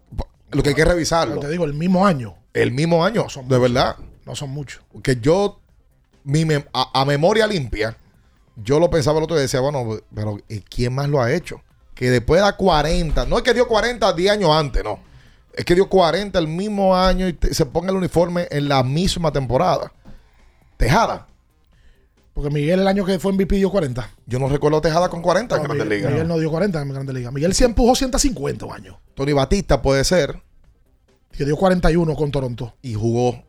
[0.51, 1.40] Lo que hay que revisarlo.
[1.40, 2.35] Te digo, el mismo año.
[2.52, 3.97] El mismo año, de verdad.
[4.27, 4.82] No son muchos.
[5.02, 5.61] Que yo,
[6.24, 7.97] mi mem- a, a memoria limpia,
[8.56, 11.32] yo lo pensaba el otro día y decía, bueno, pero ¿y ¿quién más lo ha
[11.32, 11.61] hecho?
[11.94, 14.98] Que después da 40, no es que dio 40 10 años antes, no.
[15.52, 18.82] Es que dio 40 el mismo año y te- se ponga el uniforme en la
[18.82, 19.93] misma temporada.
[20.76, 21.26] Tejada.
[22.32, 24.10] Porque Miguel el año que fue MVP dio 40.
[24.26, 26.12] Yo no recuerdo Tejada con 40 en No, Grandes Miguel, Ligas.
[26.12, 27.32] Miguel no dio 40 en Grandes Ligas.
[27.32, 29.01] Miguel sí empujó 150 un año.
[29.14, 30.42] Tony Batista puede ser.
[31.30, 32.74] Que dio 41 con Toronto.
[32.82, 33.42] Y jugó.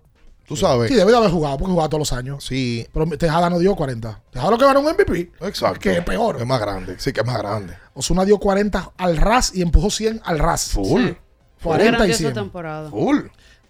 [0.47, 0.89] Tú sabes.
[0.89, 2.43] Sí, debe de haber jugado, porque jugaba todos los años.
[2.43, 2.87] Sí.
[2.93, 4.21] Pero Tejada no dio 40.
[4.29, 5.31] Tejada lo que ganó un MVP.
[5.41, 5.79] Exacto.
[5.79, 6.37] Que es peor.
[6.39, 6.95] Es más grande.
[6.99, 7.73] Sí, que es más grande.
[7.95, 10.69] Osuna dio 40 al ras y empujó 100 al ras.
[10.69, 11.07] Full.
[11.07, 11.17] Sí.
[11.63, 12.33] 40 y Grandiosa 100.
[12.35, 12.89] temporada.
[12.91, 13.17] Full.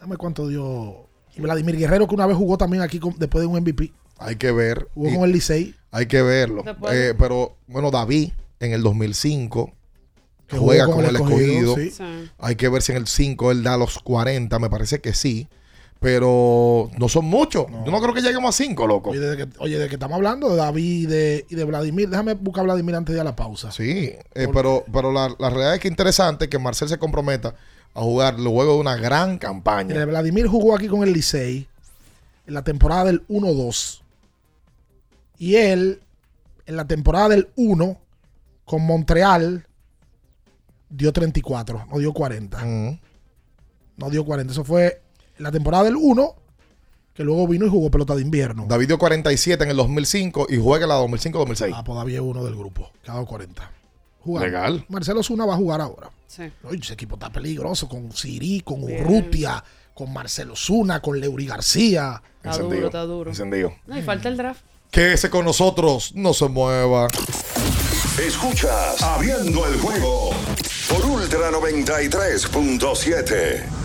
[0.02, 1.05] Dame cuánto dio.
[1.38, 3.92] Y Vladimir Guerrero, que una vez jugó también aquí con- después de un MVP.
[4.18, 4.88] Hay que ver.
[4.94, 5.76] Jugó Y- con el Licey.
[5.92, 6.64] Hay que verlo.
[6.92, 9.72] Eh, pero, bueno, David en el 2005
[10.48, 11.76] Que juega con, el escogido.
[11.76, 11.90] sí.
[11.92, 12.04] Sí.
[12.40, 14.60] Hay que ver si en el 5 él da los 40.
[14.60, 15.48] Me parece que sí.
[16.00, 17.66] Pero no son muchos.
[17.86, 19.10] Yo no creo que lleguemos a 5, loco.
[19.10, 22.10] Oye, desde que, oye, de que estamos hablando de David y de, y de Vladimir,
[22.10, 23.72] déjame buscar a Vladimir antes de ir a la pausa.
[23.72, 27.56] Sí, eh, pero, pero la, la realidad es que interesante que Marcel se comprometa
[27.96, 30.06] a jugar luego de una gran campaña.
[30.06, 31.68] Vladimir jugó aquí con el Licey
[32.46, 34.02] en la temporada del 1-2.
[35.38, 36.02] Y él,
[36.66, 37.98] en la temporada del 1,
[38.66, 39.66] con Montreal,
[40.90, 42.66] dio 34, no dio 40.
[43.98, 44.52] No dio 40.
[44.52, 45.02] Eso fue
[45.38, 46.36] en la temporada del 1,
[47.14, 48.66] que luego vino y jugó pelota de invierno.
[48.68, 51.72] David dio 47 en el 2005 y juega en la 2005-2006.
[51.74, 53.72] Ah, pues David es uno del grupo, que ha dado 40.
[54.26, 54.48] Jugando.
[54.48, 54.86] Legal.
[54.90, 56.10] Marcelo Zuna va a jugar ahora.
[56.26, 56.52] Sí.
[56.64, 59.06] Oye, ese equipo está peligroso con Siri, con Bien.
[59.06, 62.20] Urrutia, con Marcelo Zuna, con Leury García.
[62.44, 63.30] Está duro, está duro.
[63.30, 63.76] Encendido.
[63.86, 64.62] No, y falta el draft.
[64.90, 67.08] Quédese con nosotros, no se mueva.
[68.20, 70.32] Escuchas Abriendo el juego
[70.90, 73.85] por Ultra 93.7.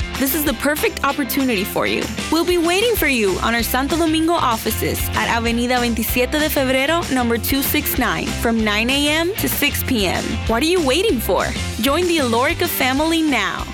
[0.21, 2.03] This is the perfect opportunity for you.
[2.31, 7.01] We'll be waiting for you on our Santo Domingo offices at Avenida 27 de Febrero,
[7.11, 9.33] number 269, from 9 a.m.
[9.37, 10.23] to 6 p.m.
[10.45, 11.45] What are you waiting for?
[11.81, 13.65] Join the Alorica family now.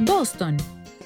[0.00, 0.58] Boston,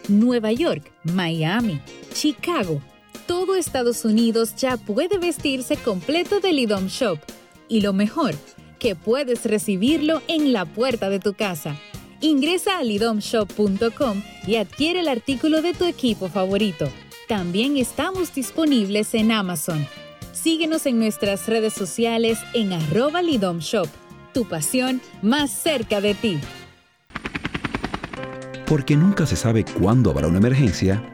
[0.09, 1.81] Nueva York, Miami,
[2.13, 2.83] Chicago.
[3.29, 7.21] Todo Estados Unidos ya puede vestirse completo del IDOM Shop.
[7.69, 8.35] Y lo mejor,
[8.81, 11.77] que puedes recibirlo en la puerta de tu casa.
[12.25, 16.89] Ingresa a lidomshop.com y adquiere el artículo de tu equipo favorito.
[17.29, 19.87] También estamos disponibles en Amazon.
[20.33, 23.89] Síguenos en nuestras redes sociales en arroba lidomshop.
[24.33, 26.41] Tu pasión más cerca de ti.
[28.67, 31.14] Porque nunca se sabe cuándo habrá una emergencia,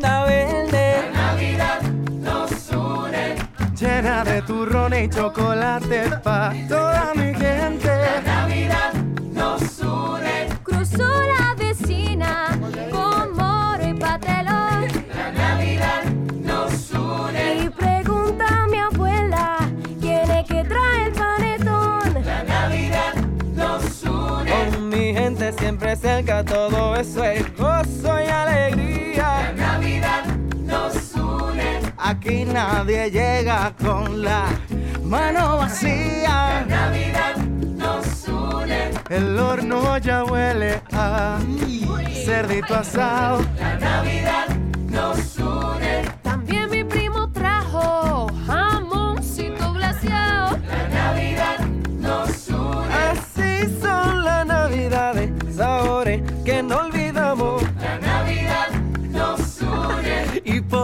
[3.81, 7.87] Llena de turrones y chocolate pa' toda mi gente.
[7.87, 8.93] La Navidad
[9.33, 10.49] nos une.
[10.61, 12.59] Cruzó la vecina
[12.91, 14.85] con moro y patelón.
[15.15, 16.03] La Navidad
[16.43, 17.63] nos une.
[17.63, 19.57] Y pregunta a mi abuela
[19.99, 22.23] quién es que trae el panetón.
[22.23, 23.15] La Navidad
[23.55, 24.51] nos une.
[24.51, 29.20] Con mi gente siempre cerca, todo eso es gozo y alegría.
[32.11, 34.43] Aquí nadie llega con la
[35.01, 36.65] mano vacía.
[36.67, 38.91] La Navidad nos une.
[39.09, 41.39] El horno ya huele a
[42.25, 43.45] cerdito asado.
[43.57, 44.47] La Navidad
[44.89, 46.10] nos une.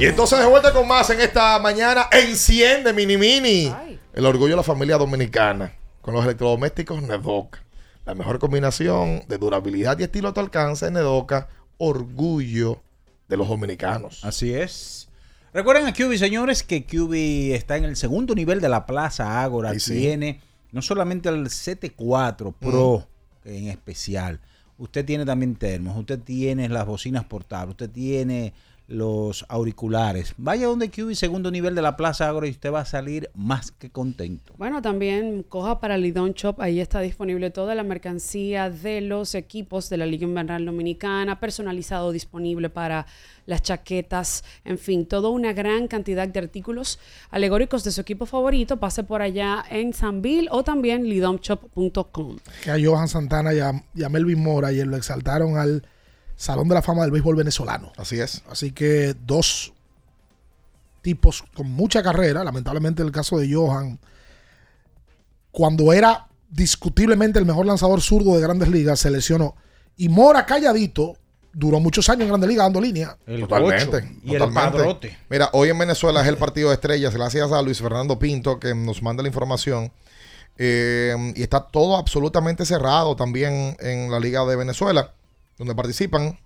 [0.00, 2.06] Y entonces de vuelta con más en esta mañana.
[2.10, 3.70] Enciende Mini Mini.
[4.14, 5.74] El orgullo de la familia dominicana.
[6.00, 7.62] Con los electrodomésticos Nedoca.
[8.06, 10.90] La mejor combinación de durabilidad y estilo a tu alcance.
[10.90, 11.48] Nedoca.
[11.76, 12.80] Orgullo
[13.28, 14.24] de los dominicanos.
[14.24, 15.08] Así es.
[15.52, 19.78] Recuerden a QB, señores, que QB está en el segundo nivel de la Plaza Ágora.
[19.78, 19.98] Sí.
[19.98, 20.40] Tiene
[20.72, 23.06] no solamente el CT4 Pro
[23.44, 24.40] en especial.
[24.78, 28.54] Usted tiene también termos, usted tiene las bocinas portables, usted tiene
[28.90, 30.34] los auriculares.
[30.36, 33.70] Vaya donde QB, segundo nivel de la Plaza Ágora y usted va a salir más
[33.70, 34.52] que contento.
[34.58, 39.88] Bueno, también coja para Lidón Shop, ahí está disponible toda la mercancía de los equipos
[39.88, 43.06] de la Liga Invernal Dominicana, personalizado, disponible para
[43.46, 46.98] las chaquetas, en fin, toda una gran cantidad de artículos
[47.30, 48.78] alegóricos de su equipo favorito.
[48.78, 52.38] Pase por allá en Sanville o también lidomshop.com.
[52.62, 55.84] Que a Johan Santana y a, y a Melvin Mora ayer lo exaltaron al
[56.40, 57.92] Salón de la Fama del Béisbol Venezolano.
[57.98, 58.42] Así es.
[58.48, 59.74] Así que dos
[61.02, 63.98] tipos con mucha carrera, lamentablemente el caso de Johan,
[65.50, 69.54] cuando era discutiblemente el mejor lanzador zurdo de grandes ligas, se lesionó.
[69.98, 71.18] Y Mora calladito,
[71.52, 73.18] duró muchos años en grandes ligas dando línea.
[73.26, 73.96] El Totalmente.
[73.98, 74.78] ocho y el totalmente.
[74.78, 75.18] padrote.
[75.28, 77.14] Mira, hoy en Venezuela es el partido de estrellas.
[77.14, 79.92] Gracias a Luis Fernando Pinto que nos manda la información.
[80.56, 85.12] Eh, y está todo absolutamente cerrado también en la Liga de Venezuela,
[85.60, 86.38] donde participan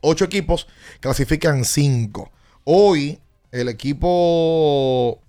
[0.00, 0.68] ocho equipos,
[1.00, 2.30] clasifican cinco.
[2.64, 3.18] Hoy
[3.50, 5.20] el equipo.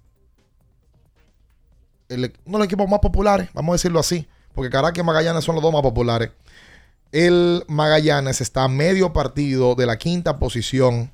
[2.09, 5.43] el- uno de los equipos más populares, vamos a decirlo así, porque Caracas y Magallanes
[5.43, 6.29] son los dos más populares.
[7.11, 11.11] El Magallanes está a medio partido de la quinta posición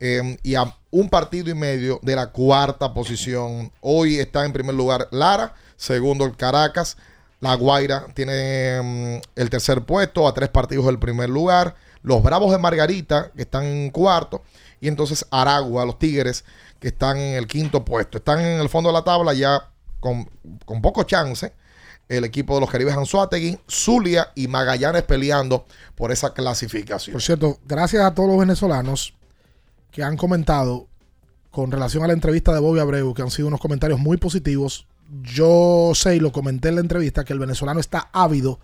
[0.00, 3.72] eh, y a un partido y medio de la cuarta posición.
[3.80, 6.96] Hoy está en primer lugar Lara, segundo el Caracas.
[7.40, 11.76] La Guaira tiene mm, el tercer puesto, a tres partidos del primer lugar.
[12.02, 14.42] Los Bravos de Margarita, que están en cuarto.
[14.80, 16.44] Y entonces Aragua, los Tigres,
[16.80, 18.18] que están en el quinto puesto.
[18.18, 19.70] Están en el fondo de la tabla ya
[20.00, 20.28] con,
[20.64, 21.52] con poco chance.
[22.08, 27.12] El equipo de los Caribes Anzuategui, Zulia y Magallanes peleando por esa clasificación.
[27.12, 29.14] Por cierto, gracias a todos los venezolanos
[29.90, 30.86] que han comentado
[31.50, 34.86] con relación a la entrevista de Bobby Abreu, que han sido unos comentarios muy positivos.
[35.22, 38.60] Yo sé y lo comenté en la entrevista que el venezolano está ávido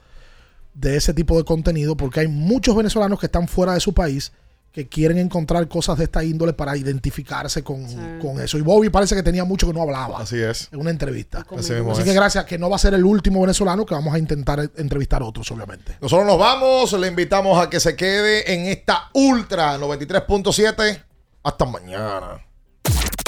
[0.75, 4.33] de ese tipo de contenido porque hay muchos venezolanos que están fuera de su país
[4.75, 7.87] que quieren encontrar cosas de esta índole para identificarse con,
[8.21, 8.59] con eso.
[8.59, 10.19] Y Bobby parece que tenía mucho que no hablaba.
[10.19, 10.69] Así es.
[10.73, 11.47] En una entrevista.
[11.57, 12.05] Así Así es.
[12.05, 15.23] que gracias, que no va a ser el último venezolano que vamos a intentar entrevistar
[15.23, 15.97] otros, obviamente.
[16.01, 21.05] Nosotros nos vamos, le invitamos a que se quede en esta Ultra 93.7.
[21.45, 22.45] Hasta mañana.